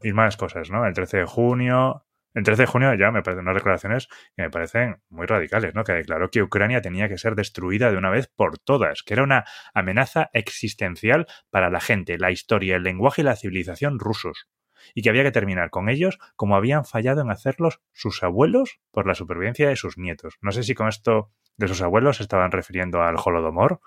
Y 0.03 0.13
más 0.13 0.37
cosas, 0.37 0.71
¿no? 0.71 0.85
El 0.85 0.93
13 0.93 1.19
de 1.19 1.25
junio 1.27 2.03
el 2.35 2.45
13 2.45 2.63
de 2.63 2.67
junio 2.67 2.95
ya 2.95 3.11
me 3.11 3.23
parecen 3.23 3.43
unas 3.43 3.57
declaraciones 3.57 4.09
que 4.37 4.43
me 4.43 4.51
parecen 4.51 5.03
muy 5.11 5.27
radicales, 5.27 5.75
¿no? 5.75 5.85
Que 5.85 5.93
declaró 5.93 6.31
que 6.31 6.43
Ucrania 6.43 6.81
tenía 6.81 7.09
que 7.09 7.19
ser 7.19 7.35
destruida 7.35 7.91
de 7.91 7.97
una 7.97 8.11
vez 8.11 8.29
por 8.35 8.59
todas, 8.59 9.03
que 9.03 9.15
era 9.15 9.23
una 9.23 9.45
amenaza 9.75 10.31
existencial 10.33 11.27
para 11.51 11.71
la 11.71 11.81
gente, 11.81 12.19
la 12.19 12.31
historia, 12.31 12.77
el 12.77 12.83
lenguaje 12.83 13.23
y 13.23 13.25
la 13.25 13.37
civilización 13.37 13.99
rusos, 13.99 14.49
y 14.95 15.03
que 15.03 15.11
había 15.11 15.25
que 15.25 15.33
terminar 15.33 15.71
con 15.71 15.89
ellos 15.89 16.19
como 16.37 16.57
habían 16.57 16.85
fallado 16.85 17.21
en 17.23 17.31
hacerlos 17.31 17.81
sus 17.93 18.23
abuelos 18.23 18.81
por 18.91 19.07
la 19.07 19.15
supervivencia 19.15 19.69
de 19.69 19.77
sus 19.77 19.99
nietos. 19.99 20.39
No 20.41 20.53
sé 20.53 20.63
si 20.63 20.75
con 20.75 20.89
esto 20.89 21.31
de 21.59 21.69
sus 21.69 21.83
abuelos 21.83 22.21
estaban 22.21 22.51
refiriendo 22.51 23.03
al 23.03 23.17
Holodomor, 23.23 23.81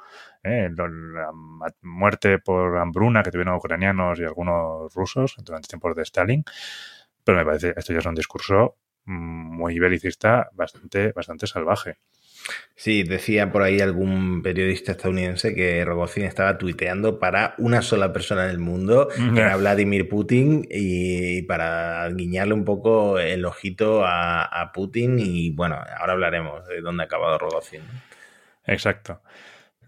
¿eh? 0.43 0.69
la 0.77 1.31
muerte 1.81 2.37
por 2.37 2.77
hambruna 2.77 3.23
que 3.23 3.31
tuvieron 3.31 3.55
ucranianos 3.55 4.19
y 4.19 4.23
algunos 4.23 4.93
rusos 4.93 5.35
durante 5.43 5.67
tiempos 5.67 5.95
de 5.95 6.03
Stalin 6.03 6.45
pero 7.25 7.37
me 7.39 7.45
parece, 7.45 7.73
esto 7.75 7.91
ya 7.91 7.99
es 7.99 8.05
un 8.05 8.15
discurso 8.15 8.77
muy 9.07 9.77
belicista, 9.79 10.49
bastante, 10.53 11.11
bastante 11.11 11.45
salvaje. 11.47 11.97
Sí, 12.75 13.03
decía 13.03 13.51
por 13.51 13.63
ahí 13.63 13.79
algún 13.81 14.43
periodista 14.43 14.91
estadounidense 14.91 15.55
que 15.55 15.83
Rogozin 15.83 16.25
estaba 16.25 16.57
tuiteando 16.57 17.19
para 17.19 17.55
una 17.57 17.81
sola 17.81 18.13
persona 18.13 18.45
en 18.45 18.51
el 18.51 18.59
mundo, 18.59 19.07
que 19.33 19.39
era 19.39 19.55
Vladimir 19.57 20.07
Putin, 20.07 20.67
y 20.69 21.41
para 21.43 22.07
guiñarle 22.09 22.53
un 22.53 22.65
poco 22.65 23.17
el 23.17 23.45
ojito 23.45 24.05
a, 24.05 24.43
a 24.43 24.71
Putin. 24.71 25.17
Y 25.17 25.51
bueno, 25.51 25.75
ahora 25.97 26.13
hablaremos 26.13 26.67
de 26.67 26.81
dónde 26.81 27.03
ha 27.03 27.05
acabado 27.05 27.39
Rogozin. 27.39 27.81
Exacto. 28.65 29.21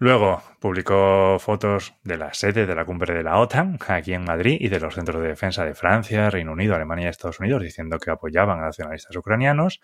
Luego 0.00 0.42
publicó 0.60 1.38
fotos 1.40 1.94
de 2.04 2.16
la 2.16 2.32
sede 2.32 2.66
de 2.66 2.74
la 2.74 2.84
cumbre 2.84 3.14
de 3.14 3.24
la 3.24 3.38
OTAN 3.38 3.78
aquí 3.88 4.14
en 4.14 4.24
Madrid 4.24 4.56
y 4.60 4.68
de 4.68 4.78
los 4.78 4.94
centros 4.94 5.20
de 5.20 5.28
defensa 5.28 5.64
de 5.64 5.74
Francia, 5.74 6.30
Reino 6.30 6.52
Unido, 6.52 6.74
Alemania 6.74 7.06
y 7.06 7.10
Estados 7.10 7.40
Unidos 7.40 7.62
diciendo 7.62 7.98
que 7.98 8.10
apoyaban 8.10 8.60
a 8.60 8.66
nacionalistas 8.66 9.16
ucranianos. 9.16 9.80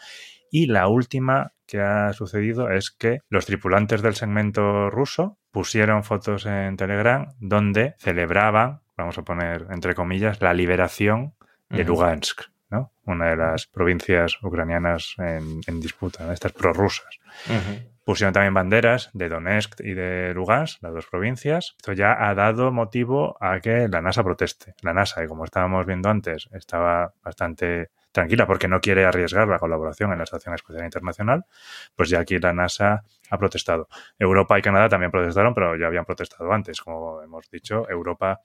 Y 0.50 0.66
la 0.66 0.86
última 0.86 1.52
que 1.66 1.80
ha 1.80 2.12
sucedido 2.12 2.70
es 2.70 2.92
que 2.92 3.18
los 3.28 3.46
tripulantes 3.46 4.02
del 4.02 4.14
segmento 4.14 4.88
ruso 4.88 5.38
pusieron 5.50 6.04
fotos 6.04 6.46
en 6.46 6.76
Telegram 6.76 7.26
donde 7.40 7.94
celebraban, 7.98 8.82
vamos 8.96 9.18
a 9.18 9.22
poner 9.22 9.66
entre 9.70 9.94
comillas, 9.94 10.40
la 10.40 10.54
liberación 10.54 11.34
de 11.70 11.82
Lugansk, 11.82 12.42
¿no? 12.70 12.92
una 13.04 13.30
de 13.30 13.36
las 13.36 13.66
provincias 13.66 14.38
ucranianas 14.42 15.16
en, 15.18 15.80
disputa, 15.80 16.32
estas 16.32 16.52
prorrusas. 16.52 17.18
Pusieron 18.04 18.34
también 18.34 18.52
banderas 18.52 19.08
de 19.14 19.30
Donetsk 19.30 19.80
y 19.80 19.94
de 19.94 20.34
Lugansk, 20.34 20.82
las 20.82 20.92
dos 20.92 21.06
provincias. 21.06 21.74
Esto 21.78 21.94
ya 21.94 22.28
ha 22.28 22.34
dado 22.34 22.70
motivo 22.70 23.36
a 23.40 23.60
que 23.60 23.88
la 23.88 24.02
NASA 24.02 24.22
proteste. 24.22 24.74
La 24.82 24.92
NASA, 24.92 25.24
y 25.24 25.26
como 25.26 25.44
estábamos 25.44 25.86
viendo 25.86 26.10
antes, 26.10 26.50
estaba 26.52 27.14
bastante 27.22 27.90
tranquila 28.12 28.46
porque 28.46 28.68
no 28.68 28.80
quiere 28.80 29.06
arriesgar 29.06 29.48
la 29.48 29.58
colaboración 29.58 30.12
en 30.12 30.18
la 30.18 30.24
Estación 30.24 30.54
Espacial 30.54 30.84
Internacional, 30.84 31.46
pues 31.96 32.10
ya 32.10 32.20
aquí 32.20 32.38
la 32.38 32.52
NASA 32.52 33.04
ha 33.30 33.38
protestado. 33.38 33.88
Europa 34.18 34.58
y 34.58 34.62
Canadá 34.62 34.88
también 34.88 35.10
protestaron, 35.10 35.54
pero 35.54 35.74
ya 35.76 35.86
habían 35.86 36.04
protestado 36.04 36.52
antes. 36.52 36.80
Como 36.80 37.22
hemos 37.22 37.50
dicho, 37.50 37.88
Europa 37.88 38.40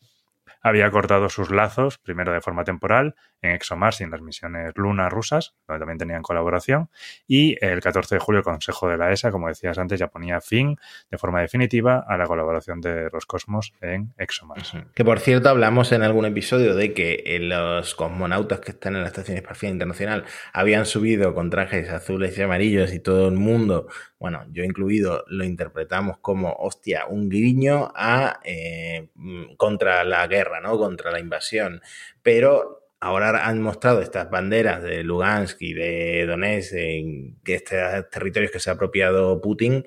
había 0.61 0.89
cortado 0.91 1.29
sus 1.29 1.51
lazos, 1.51 1.97
primero 1.97 2.33
de 2.33 2.41
forma 2.41 2.63
temporal, 2.63 3.15
en 3.41 3.51
ExoMars 3.51 4.01
y 4.01 4.03
en 4.03 4.11
las 4.11 4.21
misiones 4.21 4.73
Luna 4.75 5.09
rusas, 5.09 5.55
donde 5.67 5.79
también 5.79 5.97
tenían 5.97 6.21
colaboración, 6.21 6.89
y 7.27 7.57
el 7.63 7.79
14 7.79 8.15
de 8.15 8.19
julio 8.19 8.39
el 8.39 8.43
Consejo 8.43 8.89
de 8.89 8.97
la 8.97 9.11
ESA, 9.11 9.31
como 9.31 9.47
decías 9.47 9.77
antes, 9.77 9.99
ya 9.99 10.07
ponía 10.07 10.41
fin 10.41 10.77
de 11.09 11.17
forma 11.17 11.41
definitiva 11.41 12.05
a 12.07 12.17
la 12.17 12.25
colaboración 12.25 12.81
de 12.81 13.09
Roscosmos 13.09 13.73
en 13.81 14.13
ExoMars. 14.17 14.73
Que 14.93 15.05
por 15.05 15.19
cierto, 15.19 15.49
hablamos 15.49 15.91
en 15.91 16.03
algún 16.03 16.25
episodio 16.25 16.75
de 16.75 16.93
que 16.93 17.23
eh, 17.25 17.39
los 17.39 17.95
cosmonautas 17.95 18.59
que 18.59 18.71
están 18.71 18.95
en 18.95 19.01
la 19.01 19.07
Estación 19.07 19.37
Espacial 19.37 19.71
Internacional 19.71 20.25
habían 20.53 20.85
subido 20.85 21.33
con 21.33 21.49
trajes 21.49 21.89
azules 21.89 22.37
y 22.37 22.41
amarillos 22.41 22.93
y 22.93 22.99
todo 22.99 23.27
el 23.27 23.35
mundo 23.35 23.87
bueno, 24.19 24.45
yo 24.51 24.65
incluido, 24.65 25.23
lo 25.27 25.45
interpretamos 25.45 26.17
como, 26.19 26.51
hostia, 26.51 27.05
un 27.07 27.29
guiño 27.29 27.89
a 27.95 28.41
eh, 28.43 29.09
mm, 29.15 29.55
contra 29.55 30.03
la 30.03 30.27
guerra, 30.27 30.38
¿no? 30.61 30.77
Contra 30.77 31.11
la 31.11 31.19
invasión. 31.19 31.81
Pero 32.23 32.87
ahora 32.99 33.47
han 33.47 33.61
mostrado 33.61 34.01
estas 34.01 34.29
banderas 34.29 34.83
de 34.83 35.03
Lugansk 35.03 35.61
y 35.61 35.73
de 35.73 36.25
Donetsk, 36.25 36.73
en 36.73 37.37
estos 37.45 38.09
territorios 38.09 38.51
que 38.51 38.59
se 38.59 38.69
ha 38.69 38.73
apropiado 38.73 39.41
Putin. 39.41 39.85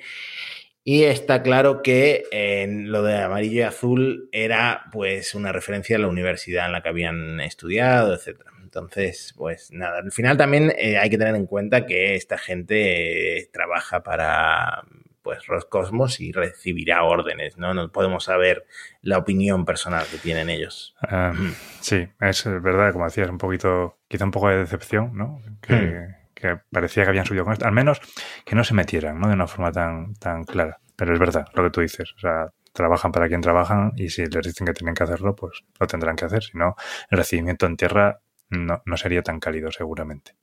Y 0.84 1.04
está 1.04 1.42
claro 1.42 1.80
que 1.80 2.24
en 2.32 2.90
lo 2.90 3.04
de 3.04 3.18
amarillo 3.18 3.60
y 3.60 3.62
azul 3.62 4.28
era 4.32 4.86
pues 4.90 5.34
una 5.34 5.52
referencia 5.52 5.96
a 5.96 6.00
la 6.00 6.08
universidad 6.08 6.66
en 6.66 6.72
la 6.72 6.82
que 6.82 6.88
habían 6.88 7.40
estudiado, 7.40 8.14
etcétera. 8.14 8.50
Entonces, 8.62 9.34
pues 9.36 9.70
nada, 9.70 9.98
al 9.98 10.10
final 10.12 10.36
también 10.36 10.72
eh, 10.76 10.96
hay 10.96 11.08
que 11.10 11.18
tener 11.18 11.36
en 11.36 11.46
cuenta 11.46 11.86
que 11.86 12.16
esta 12.16 12.38
gente 12.38 13.38
eh, 13.38 13.50
trabaja 13.52 14.02
para 14.02 14.82
pues 15.22 15.46
Roscosmos 15.46 16.20
y 16.20 16.32
recibirá 16.32 17.04
órdenes, 17.04 17.56
¿no? 17.56 17.74
No 17.74 17.90
podemos 17.90 18.24
saber 18.24 18.66
la 19.00 19.18
opinión 19.18 19.64
personal 19.64 20.04
que 20.10 20.18
tienen 20.18 20.50
ellos. 20.50 20.94
Ah, 21.00 21.32
sí, 21.80 22.08
es 22.20 22.44
verdad, 22.44 22.92
como 22.92 23.04
decías, 23.04 23.28
un 23.28 23.38
poquito, 23.38 23.98
quizá 24.08 24.24
un 24.24 24.30
poco 24.30 24.48
de 24.48 24.58
decepción, 24.58 25.16
¿no? 25.16 25.40
Que, 25.60 25.74
hmm. 25.74 26.14
que, 26.34 26.60
parecía 26.70 27.04
que 27.04 27.10
habían 27.10 27.26
subido 27.26 27.44
con 27.44 27.52
esto. 27.52 27.66
Al 27.66 27.72
menos 27.72 28.00
que 28.44 28.56
no 28.56 28.64
se 28.64 28.74
metieran, 28.74 29.20
¿no? 29.20 29.28
De 29.28 29.34
una 29.34 29.46
forma 29.46 29.72
tan, 29.72 30.14
tan 30.14 30.44
clara. 30.44 30.78
Pero 30.96 31.14
es 31.14 31.18
verdad 31.18 31.46
lo 31.54 31.62
que 31.62 31.70
tú 31.70 31.80
dices. 31.80 32.12
O 32.16 32.18
sea, 32.18 32.48
trabajan 32.72 33.12
para 33.12 33.28
quien 33.28 33.40
trabajan 33.40 33.92
y 33.96 34.08
si 34.08 34.26
les 34.26 34.46
dicen 34.46 34.66
que 34.66 34.72
tienen 34.72 34.94
que 34.94 35.04
hacerlo, 35.04 35.34
pues 35.36 35.62
lo 35.78 35.86
tendrán 35.86 36.16
que 36.16 36.24
hacer. 36.24 36.42
Si 36.42 36.58
no, 36.58 36.74
el 37.10 37.18
recibimiento 37.18 37.66
en 37.66 37.76
tierra 37.76 38.20
no, 38.50 38.82
no 38.84 38.96
sería 38.96 39.22
tan 39.22 39.40
cálido 39.40 39.70
seguramente. 39.70 40.34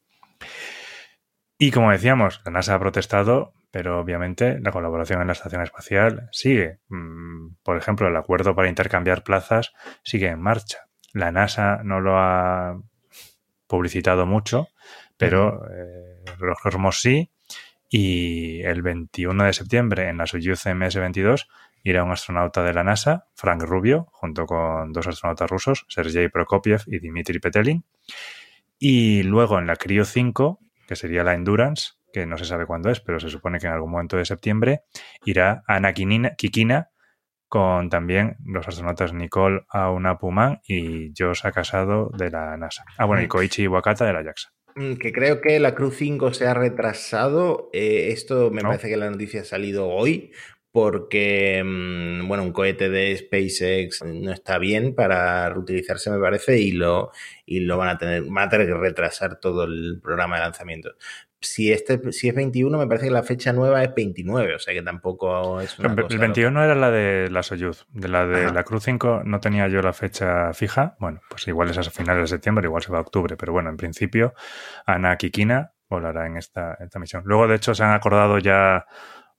Y 1.57 1.71
como 1.71 1.91
decíamos, 1.91 2.41
la 2.45 2.51
NASA 2.51 2.75
ha 2.75 2.79
protestado, 2.79 3.53
pero 3.71 3.99
obviamente 3.99 4.59
la 4.59 4.71
colaboración 4.71 5.21
en 5.21 5.27
la 5.27 5.33
estación 5.33 5.61
espacial 5.61 6.29
sigue. 6.31 6.79
Mm, 6.89 7.55
por 7.63 7.77
ejemplo, 7.77 8.07
el 8.07 8.15
acuerdo 8.15 8.55
para 8.55 8.69
intercambiar 8.69 9.23
plazas 9.23 9.73
sigue 10.03 10.27
en 10.27 10.41
marcha. 10.41 10.87
La 11.13 11.31
NASA 11.31 11.81
no 11.83 11.99
lo 11.99 12.17
ha 12.17 12.79
publicitado 13.67 14.25
mucho, 14.25 14.67
pero 15.17 15.61
eh, 15.69 16.23
los 16.39 16.59
Cosmos 16.59 16.99
sí. 16.99 17.31
Y 17.91 18.61
el 18.61 18.83
21 18.83 19.45
de 19.45 19.53
septiembre 19.53 20.09
en 20.09 20.17
la 20.17 20.27
Soyuz 20.27 20.65
MS-22 20.65 21.47
irá 21.83 22.03
un 22.03 22.11
astronauta 22.11 22.63
de 22.63 22.73
la 22.73 22.83
NASA, 22.83 23.27
Frank 23.33 23.63
Rubio, 23.63 24.07
junto 24.11 24.45
con 24.45 24.91
dos 24.93 25.07
astronautas 25.07 25.49
rusos, 25.49 25.85
Sergei 25.89 26.29
Prokopiev 26.29 26.83
y 26.87 26.99
Dmitry 26.99 27.39
Petelin. 27.39 27.83
Y 28.77 29.23
luego 29.23 29.57
en 29.57 29.67
la 29.67 29.75
Cryo 29.75 30.05
5, 30.05 30.59
que 30.87 30.95
sería 30.95 31.23
la 31.23 31.33
Endurance, 31.33 31.93
que 32.11 32.25
no 32.25 32.37
se 32.37 32.45
sabe 32.45 32.65
cuándo 32.65 32.89
es, 32.89 32.99
pero 32.99 33.19
se 33.19 33.29
supone 33.29 33.59
que 33.59 33.67
en 33.67 33.73
algún 33.73 33.91
momento 33.91 34.17
de 34.17 34.25
septiembre, 34.25 34.81
irá 35.25 35.63
Ana 35.67 35.93
Kikina, 35.93 36.89
con 37.49 37.89
también 37.89 38.37
los 38.45 38.67
astronautas 38.67 39.11
Nicole 39.13 39.61
Aunapuman 39.69 40.61
y 40.65 41.11
Josh 41.17 41.41
Casado 41.53 42.11
de 42.15 42.29
la 42.29 42.55
NASA. 42.57 42.85
Ah, 42.97 43.05
bueno, 43.05 43.23
y 43.23 43.25
mm. 43.25 43.29
Koichi 43.29 43.67
Wakata 43.67 44.05
de 44.05 44.13
la 44.13 44.23
JAXA. 44.23 44.53
Mm, 44.75 44.93
que 44.93 45.11
creo 45.11 45.41
que 45.41 45.59
la 45.59 45.73
Cruz 45.73 45.95
5 45.97 46.33
se 46.33 46.45
ha 46.45 46.53
retrasado. 46.53 47.69
Eh, 47.73 48.09
esto 48.11 48.51
me 48.51 48.61
parece 48.61 48.87
que 48.87 48.97
la 48.97 49.09
noticia 49.09 49.41
ha 49.41 49.45
salido 49.45 49.87
hoy, 49.89 50.31
porque, 50.71 51.63
mm, 51.65 52.27
bueno, 52.27 52.43
un 52.43 52.53
cohete 52.53 52.89
de 52.89 53.17
SpaceX 53.17 54.03
no 54.05 54.31
está 54.31 54.59
bien 54.59 54.93
para 54.93 55.49
reutilizarse, 55.49 56.11
me 56.11 56.19
parece, 56.19 56.59
y 56.59 56.71
lo, 56.71 57.11
y 57.45 57.61
lo 57.61 57.77
van 57.77 57.89
a 57.89 57.97
tener, 57.97 58.23
van 58.25 58.47
a 58.47 58.49
tener 58.49 58.67
que 58.67 58.75
retrasar 58.75 59.39
todo 59.39 59.63
el 59.63 59.99
programa 60.01 60.35
de 60.35 60.43
lanzamiento 60.43 60.91
si, 61.41 61.71
este, 61.71 62.11
si 62.11 62.27
es 62.27 62.35
21, 62.35 62.77
me 62.77 62.87
parece 62.87 63.05
que 63.07 63.11
la 63.11 63.23
fecha 63.23 63.53
nueva 63.53 63.83
es 63.83 63.93
29, 63.95 64.55
o 64.55 64.59
sea 64.59 64.73
que 64.73 64.81
tampoco 64.81 65.61
es 65.61 65.77
una 65.79 65.93
El 65.93 66.17
21 66.19 66.63
era 66.63 66.75
la 66.75 66.91
de 66.91 67.29
la 67.29 67.43
Soyuz, 67.43 67.85
de 67.89 68.07
la 68.07 68.25
de 68.25 68.51
la 68.51 68.63
Cruz 68.63 68.83
5 68.83 69.21
no 69.25 69.39
tenía 69.39 69.67
yo 69.67 69.81
la 69.81 69.93
fecha 69.93 70.53
fija, 70.53 70.95
bueno, 70.99 71.21
pues 71.29 71.47
igual 71.47 71.69
es 71.69 71.77
a 71.77 71.83
finales 71.83 72.23
de 72.23 72.27
septiembre, 72.27 72.65
igual 72.65 72.83
se 72.83 72.91
va 72.91 72.97
a 72.97 73.01
octubre, 73.01 73.37
pero 73.37 73.53
bueno, 73.53 73.69
en 73.69 73.77
principio 73.77 74.33
Ana 74.85 75.15
Kikina 75.17 75.73
volará 75.89 76.27
en 76.27 76.37
esta, 76.37 76.75
esta 76.79 76.99
misión. 76.99 77.23
Luego, 77.25 77.47
de 77.47 77.55
hecho, 77.55 77.73
se 77.73 77.83
han 77.83 77.93
acordado 77.93 78.37
ya 78.37 78.85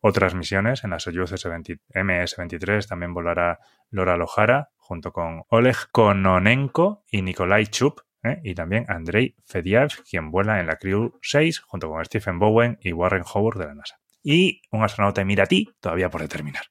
otras 0.00 0.34
misiones, 0.34 0.82
en 0.84 0.90
la 0.90 0.98
Soyuz 0.98 1.32
MS-23 1.32 2.88
también 2.88 3.12
volará 3.12 3.60
Lora 3.90 4.16
Lohara 4.16 4.70
junto 4.76 5.12
con 5.12 5.44
Oleg 5.48 5.76
Kononenko 5.92 7.04
y 7.10 7.22
Nikolai 7.22 7.66
Chup, 7.66 8.00
¿eh? 8.22 8.40
y 8.42 8.54
también 8.54 8.84
Andrei 8.88 9.34
Fedyaev, 9.46 10.02
quien 10.08 10.30
vuela 10.30 10.60
en 10.60 10.66
la 10.66 10.76
Crew 10.76 11.18
6 11.22 11.60
junto 11.60 11.88
con 11.88 12.04
Stephen 12.04 12.38
Bowen 12.38 12.78
y 12.80 12.92
Warren 12.92 13.24
Howard 13.32 13.58
de 13.58 13.66
la 13.66 13.74
NASA. 13.74 14.00
Y 14.22 14.62
un 14.70 14.82
astronauta 14.82 15.22
emiratí 15.22 15.70
todavía 15.80 16.10
por 16.10 16.20
determinar. 16.20 16.64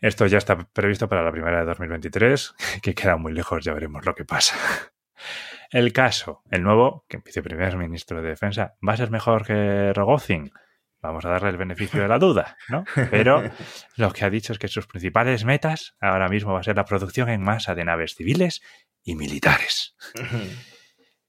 Esto 0.00 0.26
ya 0.26 0.38
está 0.38 0.58
previsto 0.58 1.08
para 1.08 1.22
la 1.22 1.32
primera 1.32 1.60
de 1.60 1.66
2023, 1.66 2.54
que 2.82 2.94
queda 2.94 3.16
muy 3.16 3.32
lejos, 3.32 3.64
ya 3.64 3.72
veremos 3.72 4.04
lo 4.04 4.14
que 4.14 4.24
pasa. 4.24 4.56
El 5.70 5.92
caso, 5.92 6.42
el 6.50 6.62
nuevo 6.62 7.04
que 7.08 7.18
viceprimer 7.18 7.76
ministro 7.76 8.22
de 8.22 8.28
Defensa, 8.28 8.74
¿va 8.86 8.92
a 8.92 8.96
ser 8.96 9.10
mejor 9.10 9.44
que 9.44 9.92
Rogozin? 9.92 10.52
Vamos 11.04 11.26
a 11.26 11.28
darle 11.28 11.50
el 11.50 11.58
beneficio 11.58 12.00
de 12.00 12.08
la 12.08 12.18
duda, 12.18 12.56
¿no? 12.70 12.86
Pero 13.10 13.42
lo 13.98 14.10
que 14.10 14.24
ha 14.24 14.30
dicho 14.30 14.54
es 14.54 14.58
que 14.58 14.68
sus 14.68 14.86
principales 14.86 15.44
metas 15.44 15.94
ahora 16.00 16.30
mismo 16.30 16.54
va 16.54 16.60
a 16.60 16.62
ser 16.62 16.76
la 16.76 16.86
producción 16.86 17.28
en 17.28 17.42
masa 17.42 17.74
de 17.74 17.84
naves 17.84 18.14
civiles 18.14 18.62
y 19.02 19.14
militares. 19.14 19.94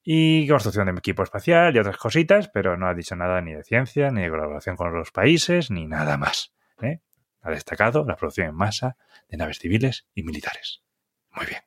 y 0.01 0.47
construcción 0.47 0.86
de 0.86 0.93
equipo 0.93 1.23
espacial 1.23 1.76
y 1.76 1.80
otras 1.80 1.97
cositas, 1.97 2.47
pero 2.47 2.78
no 2.78 2.88
ha 2.88 2.93
dicho 2.93 3.17
nada 3.17 3.41
ni 3.41 3.51
de 3.51 3.65
ciencia, 3.65 4.11
ni 4.11 4.21
de 4.21 4.30
colaboración 4.30 4.78
con 4.78 4.93
los 4.93 5.11
países, 5.11 5.69
ni 5.69 5.88
nada 5.88 6.15
más. 6.15 6.55
¿eh? 6.82 7.01
Ha 7.41 7.51
destacado 7.51 8.05
la 8.07 8.15
producción 8.15 8.47
en 8.47 8.55
masa 8.55 8.95
de 9.28 9.36
naves 9.36 9.59
civiles 9.59 10.07
y 10.13 10.23
militares. 10.23 10.84
Muy 11.32 11.47
bien. 11.47 11.63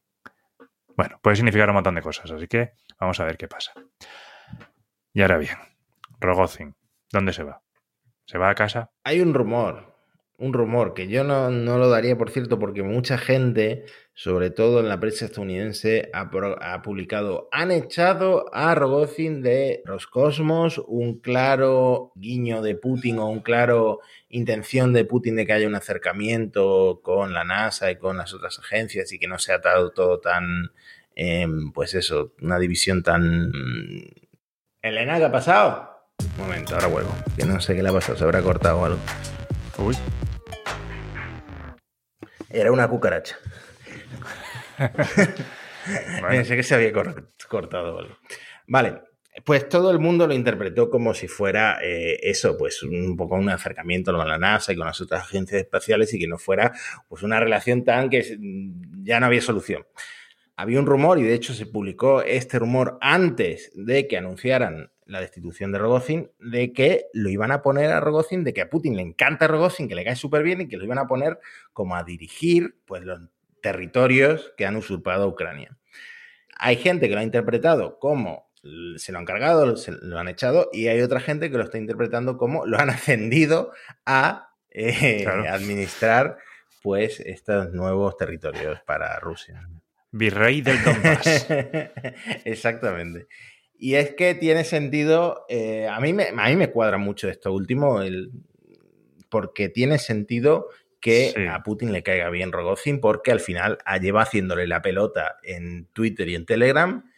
Bueno, 0.96 1.20
puede 1.22 1.36
significar 1.36 1.68
un 1.68 1.74
montón 1.74 1.94
de 1.94 2.00
cosas, 2.00 2.30
así 2.30 2.48
que 2.48 2.72
vamos 2.98 3.20
a 3.20 3.24
ver 3.24 3.36
qué 3.36 3.48
pasa. 3.48 3.74
Y 5.12 5.20
ahora 5.20 5.36
bien, 5.36 5.58
Rogozin, 6.20 6.74
¿dónde 7.12 7.34
se 7.34 7.42
va? 7.42 7.67
¿Se 8.28 8.36
va 8.36 8.50
a 8.50 8.54
casa? 8.54 8.90
Hay 9.04 9.22
un 9.22 9.32
rumor, 9.32 9.96
un 10.36 10.52
rumor 10.52 10.92
que 10.92 11.08
yo 11.08 11.24
no, 11.24 11.48
no, 11.48 11.78
lo 11.78 11.88
daría, 11.88 12.18
por 12.18 12.30
cierto, 12.30 12.58
porque 12.58 12.82
mucha 12.82 13.16
gente, 13.16 13.86
sobre 14.12 14.50
todo 14.50 14.80
en 14.80 14.90
la 14.90 15.00
prensa 15.00 15.24
estadounidense, 15.24 16.10
ha, 16.12 16.82
publicado, 16.82 17.48
han 17.52 17.70
echado 17.70 18.54
a 18.54 18.74
Rogozin 18.74 19.40
de 19.40 19.80
Roscosmos, 19.86 20.76
un 20.88 21.20
claro 21.20 22.12
guiño 22.16 22.60
de 22.60 22.74
Putin 22.74 23.18
o 23.18 23.30
un 23.30 23.40
claro 23.40 24.00
intención 24.28 24.92
de 24.92 25.06
Putin 25.06 25.36
de 25.36 25.46
que 25.46 25.54
haya 25.54 25.66
un 25.66 25.74
acercamiento 25.74 27.00
con 27.02 27.32
la 27.32 27.44
NASA 27.44 27.90
y 27.90 27.96
con 27.96 28.18
las 28.18 28.34
otras 28.34 28.58
agencias 28.58 29.10
y 29.10 29.18
que 29.18 29.26
no 29.26 29.38
sea 29.38 29.62
todo, 29.62 29.90
todo 29.92 30.20
tan, 30.20 30.70
em, 31.14 31.72
pues 31.72 31.94
eso, 31.94 32.34
una 32.42 32.58
división 32.58 33.02
tan... 33.02 33.50
Elena, 34.82 35.16
¿qué 35.16 35.24
ha 35.24 35.32
pasado? 35.32 35.87
Un 36.38 36.44
momento, 36.44 36.74
ahora 36.76 36.86
vuelvo, 36.86 37.10
que 37.36 37.44
no 37.44 37.60
sé 37.60 37.74
qué 37.74 37.82
le 37.82 37.88
ha 37.88 37.92
pasado, 37.92 38.16
se 38.16 38.22
habrá 38.22 38.40
cortado 38.42 38.84
algo. 38.84 39.00
Uy. 39.78 39.96
Era 42.48 42.70
una 42.70 42.86
cucaracha. 42.88 43.36
Pensé 46.30 46.56
que 46.56 46.62
se 46.62 46.74
había 46.76 46.92
cortado 47.48 47.98
algo. 47.98 48.16
Vale, 48.68 49.00
pues 49.44 49.68
todo 49.68 49.90
el 49.90 49.98
mundo 49.98 50.26
lo 50.26 50.34
interpretó 50.34 50.90
como 50.90 51.12
si 51.12 51.26
fuera 51.26 51.78
eh, 51.82 52.18
eso, 52.22 52.56
pues 52.56 52.82
un 52.82 53.16
poco 53.16 53.34
un 53.34 53.48
acercamiento 53.48 54.12
con 54.12 54.28
la 54.28 54.38
NASA 54.38 54.72
y 54.72 54.76
con 54.76 54.86
las 54.86 55.00
otras 55.00 55.22
agencias 55.22 55.62
espaciales 55.62 56.12
y 56.14 56.18
que 56.18 56.28
no 56.28 56.38
fuera 56.38 56.72
pues 57.08 57.22
una 57.22 57.40
relación 57.40 57.84
tan 57.84 58.10
que 58.10 58.38
ya 59.02 59.18
no 59.18 59.26
había 59.26 59.40
solución. 59.40 59.86
Había 60.56 60.80
un 60.80 60.86
rumor 60.86 61.18
y 61.18 61.22
de 61.22 61.34
hecho 61.34 61.54
se 61.54 61.66
publicó 61.66 62.22
este 62.22 62.58
rumor 62.58 62.98
antes 63.00 63.70
de 63.74 64.06
que 64.06 64.16
anunciaran 64.16 64.90
la 65.08 65.20
destitución 65.20 65.72
de 65.72 65.78
Rogozin, 65.78 66.30
de 66.38 66.72
que 66.72 67.06
lo 67.12 67.30
iban 67.30 67.50
a 67.50 67.62
poner 67.62 67.90
a 67.90 68.00
Rogozin, 68.00 68.44
de 68.44 68.52
que 68.52 68.60
a 68.60 68.70
Putin 68.70 68.94
le 68.94 69.02
encanta 69.02 69.48
Rogozin, 69.48 69.88
que 69.88 69.94
le 69.94 70.04
cae 70.04 70.16
súper 70.16 70.42
bien 70.42 70.60
y 70.60 70.68
que 70.68 70.76
lo 70.76 70.84
iban 70.84 70.98
a 70.98 71.06
poner 71.06 71.40
como 71.72 71.96
a 71.96 72.04
dirigir 72.04 72.76
pues, 72.86 73.02
los 73.04 73.20
territorios 73.62 74.52
que 74.56 74.66
han 74.66 74.76
usurpado 74.76 75.24
a 75.24 75.28
Ucrania. 75.28 75.76
Hay 76.58 76.76
gente 76.76 77.08
que 77.08 77.14
lo 77.14 77.20
ha 77.20 77.24
interpretado 77.24 77.98
como 77.98 78.48
se 78.96 79.12
lo 79.12 79.18
han 79.18 79.24
cargado, 79.24 79.76
se 79.76 79.92
lo 79.92 80.18
han 80.18 80.28
echado, 80.28 80.68
y 80.72 80.88
hay 80.88 81.00
otra 81.00 81.20
gente 81.20 81.50
que 81.50 81.56
lo 81.56 81.64
está 81.64 81.78
interpretando 81.78 82.36
como 82.36 82.66
lo 82.66 82.78
han 82.78 82.90
ascendido 82.90 83.72
a 84.04 84.50
eh, 84.70 85.26
administrar 85.26 86.38
pues 86.82 87.20
estos 87.20 87.72
nuevos 87.72 88.16
territorios 88.16 88.80
para 88.82 89.18
Rusia. 89.20 89.68
Virrey 90.10 90.60
del 90.62 90.82
Donbass. 90.82 91.46
Exactamente. 92.44 93.26
Y 93.78 93.94
es 93.94 94.14
que 94.14 94.34
tiene 94.34 94.64
sentido, 94.64 95.46
eh, 95.48 95.86
a, 95.88 96.00
mí 96.00 96.12
me, 96.12 96.28
a 96.36 96.48
mí 96.48 96.56
me 96.56 96.70
cuadra 96.70 96.98
mucho 96.98 97.28
esto 97.28 97.52
último, 97.52 98.02
el, 98.02 98.32
porque 99.28 99.68
tiene 99.68 99.98
sentido 99.98 100.68
que 101.00 101.48
a 101.48 101.62
Putin 101.62 101.92
le 101.92 102.02
caiga 102.02 102.28
bien 102.28 102.50
Rogozin, 102.50 103.00
porque 103.00 103.30
al 103.30 103.38
final 103.38 103.78
lleva 104.00 104.22
haciéndole 104.22 104.66
la 104.66 104.82
pelota 104.82 105.36
en 105.44 105.86
Twitter 105.92 106.28
y 106.28 106.34
en 106.34 106.44
Telegram 106.44 107.08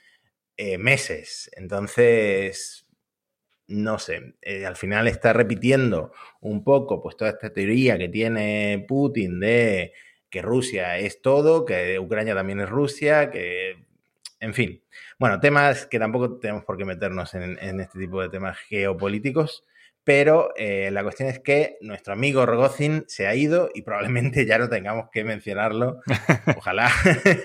eh, 0.59 0.77
meses. 0.77 1.51
Entonces, 1.57 2.87
no 3.67 3.99
sé, 3.99 4.35
eh, 4.43 4.67
al 4.67 4.77
final 4.77 5.09
está 5.09 5.33
repitiendo 5.33 6.13
un 6.41 6.63
poco 6.63 7.03
pues 7.03 7.17
toda 7.17 7.31
esta 7.31 7.53
teoría 7.53 7.97
que 7.97 8.11
tiene 8.11 8.85
Putin 8.87 9.41
de 9.41 9.95
que 10.29 10.43
Rusia 10.43 10.99
es 10.99 11.23
todo, 11.23 11.65
que 11.65 11.99
Ucrania 11.99 12.35
también 12.35 12.61
es 12.61 12.69
Rusia, 12.69 13.31
que, 13.31 13.77
en 14.41 14.55
fin. 14.55 14.83
Bueno, 15.19 15.39
temas 15.39 15.87
que 15.87 15.99
tampoco 15.99 16.39
tenemos 16.39 16.65
por 16.65 16.77
qué 16.77 16.85
meternos 16.85 17.35
en, 17.35 17.81
este 17.81 17.99
tipo 17.99 18.21
de 18.23 18.31
temas 18.31 18.59
geopolíticos, 18.59 19.65
pero 20.03 20.53
eh, 20.57 20.91
la 20.91 21.03
cuestión 21.03 21.29
es 21.29 21.41
que 21.41 21.77
nuestro 21.83 22.15
amigo 22.15 22.47
Rogozin 22.47 23.05
se 23.07 23.27
ha 23.27 23.35
ido 23.35 23.71
y 23.75 23.83
probablemente 23.83 24.47
ya 24.47 24.59
no 24.59 24.69
tengamos 24.69 25.11
que 25.13 25.25
mencionarlo, 25.25 26.01
ojalá, 26.57 26.91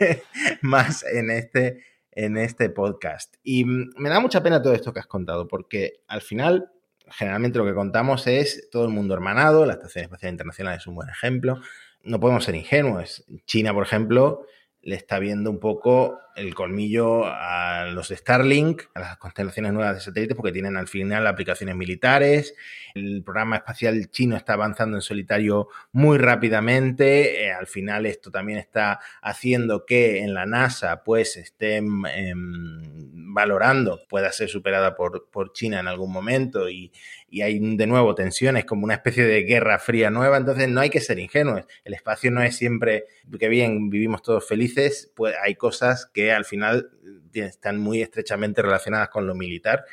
más 0.61 1.03
en 1.03 1.29
este, 1.29 1.83
en 2.11 2.37
este 2.37 2.69
podcast. 2.69 3.35
Y 3.43 3.65
mm, 3.65 3.95
me 3.97 4.09
da 4.09 4.21
mucha 4.21 4.41
pena 4.41 4.61
todo 4.61 4.73
esto 4.73 4.93
que 4.93 5.01
has 5.01 5.07
contado, 5.07 5.47
porque 5.47 6.01
al 6.07 6.21
final 6.21 6.71
generalmente 7.07 7.59
lo 7.59 7.65
que 7.65 7.73
contamos 7.73 8.25
es 8.25 8.69
todo 8.71 8.85
el 8.85 8.91
mundo 8.91 9.13
hermanado, 9.13 9.65
la 9.65 9.73
Estación 9.73 10.05
Espacial 10.05 10.31
Internacional 10.31 10.77
es 10.77 10.87
un 10.87 10.95
buen 10.95 11.09
ejemplo, 11.09 11.59
no 12.03 12.19
podemos 12.19 12.43
ser 12.45 12.55
ingenuos. 12.55 13.25
China, 13.45 13.73
por 13.73 13.83
ejemplo, 13.83 14.45
le 14.85 14.95
está 14.95 15.17
viendo 15.17 15.49
un 15.49 15.59
poco 15.59 16.19
el 16.35 16.53
colmillo 16.53 17.25
a 17.25 17.87
los 17.91 18.09
Starlink, 18.09 18.83
a 18.93 18.99
las 18.99 19.17
constelaciones 19.17 19.73
nuevas 19.73 19.95
de 19.95 20.01
satélites, 20.01 20.35
porque 20.35 20.51
tienen 20.51 20.77
al 20.77 20.87
final 20.87 21.25
aplicaciones 21.25 21.75
militares. 21.75 22.53
El 22.93 23.23
programa 23.23 23.55
espacial 23.55 24.11
chino 24.11 24.37
está 24.37 24.53
avanzando 24.53 24.97
en 24.97 25.01
solitario 25.01 25.69
muy 25.91 26.19
rápidamente. 26.19 27.45
Eh, 27.45 27.51
al 27.51 27.65
final 27.65 28.05
esto 28.05 28.29
también 28.29 28.59
está 28.59 28.99
haciendo 29.23 29.87
que 29.87 30.19
en 30.19 30.35
la 30.35 30.45
NASA 30.45 31.03
pues 31.03 31.35
estén 31.37 32.05
em, 32.13 33.33
valorando, 33.33 34.01
pueda 34.07 34.31
ser 34.31 34.49
superada 34.49 34.95
por, 34.95 35.29
por 35.31 35.51
China 35.51 35.79
en 35.79 35.87
algún 35.87 36.11
momento 36.11 36.69
y, 36.69 36.91
y 37.27 37.41
hay 37.41 37.59
de 37.59 37.87
nuevo 37.87 38.15
tensiones, 38.15 38.65
como 38.65 38.83
una 38.83 38.93
especie 38.93 39.25
de 39.25 39.43
guerra 39.43 39.79
fría 39.79 40.09
nueva, 40.09 40.37
entonces 40.37 40.69
no 40.69 40.81
hay 40.81 40.89
que 40.89 41.01
ser 41.01 41.19
ingenuos. 41.19 41.65
El 41.83 41.93
espacio 41.93 42.31
no 42.31 42.41
es 42.41 42.55
siempre 42.55 43.05
que 43.39 43.49
bien 43.49 43.89
vivimos 43.89 44.21
todos 44.21 44.47
felices, 44.47 45.11
pues 45.15 45.35
hay 45.43 45.55
cosas 45.55 46.09
que 46.13 46.31
al 46.31 46.45
final 46.45 46.91
eh, 47.33 47.41
están 47.41 47.79
muy 47.79 48.01
estrechamente 48.01 48.61
relacionadas 48.61 49.09
con 49.09 49.27
lo 49.27 49.35
militar 49.35 49.85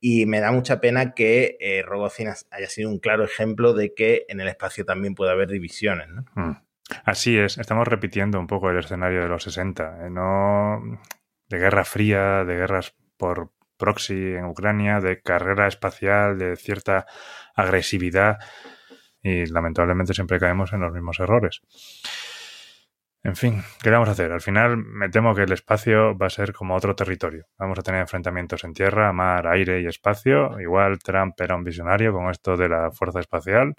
y 0.00 0.26
me 0.26 0.40
da 0.40 0.52
mucha 0.52 0.80
pena 0.80 1.14
que 1.14 1.56
eh, 1.60 1.84
haya 2.50 2.68
sido 2.68 2.88
un 2.88 2.98
claro 2.98 3.24
ejemplo 3.24 3.72
de 3.72 3.94
que 3.94 4.24
en 4.28 4.40
el 4.40 4.48
espacio 4.48 4.84
también 4.84 5.14
puede 5.14 5.32
haber 5.32 5.48
divisiones. 5.48 6.08
Mm. 6.34 6.52
Así 7.04 7.36
es, 7.36 7.58
estamos 7.58 7.88
repitiendo 7.88 8.38
un 8.38 8.46
poco 8.46 8.70
el 8.70 8.78
escenario 8.78 9.22
de 9.22 9.28
los 9.28 9.42
60, 9.42 10.06
¿eh? 10.06 10.10
no 10.10 11.00
de 11.48 11.58
guerra 11.58 11.84
fría, 11.84 12.44
de 12.44 12.54
guerras 12.54 12.94
por 13.16 13.50
proxy 13.76 14.34
en 14.34 14.44
Ucrania, 14.46 15.00
de 15.00 15.20
carrera 15.20 15.66
espacial, 15.66 16.38
de 16.38 16.56
cierta 16.56 17.06
agresividad 17.54 18.38
y 19.22 19.46
lamentablemente 19.46 20.14
siempre 20.14 20.38
caemos 20.38 20.72
en 20.72 20.80
los 20.80 20.92
mismos 20.92 21.18
errores. 21.20 21.60
En 23.26 23.34
fin, 23.34 23.60
¿qué 23.82 23.90
vamos 23.90 24.08
a 24.08 24.12
hacer? 24.12 24.30
Al 24.30 24.40
final 24.40 24.76
me 24.76 25.08
temo 25.08 25.34
que 25.34 25.42
el 25.42 25.50
espacio 25.50 26.16
va 26.16 26.26
a 26.26 26.30
ser 26.30 26.52
como 26.52 26.76
otro 26.76 26.94
territorio. 26.94 27.46
Vamos 27.58 27.76
a 27.76 27.82
tener 27.82 28.00
enfrentamientos 28.00 28.62
en 28.62 28.72
tierra, 28.72 29.12
mar, 29.12 29.48
aire 29.48 29.80
y 29.80 29.86
espacio. 29.86 30.60
Igual 30.60 31.00
Trump 31.00 31.34
era 31.40 31.56
un 31.56 31.64
visionario 31.64 32.12
con 32.12 32.30
esto 32.30 32.56
de 32.56 32.68
la 32.68 32.92
fuerza 32.92 33.18
espacial 33.18 33.74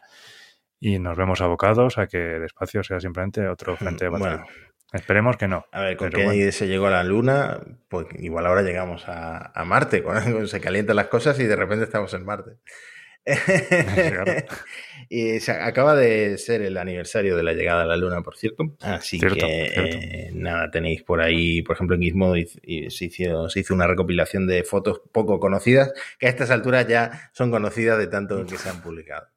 y 0.81 0.99
nos 0.99 1.15
vemos 1.15 1.39
abocados 1.39 1.97
a 1.97 2.07
que 2.07 2.35
el 2.35 2.43
espacio 2.43 2.83
sea 2.83 2.99
simplemente 2.99 3.47
otro 3.47 3.77
frente 3.77 4.03
de 4.05 4.09
batalla. 4.09 4.45
Esperemos 4.93 5.35
que 5.35 5.47
no. 5.47 5.65
A 5.71 5.81
ver, 5.81 5.97
con 5.97 6.09
Kennedy 6.09 6.51
se 6.51 6.67
llegó 6.67 6.87
a 6.87 6.91
la 6.91 7.03
Luna, 7.03 7.59
pues 7.89 8.07
igual 8.19 8.45
ahora 8.45 8.61
llegamos 8.61 9.07
a, 9.07 9.51
a 9.53 9.65
Marte, 9.65 10.01
cuando 10.03 10.47
se 10.47 10.61
calientan 10.61 10.95
las 10.95 11.07
cosas 11.07 11.39
y 11.39 11.43
de 11.43 11.55
repente 11.55 11.83
estamos 11.83 12.13
en 12.13 12.25
Marte. 12.25 12.51
y 15.09 15.39
se 15.39 15.51
acaba 15.51 15.95
de 15.95 16.37
ser 16.37 16.61
el 16.61 16.77
aniversario 16.77 17.35
de 17.35 17.43
la 17.43 17.53
llegada 17.53 17.83
a 17.83 17.85
la 17.85 17.97
Luna, 17.97 18.21
por 18.21 18.37
cierto. 18.37 18.75
Así 18.81 19.19
que 19.19 19.71
eh, 19.75 20.31
nada, 20.33 20.71
tenéis 20.71 21.03
por 21.03 21.21
ahí, 21.21 21.61
por 21.61 21.75
ejemplo, 21.75 21.95
en 21.95 22.03
Gizmodo 22.03 22.35
se 22.35 23.05
hizo, 23.05 23.49
se 23.49 23.59
hizo 23.59 23.73
una 23.73 23.87
recopilación 23.87 24.47
de 24.47 24.63
fotos 24.63 25.01
poco 25.11 25.39
conocidas, 25.39 25.91
que 26.19 26.27
a 26.27 26.29
estas 26.29 26.49
alturas 26.49 26.87
ya 26.87 27.29
son 27.33 27.51
conocidas 27.51 27.97
de 27.97 28.07
tanto 28.07 28.45
que 28.45 28.57
se 28.57 28.69
han 28.69 28.81
publicado. 28.81 29.27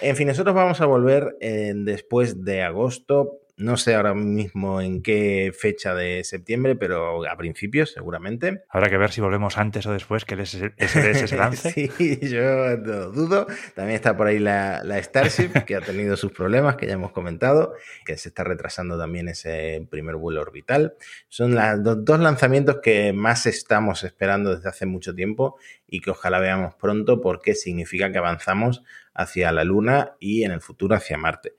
En 0.00 0.16
fin, 0.16 0.28
nosotros 0.28 0.54
vamos 0.54 0.80
a 0.80 0.86
volver 0.86 1.36
eh, 1.40 1.72
después 1.74 2.44
de 2.44 2.62
agosto 2.62 3.40
no 3.58 3.76
sé 3.76 3.96
ahora 3.96 4.14
mismo 4.14 4.80
en 4.80 5.02
qué 5.02 5.52
fecha 5.56 5.94
de 5.94 6.22
septiembre, 6.22 6.76
pero 6.76 7.28
a 7.28 7.36
principios 7.36 7.90
seguramente. 7.92 8.62
Habrá 8.68 8.88
que 8.88 8.96
ver 8.96 9.10
si 9.10 9.20
volvemos 9.20 9.58
antes 9.58 9.84
o 9.86 9.92
después 9.92 10.24
que 10.24 10.34
el 10.34 10.46
SDS 10.46 11.28
se 11.28 11.36
lance. 11.36 11.72
sí, 11.72 12.18
yo 12.22 12.76
no 12.76 13.10
dudo. 13.10 13.46
También 13.74 13.96
está 13.96 14.16
por 14.16 14.28
ahí 14.28 14.38
la, 14.38 14.82
Starship, 15.02 15.64
que 15.66 15.74
ha 15.74 15.80
tenido 15.80 16.16
sus 16.16 16.30
problemas, 16.30 16.76
que 16.76 16.86
ya 16.86 16.94
hemos 16.94 17.10
comentado, 17.10 17.74
que 18.04 18.16
se 18.16 18.28
está 18.28 18.44
retrasando 18.44 18.96
también 18.96 19.28
ese 19.28 19.84
primer 19.90 20.14
vuelo 20.16 20.40
orbital. 20.40 20.94
Son 21.28 21.54
los 21.54 22.04
dos 22.04 22.20
lanzamientos 22.20 22.78
que 22.80 23.12
más 23.12 23.46
estamos 23.46 24.04
esperando 24.04 24.54
desde 24.54 24.68
hace 24.68 24.86
mucho 24.86 25.14
tiempo 25.14 25.58
y 25.88 26.00
que 26.00 26.12
ojalá 26.12 26.38
veamos 26.38 26.74
pronto 26.76 27.20
porque 27.20 27.54
significa 27.56 28.12
que 28.12 28.18
avanzamos 28.18 28.84
hacia 29.14 29.50
la 29.50 29.64
Luna 29.64 30.12
y 30.20 30.44
en 30.44 30.52
el 30.52 30.60
futuro 30.60 30.94
hacia 30.94 31.18
Marte. 31.18 31.54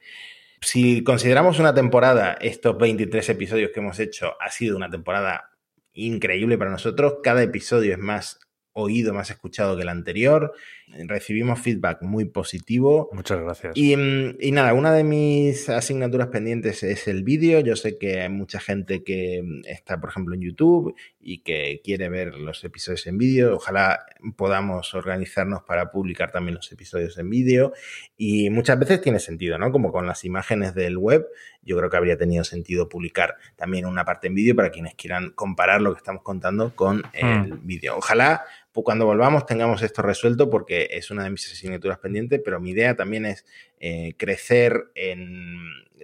Si 0.62 1.04
consideramos 1.04 1.60
una 1.60 1.74
temporada, 1.74 2.34
estos 2.34 2.78
23 2.78 3.30
episodios 3.30 3.72
que 3.74 3.80
hemos 3.80 4.00
hecho 4.00 4.34
ha 4.42 4.52
sido 4.52 4.76
una 4.76 4.90
temporada 4.90 5.50
increíble 5.94 6.58
para 6.58 6.72
nosotros. 6.72 7.18
Cada 7.24 7.42
episodio 7.42 7.94
es 7.94 8.00
más 8.00 8.40
oído, 8.74 9.14
más 9.14 9.30
escuchado 9.30 9.76
que 9.76 9.84
el 9.84 9.90
anterior. 9.90 10.54
Recibimos 10.92 11.60
feedback 11.60 12.02
muy 12.02 12.26
positivo. 12.26 13.10
Muchas 13.14 13.40
gracias. 13.40 13.76
Mm, 13.78 14.38
y, 14.40 14.52
nada, 14.52 14.74
una 14.74 14.92
de 14.92 15.04
mis 15.04 15.70
asignaturas 15.70 16.28
pendientes 16.28 16.84
es 16.84 17.08
el 17.08 17.24
vídeo. 17.24 17.60
Yo 17.60 17.76
sé 17.76 17.98
que 17.98 18.22
hay 18.22 18.30
mucha 18.30 18.60
gente 18.60 19.04
que 19.04 19.44
está, 19.66 20.00
por 20.02 20.10
ejemplo, 20.10 20.36
en 20.36 20.42
YouTube 20.42 20.96
y 21.22 21.40
que 21.40 21.82
quiere 21.84 22.10
ver 22.10 22.36
los 22.36 22.64
episodios 22.64 23.06
en 23.08 23.18
vídeo. 23.18 23.56
Ojalá 23.56 24.06
podamos 24.36 24.94
organizarnos 24.96 25.62
para 25.64 25.92
publicar 25.92 26.32
también 26.32 26.56
los 26.56 26.72
episodios 26.72 27.18
en 27.18 27.30
vídeo. 27.30 27.74
Y 28.18 28.50
muchas 28.50 28.80
veces 28.80 29.02
tiene 29.02 29.20
sentido, 29.20 29.58
¿no? 29.58 29.72
Como 29.72 29.92
con 29.92 30.08
las 30.08 30.26
imágenes 30.26 30.74
del 30.74 30.98
web, 30.98 31.28
yo 31.62 31.78
creo 31.78 31.90
que 31.90 31.98
habría 31.98 32.18
tenido 32.18 32.44
sentido 32.44 32.90
publicar 32.90 33.36
también 33.56 33.86
una 33.86 34.06
parte 34.06 34.28
en 34.28 34.36
vídeo 34.36 34.56
para 34.56 34.72
quienes 34.72 34.96
quieran 34.96 35.32
comparar 35.32 35.82
lo 35.82 35.94
que 35.94 36.00
estamos 36.00 36.24
contando 36.24 36.76
con 36.76 37.04
el 37.14 37.54
hmm. 37.54 37.68
vídeo. 37.68 37.96
Ojalá 37.98 38.44
cuando 38.84 39.06
volvamos 39.06 39.46
tengamos 39.46 39.82
esto 39.82 40.02
resuelto 40.02 40.50
porque 40.50 40.90
es 40.92 41.12
una 41.12 41.24
de 41.24 41.30
mis 41.32 41.52
asignaturas 41.52 42.00
pendientes, 42.00 42.42
pero 42.44 42.60
mi 42.60 42.72
idea 42.72 42.96
también 42.96 43.26
es 43.26 43.46
eh, 43.80 44.14
crecer 44.18 44.92
en 44.96 45.60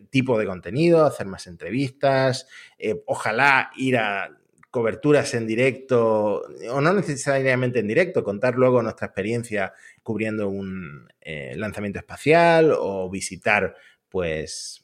tipo 0.09 0.37
de 0.37 0.45
contenido, 0.45 1.05
hacer 1.05 1.27
más 1.27 1.47
entrevistas, 1.47 2.47
eh, 2.77 3.01
ojalá 3.05 3.71
ir 3.75 3.97
a 3.97 4.37
coberturas 4.71 5.33
en 5.33 5.47
directo, 5.47 6.43
o 6.69 6.81
no 6.81 6.93
necesariamente 6.93 7.79
en 7.79 7.87
directo, 7.87 8.25
contar 8.25 8.55
luego 8.55 8.81
nuestra 8.81 9.07
experiencia 9.07 9.73
cubriendo 10.03 10.49
un 10.49 11.07
eh, 11.21 11.53
lanzamiento 11.55 11.99
espacial 11.99 12.73
o 12.77 13.09
visitar 13.09 13.75
pues 14.09 14.83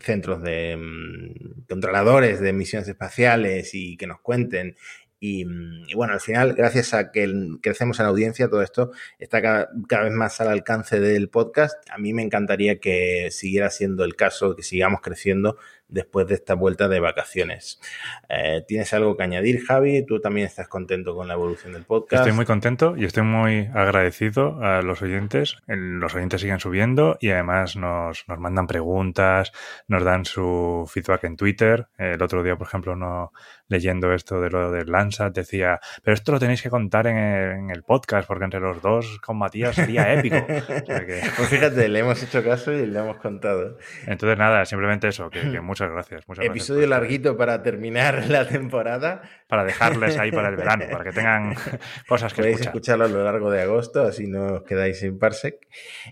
centros 0.00 0.42
de 0.42 0.76
mm, 0.76 1.66
controladores 1.68 2.40
de 2.40 2.52
misiones 2.52 2.88
espaciales 2.88 3.74
y 3.74 3.96
que 3.96 4.06
nos 4.08 4.20
cuenten 4.20 4.76
Mm, 5.20 5.88
y, 5.88 5.94
bueno, 5.94 6.12
al 6.12 6.20
final, 6.20 6.54
gracias 6.54 6.94
a 6.94 7.10
que 7.10 7.28
crecemos 7.60 7.98
en 8.00 8.06
audiencia, 8.06 8.48
todo 8.48 8.62
esto 8.62 8.92
está 9.18 9.42
cada, 9.42 9.68
vez 10.04 10.12
más 10.12 10.40
al 10.40 10.48
alcance 10.48 11.00
del 11.00 11.28
podcast. 11.28 11.74
A 11.90 11.98
mí 11.98 12.12
me 12.12 12.22
encantaría 12.22 12.78
que 12.78 13.28
siguiera 13.30 13.70
siendo 13.70 14.04
el 14.04 14.14
caso, 14.16 14.54
que 14.54 14.62
sigamos 14.62 15.00
creciendo 15.00 15.56
después 15.88 16.26
de 16.26 16.34
esta 16.34 16.54
vuelta 16.54 16.88
de 16.88 17.00
vacaciones. 17.00 17.80
Eh, 18.28 18.62
¿Tienes 18.66 18.92
algo 18.92 19.16
que 19.16 19.22
añadir, 19.22 19.64
Javi? 19.64 20.04
¿Tú 20.04 20.20
también 20.20 20.46
estás 20.46 20.68
contento 20.68 21.14
con 21.14 21.28
la 21.28 21.34
evolución 21.34 21.72
del 21.72 21.84
podcast? 21.84 22.20
Estoy 22.20 22.36
muy 22.36 22.44
contento 22.44 22.94
y 22.96 23.04
estoy 23.04 23.22
muy 23.22 23.70
agradecido 23.74 24.62
a 24.62 24.82
los 24.82 25.02
oyentes. 25.02 25.56
Los 25.66 26.14
oyentes 26.14 26.40
siguen 26.40 26.60
subiendo 26.60 27.16
y 27.20 27.30
además 27.30 27.76
nos, 27.76 28.24
nos 28.28 28.38
mandan 28.38 28.66
preguntas, 28.66 29.52
nos 29.86 30.04
dan 30.04 30.24
su 30.24 30.88
feedback 30.92 31.24
en 31.24 31.36
Twitter. 31.36 31.88
El 31.96 32.22
otro 32.22 32.42
día, 32.42 32.56
por 32.56 32.66
ejemplo, 32.66 32.94
no 32.94 33.32
leyendo 33.68 34.12
esto 34.12 34.40
de 34.40 34.50
lo 34.50 34.70
del 34.70 34.90
Landsat, 34.90 35.34
decía, 35.34 35.80
pero 36.02 36.14
esto 36.14 36.32
lo 36.32 36.38
tenéis 36.38 36.62
que 36.62 36.70
contar 36.70 37.06
en 37.06 37.70
el, 37.70 37.82
podcast, 37.82 38.26
porque 38.26 38.44
entre 38.44 38.60
los 38.60 38.82
dos 38.82 39.18
con 39.20 39.38
Matías 39.38 39.76
sería 39.76 40.12
épico. 40.12 40.36
pues 40.46 41.48
fíjate, 41.48 41.88
le 41.88 42.00
hemos 42.00 42.22
hecho 42.22 42.42
caso 42.42 42.72
y 42.72 42.86
le 42.86 42.98
hemos 42.98 43.18
contado. 43.18 43.78
Entonces, 44.06 44.36
nada, 44.36 44.64
simplemente 44.66 45.08
eso, 45.08 45.30
que, 45.30 45.60
muchas 45.60 45.77
gracias. 45.80 46.24
Episodio 46.40 46.86
larguito 46.86 47.36
para 47.36 47.62
terminar 47.62 48.26
la 48.28 48.46
temporada. 48.48 49.22
Para 49.46 49.64
dejarles 49.64 50.18
ahí 50.18 50.32
para 50.32 50.48
el 50.48 50.56
verano, 50.56 50.86
para 50.90 51.04
que 51.04 51.12
tengan 51.12 51.54
cosas 52.08 52.34
que 52.34 52.42
Podéis 52.42 52.60
escucharlo 52.60 53.04
a 53.04 53.08
lo 53.08 53.22
largo 53.24 53.50
de 53.50 53.62
agosto, 53.62 54.02
así 54.02 54.26
no 54.26 54.54
os 54.54 54.62
quedáis 54.64 54.98
sin 54.98 55.18
Parsec. 55.18 55.66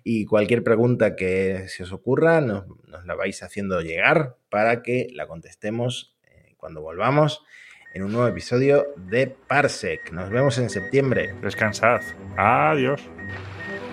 Y 0.04 0.26
cualquier 0.26 0.62
pregunta 0.62 1.16
que 1.16 1.64
se 1.68 1.82
os 1.82 1.92
ocurra, 1.92 2.40
nos, 2.40 2.66
nos 2.86 3.04
la 3.04 3.14
vais 3.14 3.42
haciendo 3.42 3.80
llegar 3.80 4.36
para 4.48 4.82
que 4.82 5.08
la 5.12 5.26
contestemos 5.26 6.16
cuando 6.56 6.80
volvamos 6.80 7.44
en 7.94 8.02
un 8.02 8.12
nuevo 8.12 8.28
episodio 8.28 8.86
de 8.96 9.26
Parsec. 9.26 10.12
Nos 10.12 10.30
vemos 10.30 10.58
en 10.58 10.68
septiembre. 10.68 11.34
Descansad. 11.40 12.02
Adiós. 12.36 13.02